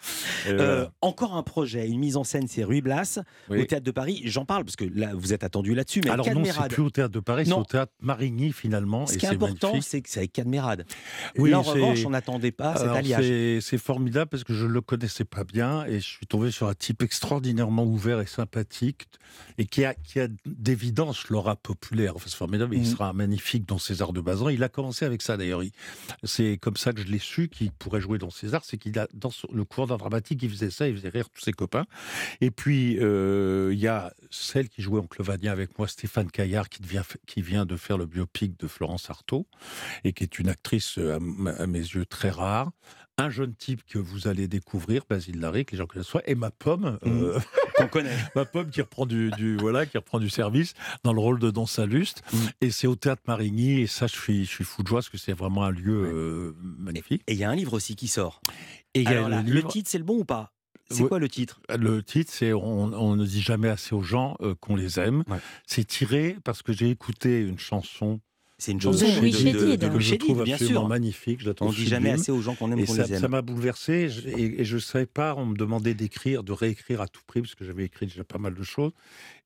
Euh, 0.48 0.56
voilà. 0.56 0.92
encore 1.00 1.34
un 1.36 1.42
projet, 1.42 1.88
une 1.88 1.98
mise 1.98 2.16
en 2.16 2.24
scène, 2.24 2.46
c'est 2.48 2.64
Rue 2.64 2.80
Blas, 2.82 3.18
Oui. 3.48 3.60
au 3.60 3.64
Théâtre 3.64 3.84
de 3.84 3.90
Paris. 3.90 4.22
J'en 4.24 4.44
parle 4.44 4.64
parce 4.64 4.76
que 4.76 4.84
là, 4.84 5.12
vous 5.14 5.32
êtes 5.32 5.44
attendu 5.44 5.74
là-dessus. 5.74 6.00
Mais 6.04 6.10
Alors 6.10 6.26
non, 6.32 6.42
c'est 6.44 6.68
plus 6.68 6.82
au 6.82 6.90
théâtre 6.90 7.12
de 7.12 7.20
Paris, 7.20 7.46
c'est 7.46 7.52
au 7.52 7.64
théâtre 7.64 7.92
Marigny 8.00 8.52
finalement. 8.52 9.06
Ce 9.06 9.14
et 9.14 9.18
qui 9.18 9.26
est 9.26 9.30
important, 9.30 9.80
c'est 9.80 10.00
que 10.02 10.08
c'est 10.08 10.20
avec 10.20 10.32
Cadmerade. 10.32 10.84
Oui, 11.36 11.50
là, 11.50 11.58
en 11.60 11.62
revanche, 11.62 12.04
on 12.04 12.10
n'attendait 12.10 12.52
pas 12.52 12.76
cet 12.76 12.88
alliage. 12.88 13.24
c'est- 13.62 13.78
formidable 13.78 14.28
parce 14.30 14.44
que 14.44 14.54
je 14.54 14.64
ne 14.66 14.70
le 14.70 14.80
connaissais 14.80 15.24
pas 15.24 15.44
bien 15.44 15.84
et 15.86 15.98
je 15.98 16.06
suis 16.06 16.26
tombé 16.26 16.50
sur 16.50 16.68
un 16.68 16.74
type 16.74 17.02
extraordinairement 17.02 17.84
ouvert 17.84 18.20
et 18.20 18.26
sympathique 18.26 19.06
et 19.58 19.66
qui 19.66 19.84
a, 19.84 19.94
qui 19.94 20.20
a 20.20 20.28
d'évidence 20.46 21.28
l'aura 21.28 21.56
populaire. 21.56 22.14
Enfin, 22.16 22.26
c'est 22.28 22.36
formidable. 22.36 22.74
Il 22.74 22.80
Mhm. 22.82 22.86
sera 22.86 23.12
magnifique 23.12 23.66
dans 23.66 23.78
César 23.78 24.12
de 24.12 24.20
Bazin. 24.20 24.50
Il 24.52 24.62
a 24.62 24.68
commencé 24.68 25.04
avec 25.04 25.22
ça 25.22 25.36
d'ailleurs. 25.36 25.62
Il- 25.62 25.72
C'est 26.24 26.58
comme 26.60 26.76
ça 26.76 26.92
que 26.92 27.00
je 27.02 27.06
l'ai 27.08 27.18
su 27.18 27.48
qu'il 27.48 27.72
pourrait 27.72 28.00
jouer 28.00 28.18
dans 28.18 28.30
César. 28.30 28.62
C'est 28.64 28.76
qu'il 28.78 28.96
a, 28.98 29.08
dans 29.12 29.30
le 29.52 29.64
cours 29.64 29.86
d'art 29.86 29.98
dramatique, 29.98 30.42
il 30.42 30.50
faisait 30.50 30.70
ça, 30.70 30.88
il 30.88 30.94
faisait 30.96 31.08
rire 31.08 31.28
tous 31.30 31.40
ses 31.42 31.52
copains. 31.52 31.84
Et 32.40 32.50
puis, 32.50 32.98
euh, 33.00 33.70
il 33.72 33.78
y 33.78 33.88
a 33.88 34.12
celle 34.30 34.68
qui 34.68 34.82
jouait 34.82 35.00
en 35.00 35.06
Clevania 35.06 35.52
avec 35.52 35.78
moi, 35.78 35.86
Stéphane 35.88 36.30
Caillard, 36.30 36.68
qui, 36.68 36.82
devient- 36.82 37.02
qui 37.26 37.42
vient 37.42 37.66
de 37.66 37.76
faire 37.76 37.98
le 37.98 38.06
biopic 38.06 38.58
de 38.58 38.66
Florence 38.66 39.10
Artaud 39.10 39.46
et 40.04 40.12
qui 40.12 40.24
est 40.24 40.38
une 40.38 40.48
actrice, 40.48 40.98
euh, 40.98 41.18
à, 41.58 41.66
mes 41.66 41.78
yeux, 41.78 42.06
très 42.06 42.30
rare. 42.30 42.70
Un 43.18 43.28
jeune 43.28 43.54
type 43.54 43.82
que 43.84 43.98
vous 43.98 44.26
allez 44.26 44.48
découvrir, 44.48 45.02
Basile 45.08 45.38
Larry, 45.38 45.66
que 45.66 45.72
les 45.72 45.78
gens 45.78 45.86
connaissent, 45.86 46.06
soit, 46.06 46.22
et 46.28 46.34
ma 46.34 46.50
pomme, 46.50 46.98
euh, 47.04 47.38
Qu'on 47.82 47.88
connaît. 47.88 48.16
ma 48.34 48.44
pomme 48.44 48.70
qui 48.70 48.80
reprend 48.80 49.06
du, 49.06 49.30
du- 49.32 49.56
voilà, 49.56 49.86
qui 49.86 49.96
reprend 49.98 50.18
du 50.18 50.30
service 50.30 50.74
dans 51.04 51.12
le 51.12 51.20
rôle 51.20 51.38
de 51.38 51.50
Don 51.50 51.66
Saluste. 51.66 52.22
Mm. 52.32 52.36
Et 52.62 52.70
c'est 52.70 52.86
au 52.86 52.96
théâtre 52.96 53.22
Marigny, 53.26 53.80
et 53.80 53.86
ça, 53.86 54.06
je 54.06 54.14
suis, 54.16 54.44
je 54.44 54.50
suis 54.50 54.64
fou 54.64 54.82
de 54.82 54.88
joie 54.88 54.98
parce 54.98 55.08
que 55.08 55.18
c'est 55.18 55.32
vraiment 55.32 55.64
un 55.64 55.70
lieu 55.70 56.02
euh, 56.04 56.52
magnifique. 56.78 57.22
Et 57.26 57.32
il 57.32 57.38
y 57.38 57.44
a 57.44 57.50
un 57.50 57.54
livre 57.56 57.74
aussi 57.74 57.96
qui 57.96 58.08
sort. 58.08 58.40
Et 58.94 59.00
il 59.02 59.04
y 59.04 59.14
a 59.14 59.18
Alors 59.18 59.28
le 59.28 59.34
là, 59.36 59.42
le 59.42 59.52
livre- 59.52 59.68
titre, 59.68 59.88
c'est 59.90 59.98
le 59.98 60.04
bon 60.04 60.18
ou 60.18 60.24
pas? 60.24 60.52
C'est 60.90 61.08
quoi 61.08 61.18
le 61.18 61.28
titre? 61.28 61.60
Le 61.74 62.02
titre, 62.02 62.30
c'est 62.34 62.52
on, 62.52 62.92
on 62.92 63.16
ne 63.16 63.24
dit 63.24 63.40
jamais 63.40 63.68
assez 63.70 63.94
aux 63.94 64.02
gens 64.02 64.36
euh, 64.42 64.54
qu'on 64.60 64.76
les 64.76 65.00
aime. 65.00 65.24
C'est 65.66 65.84
tiré 65.86 66.36
parce 66.44 66.60
que 66.62 66.74
j'ai 66.74 66.90
écouté 66.90 67.40
une 67.40 67.58
chanson. 67.58 68.20
C'est 68.62 68.70
une 68.70 68.78
de- 68.78 68.82
chanson 68.84 69.04
de 69.06 69.10
Chédid. 69.30 69.92
que 69.92 69.98
je 69.98 70.14
trouve 70.14 70.44
bien 70.44 70.54
absolument 70.54 70.80
sûr. 70.82 70.88
magnifique. 70.88 71.40
Je 71.40 71.50
On 71.60 71.72
dit 71.72 71.84
jamais 71.84 72.10
assez 72.10 72.30
aux 72.30 72.40
gens 72.40 72.54
qu'on 72.54 72.70
aime 72.70 72.78
Et 72.78 72.84
qu'on 72.84 72.94
ça, 72.94 73.02
les 73.04 73.14
aime. 73.14 73.20
ça 73.20 73.26
m'a 73.26 73.42
bouleversé 73.42 74.08
et 74.36 74.64
je 74.64 74.74
ne 74.76 74.80
savais 74.80 75.06
pas. 75.06 75.34
On 75.36 75.46
me 75.46 75.56
demandait 75.56 75.94
d'écrire, 75.94 76.44
de 76.44 76.52
réécrire 76.52 77.00
à 77.00 77.08
tout 77.08 77.22
prix 77.26 77.40
parce 77.42 77.56
que 77.56 77.64
j'avais 77.64 77.84
écrit 77.84 78.06
déjà 78.06 78.22
pas 78.22 78.38
mal 78.38 78.54
de 78.54 78.62
choses. 78.62 78.92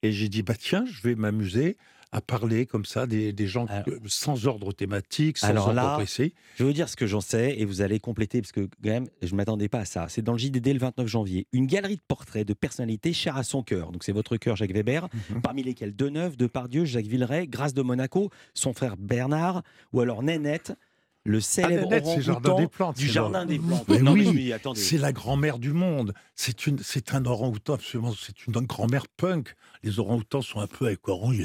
Et 0.02 0.12
j'ai 0.12 0.28
dit 0.28 0.42
bah 0.42 0.52
tiens, 0.58 0.84
je 0.86 1.00
vais 1.00 1.14
m'amuser 1.14 1.78
à 2.12 2.20
parler 2.20 2.66
comme 2.66 2.84
ça 2.84 3.06
des, 3.06 3.32
des 3.32 3.46
gens 3.46 3.66
sans 4.06 4.46
ordre 4.46 4.72
thématique, 4.72 5.38
sans 5.38 5.48
Alors 5.48 5.64
ordre 5.68 5.74
là, 5.76 5.94
précis? 5.96 6.32
je 6.56 6.62
vais 6.62 6.68
vous 6.70 6.74
dire 6.74 6.88
ce 6.88 6.96
que 6.96 7.06
j'en 7.06 7.20
sais 7.20 7.58
et 7.58 7.64
vous 7.64 7.80
allez 7.82 7.98
compléter 8.00 8.40
parce 8.40 8.52
que 8.52 8.60
quand 8.60 8.90
même, 8.90 9.08
je 9.22 9.32
ne 9.32 9.36
m'attendais 9.36 9.68
pas 9.68 9.80
à 9.80 9.84
ça. 9.84 10.06
C'est 10.08 10.22
dans 10.22 10.32
le 10.32 10.38
JDD 10.38 10.68
le 10.72 10.78
29 10.78 11.06
janvier. 11.06 11.46
Une 11.52 11.66
galerie 11.66 11.96
de 11.96 12.02
portraits 12.06 12.46
de 12.46 12.54
personnalités 12.54 13.12
chères 13.12 13.36
à 13.36 13.42
son 13.42 13.62
cœur. 13.62 13.92
Donc 13.92 14.04
c'est 14.04 14.12
votre 14.12 14.36
cœur, 14.36 14.56
Jacques 14.56 14.72
Weber, 14.72 15.08
Mhm. 15.30 15.40
parmi 15.42 15.62
lesquels 15.62 15.94
Deneuve, 15.94 16.36
Depardieu, 16.36 16.84
Jacques 16.84 17.06
Villeray, 17.06 17.46
Grâce 17.48 17.74
de 17.74 17.82
Monaco, 17.82 18.30
son 18.54 18.72
frère 18.72 18.96
Bernard 18.96 19.62
ou 19.92 20.00
alors 20.00 20.22
Nénette. 20.22 20.72
Le 21.26 21.40
célèbre 21.40 21.88
Ah, 21.92 22.00
c'est 22.04 22.22
Jardin 22.22 22.54
des 22.56 22.68
Plantes. 22.68 22.96
du 22.96 23.06
jardin 23.08 23.44
des 23.44 23.58
plantes. 23.58 23.88
Mais 23.88 23.98
Non, 23.98 24.12
oui, 24.12 24.52
attendez. 24.52 24.80
c'est 24.80 24.96
la 24.98 25.12
grand-mère 25.12 25.58
du 25.58 25.72
monde. 25.72 26.14
C'est 26.34 26.66
une, 26.66 26.78
c'est 26.78 27.14
un 27.14 27.24
orang-outan 27.26 27.74
absolument. 27.74 28.14
C'est 28.18 28.46
une 28.46 28.52
grand-mère 28.66 29.08
punk. 29.08 29.54
Les 29.82 29.98
orang-outans 29.98 30.40
sont 30.42 30.60
un 30.60 30.66
peu 30.66 30.86
avec 30.86 31.06
orange, 31.08 31.38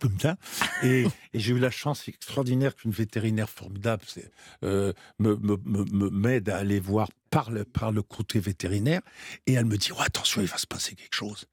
comme 0.00 0.18
ça. 0.18 0.36
Et, 0.82 1.04
et 1.34 1.38
j'ai 1.38 1.52
eu 1.52 1.58
la 1.58 1.70
chance 1.70 2.08
extraordinaire 2.08 2.74
qu'une 2.74 2.90
vétérinaire 2.90 3.48
formidable 3.50 4.02
euh, 4.64 4.92
me, 5.18 5.36
me- 5.36 5.58
me- 5.64 5.84
me- 5.84 6.10
m'aide 6.10 6.48
à 6.48 6.56
aller 6.58 6.80
voir 6.80 7.08
par 7.30 7.50
le, 7.50 7.64
par 7.64 7.92
le 7.92 8.02
côté 8.02 8.40
vétérinaire. 8.40 9.00
Et 9.46 9.52
elle 9.52 9.66
me 9.66 9.76
dit 9.76 9.90
oh, 9.92 10.00
attention, 10.00 10.40
il 10.40 10.48
va 10.48 10.58
se 10.58 10.66
passer 10.66 10.94
quelque 10.94 11.14
chose. 11.14 11.44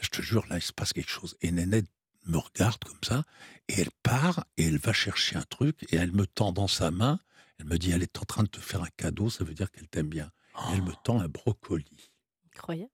Je 0.00 0.08
te 0.08 0.20
jure, 0.22 0.44
là, 0.50 0.56
il 0.56 0.62
se 0.62 0.72
passe 0.72 0.92
quelque 0.92 1.10
chose. 1.10 1.36
Et 1.42 1.52
Nénette 1.52 1.86
me 2.26 2.38
regarde 2.38 2.82
comme 2.84 3.02
ça, 3.02 3.24
et 3.68 3.80
elle 3.80 3.90
part, 4.02 4.44
et 4.56 4.66
elle 4.66 4.78
va 4.78 4.92
chercher 4.92 5.36
un 5.36 5.42
truc, 5.42 5.82
et 5.92 5.96
elle 5.96 6.12
me 6.12 6.26
tend 6.26 6.52
dans 6.52 6.68
sa 6.68 6.90
main. 6.90 7.20
Elle 7.58 7.66
me 7.66 7.78
dit, 7.78 7.90
elle 7.90 8.02
est 8.02 8.18
en 8.18 8.24
train 8.24 8.42
de 8.42 8.48
te 8.48 8.60
faire 8.60 8.82
un 8.82 8.90
cadeau, 8.96 9.30
ça 9.30 9.44
veut 9.44 9.54
dire 9.54 9.70
qu'elle 9.70 9.88
t'aime 9.88 10.08
bien. 10.08 10.30
Elle 10.72 10.82
me 10.82 10.92
tend 11.04 11.20
un 11.20 11.28
brocoli, 11.28 12.12
Incroyable. 12.46 12.90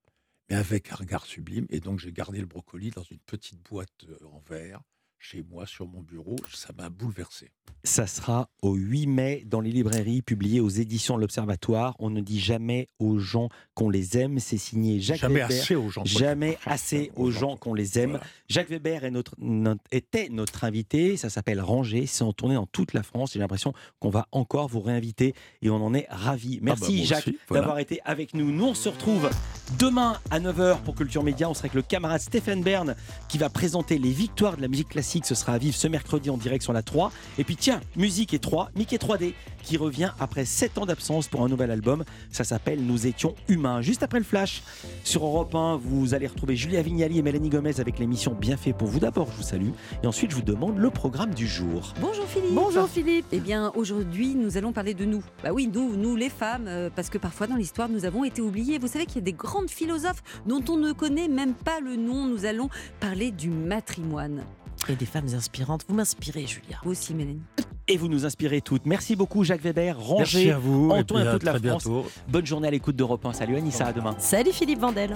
mais 0.49 0.55
avec 0.55 0.91
un 0.91 0.95
regard 0.95 1.25
sublime. 1.25 1.65
Et 1.69 1.79
donc, 1.79 1.99
j'ai 1.99 2.11
gardé 2.13 2.39
le 2.39 2.45
brocoli 2.45 2.91
dans 2.91 3.03
une 3.03 3.19
petite 3.19 3.61
boîte 3.61 4.05
euh, 4.07 4.17
en 4.31 4.39
verre, 4.39 4.81
chez 5.19 5.43
moi, 5.51 5.65
sur 5.65 5.87
mon 5.87 6.01
bureau. 6.01 6.35
Ça 6.53 6.69
m'a 6.77 6.89
bouleversé. 6.89 7.51
Ça 7.83 8.07
sera 8.07 8.49
au 8.61 8.73
8 8.73 9.07
mai 9.07 9.43
dans 9.45 9.61
les 9.61 9.71
librairies, 9.71 10.21
publié 10.21 10.59
aux 10.59 10.69
éditions 10.69 11.15
de 11.15 11.21
l'Observatoire. 11.21 11.95
On 11.99 12.09
ne 12.09 12.19
dit 12.19 12.39
jamais 12.39 12.89
aux 12.99 13.19
gens 13.19 13.49
qu'on 13.73 13.89
les 13.89 14.17
aime. 14.17 14.39
C'est 14.39 14.57
signé 14.57 14.99
Jacques 14.99 15.19
Jamais 15.19 15.41
Weber. 15.41 15.57
assez 15.61 15.75
aux 15.75 15.89
gens 15.89 16.03
Jamais 16.05 16.57
assez 16.65 17.11
aux 17.15 17.31
gens 17.31 17.55
qu'on 17.57 17.73
les 17.73 17.99
aime. 17.99 18.19
Jacques 18.49 18.69
Weber 18.69 19.03
est 19.05 19.11
notre, 19.11 19.35
notre- 19.39 19.83
était 19.91 20.29
notre 20.29 20.63
invité. 20.63 21.15
Ça 21.15 21.29
s'appelle 21.29 21.61
Ranger. 21.61 22.05
C'est 22.05 22.23
en 22.23 22.33
tournée 22.33 22.55
dans 22.55 22.65
toute 22.65 22.93
la 22.93 23.03
France. 23.03 23.33
J'ai 23.33 23.39
l'impression 23.39 23.73
qu'on 23.99 24.09
va 24.09 24.27
encore 24.31 24.67
vous 24.67 24.81
réinviter 24.81 25.33
et 25.61 25.69
on 25.69 25.75
en 25.77 25.93
est 25.93 26.07
ravis. 26.09 26.59
Merci 26.61 26.99
bah, 26.99 27.05
Jacques 27.05 27.29
voilà. 27.47 27.61
d'avoir 27.61 27.79
été 27.79 27.99
avec 28.03 28.33
nous. 28.33 28.51
Nous, 28.51 28.65
on 28.65 28.73
se 28.73 28.89
retrouve 28.89 29.29
demain 29.77 30.17
à 30.31 30.39
9h 30.39 30.81
pour 30.81 30.95
Culture 30.95 31.23
Média. 31.23 31.49
On 31.49 31.53
sera 31.53 31.63
avec 31.65 31.75
le 31.75 31.81
camarade 31.81 32.21
Stéphane 32.21 32.63
Bern 32.63 32.95
qui 33.29 33.37
va 33.37 33.49
présenter 33.49 33.97
les 33.99 34.11
victoires 34.11 34.57
de 34.57 34.61
la 34.61 34.67
musique 34.67 34.89
classique. 34.89 35.08
Ce 35.09 35.33
sera 35.33 35.53
à 35.53 35.57
vivre 35.57 35.75
ce 35.75 35.87
mercredi 35.87 36.29
en 36.29 36.37
direct 36.37 36.63
sur 36.63 36.71
la 36.71 36.83
3. 36.83 37.11
Et 37.39 37.43
puis 37.43 37.55
tiens, 37.55 37.81
musique 37.95 38.33
et 38.35 38.39
3, 38.39 38.69
Mickey 38.75 38.97
3D 38.97 39.33
qui 39.63 39.75
revient 39.75 40.11
après 40.19 40.45
7 40.45 40.77
ans 40.77 40.85
d'absence 40.85 41.27
pour 41.27 41.43
un 41.43 41.49
nouvel 41.49 41.71
album. 41.71 42.03
Ça 42.31 42.43
s'appelle 42.43 42.85
Nous 42.85 43.07
étions 43.07 43.35
humains. 43.47 43.81
Juste 43.81 44.03
après 44.03 44.19
le 44.19 44.23
flash 44.23 44.63
sur 45.03 45.25
Europe 45.25 45.53
1, 45.53 45.77
vous 45.77 46.13
allez 46.13 46.27
retrouver 46.27 46.55
Julia 46.55 46.81
Vignali 46.81 47.17
et 47.17 47.21
Mélanie 47.21 47.49
Gomez 47.49 47.79
avec 47.79 47.97
l'émission 47.97 48.35
Bien 48.39 48.55
fait 48.55 48.71
pour 48.71 48.87
vous. 48.87 48.99
D'abord, 48.99 49.31
je 49.31 49.37
vous 49.37 49.43
salue 49.43 49.69
et 50.03 50.07
ensuite 50.07 50.31
je 50.31 50.35
vous 50.35 50.43
demande 50.43 50.77
le 50.77 50.89
programme 50.91 51.33
du 51.33 51.47
jour. 51.47 51.93
Bonjour 51.99 52.25
Philippe. 52.25 52.53
Bonjour 52.53 52.87
Philippe. 52.87 53.25
Eh 53.31 53.39
bien 53.39 53.71
aujourd'hui 53.75 54.35
nous 54.35 54.57
allons 54.57 54.73
parler 54.73 54.93
de 54.93 55.05
nous. 55.05 55.23
Bah 55.43 55.51
oui, 55.53 55.69
nous, 55.73 55.95
nous 55.95 56.15
les 56.15 56.29
femmes, 56.29 56.67
euh, 56.67 56.89
parce 56.95 57.09
que 57.09 57.17
parfois 57.17 57.47
dans 57.47 57.55
l'histoire 57.55 57.89
nous 57.89 58.05
avons 58.05 58.23
été 58.23 58.41
oubliés. 58.41 58.77
Vous 58.77 58.87
savez 58.87 59.05
qu'il 59.07 59.17
y 59.17 59.19
a 59.19 59.25
des 59.25 59.33
grandes 59.33 59.69
philosophes 59.69 60.21
dont 60.45 60.63
on 60.69 60.77
ne 60.77 60.91
connaît 60.91 61.27
même 61.27 61.53
pas 61.53 61.79
le 61.79 61.95
nom. 61.95 62.25
Nous 62.25 62.45
allons 62.45 62.69
parler 62.99 63.31
du 63.31 63.49
matrimoine. 63.49 64.43
Et 64.87 64.95
des 64.95 65.05
femmes 65.05 65.27
inspirantes. 65.35 65.85
Vous 65.87 65.93
m'inspirez, 65.93 66.47
Julia. 66.47 66.77
Vous 66.83 66.91
aussi, 66.91 67.13
Mélanie. 67.13 67.41
Et 67.87 67.97
vous 67.97 68.07
nous 68.07 68.25
inspirez 68.25 68.61
toutes. 68.61 68.85
Merci 68.85 69.15
beaucoup 69.15 69.43
Jacques 69.43 69.61
Weber, 69.61 69.99
Ranger, 69.99 70.19
Merci 70.19 70.49
à 70.51 70.57
vous, 70.59 70.89
et 70.91 70.99
Antoine 70.99 71.27
à 71.27 71.31
toute 71.33 71.43
la 71.43 71.53
très 71.59 71.67
France. 71.69 71.83
bientôt. 71.85 72.05
Bonne 72.27 72.45
journée 72.45 72.67
à 72.67 72.71
l'écoute 72.71 72.95
d'Europe 72.95 73.25
1. 73.25 73.33
Salut 73.33 73.55
Anissa, 73.57 73.87
à 73.87 73.93
demain. 73.93 74.15
Salut 74.19 74.51
Philippe 74.51 74.79
Vandel. 74.79 75.13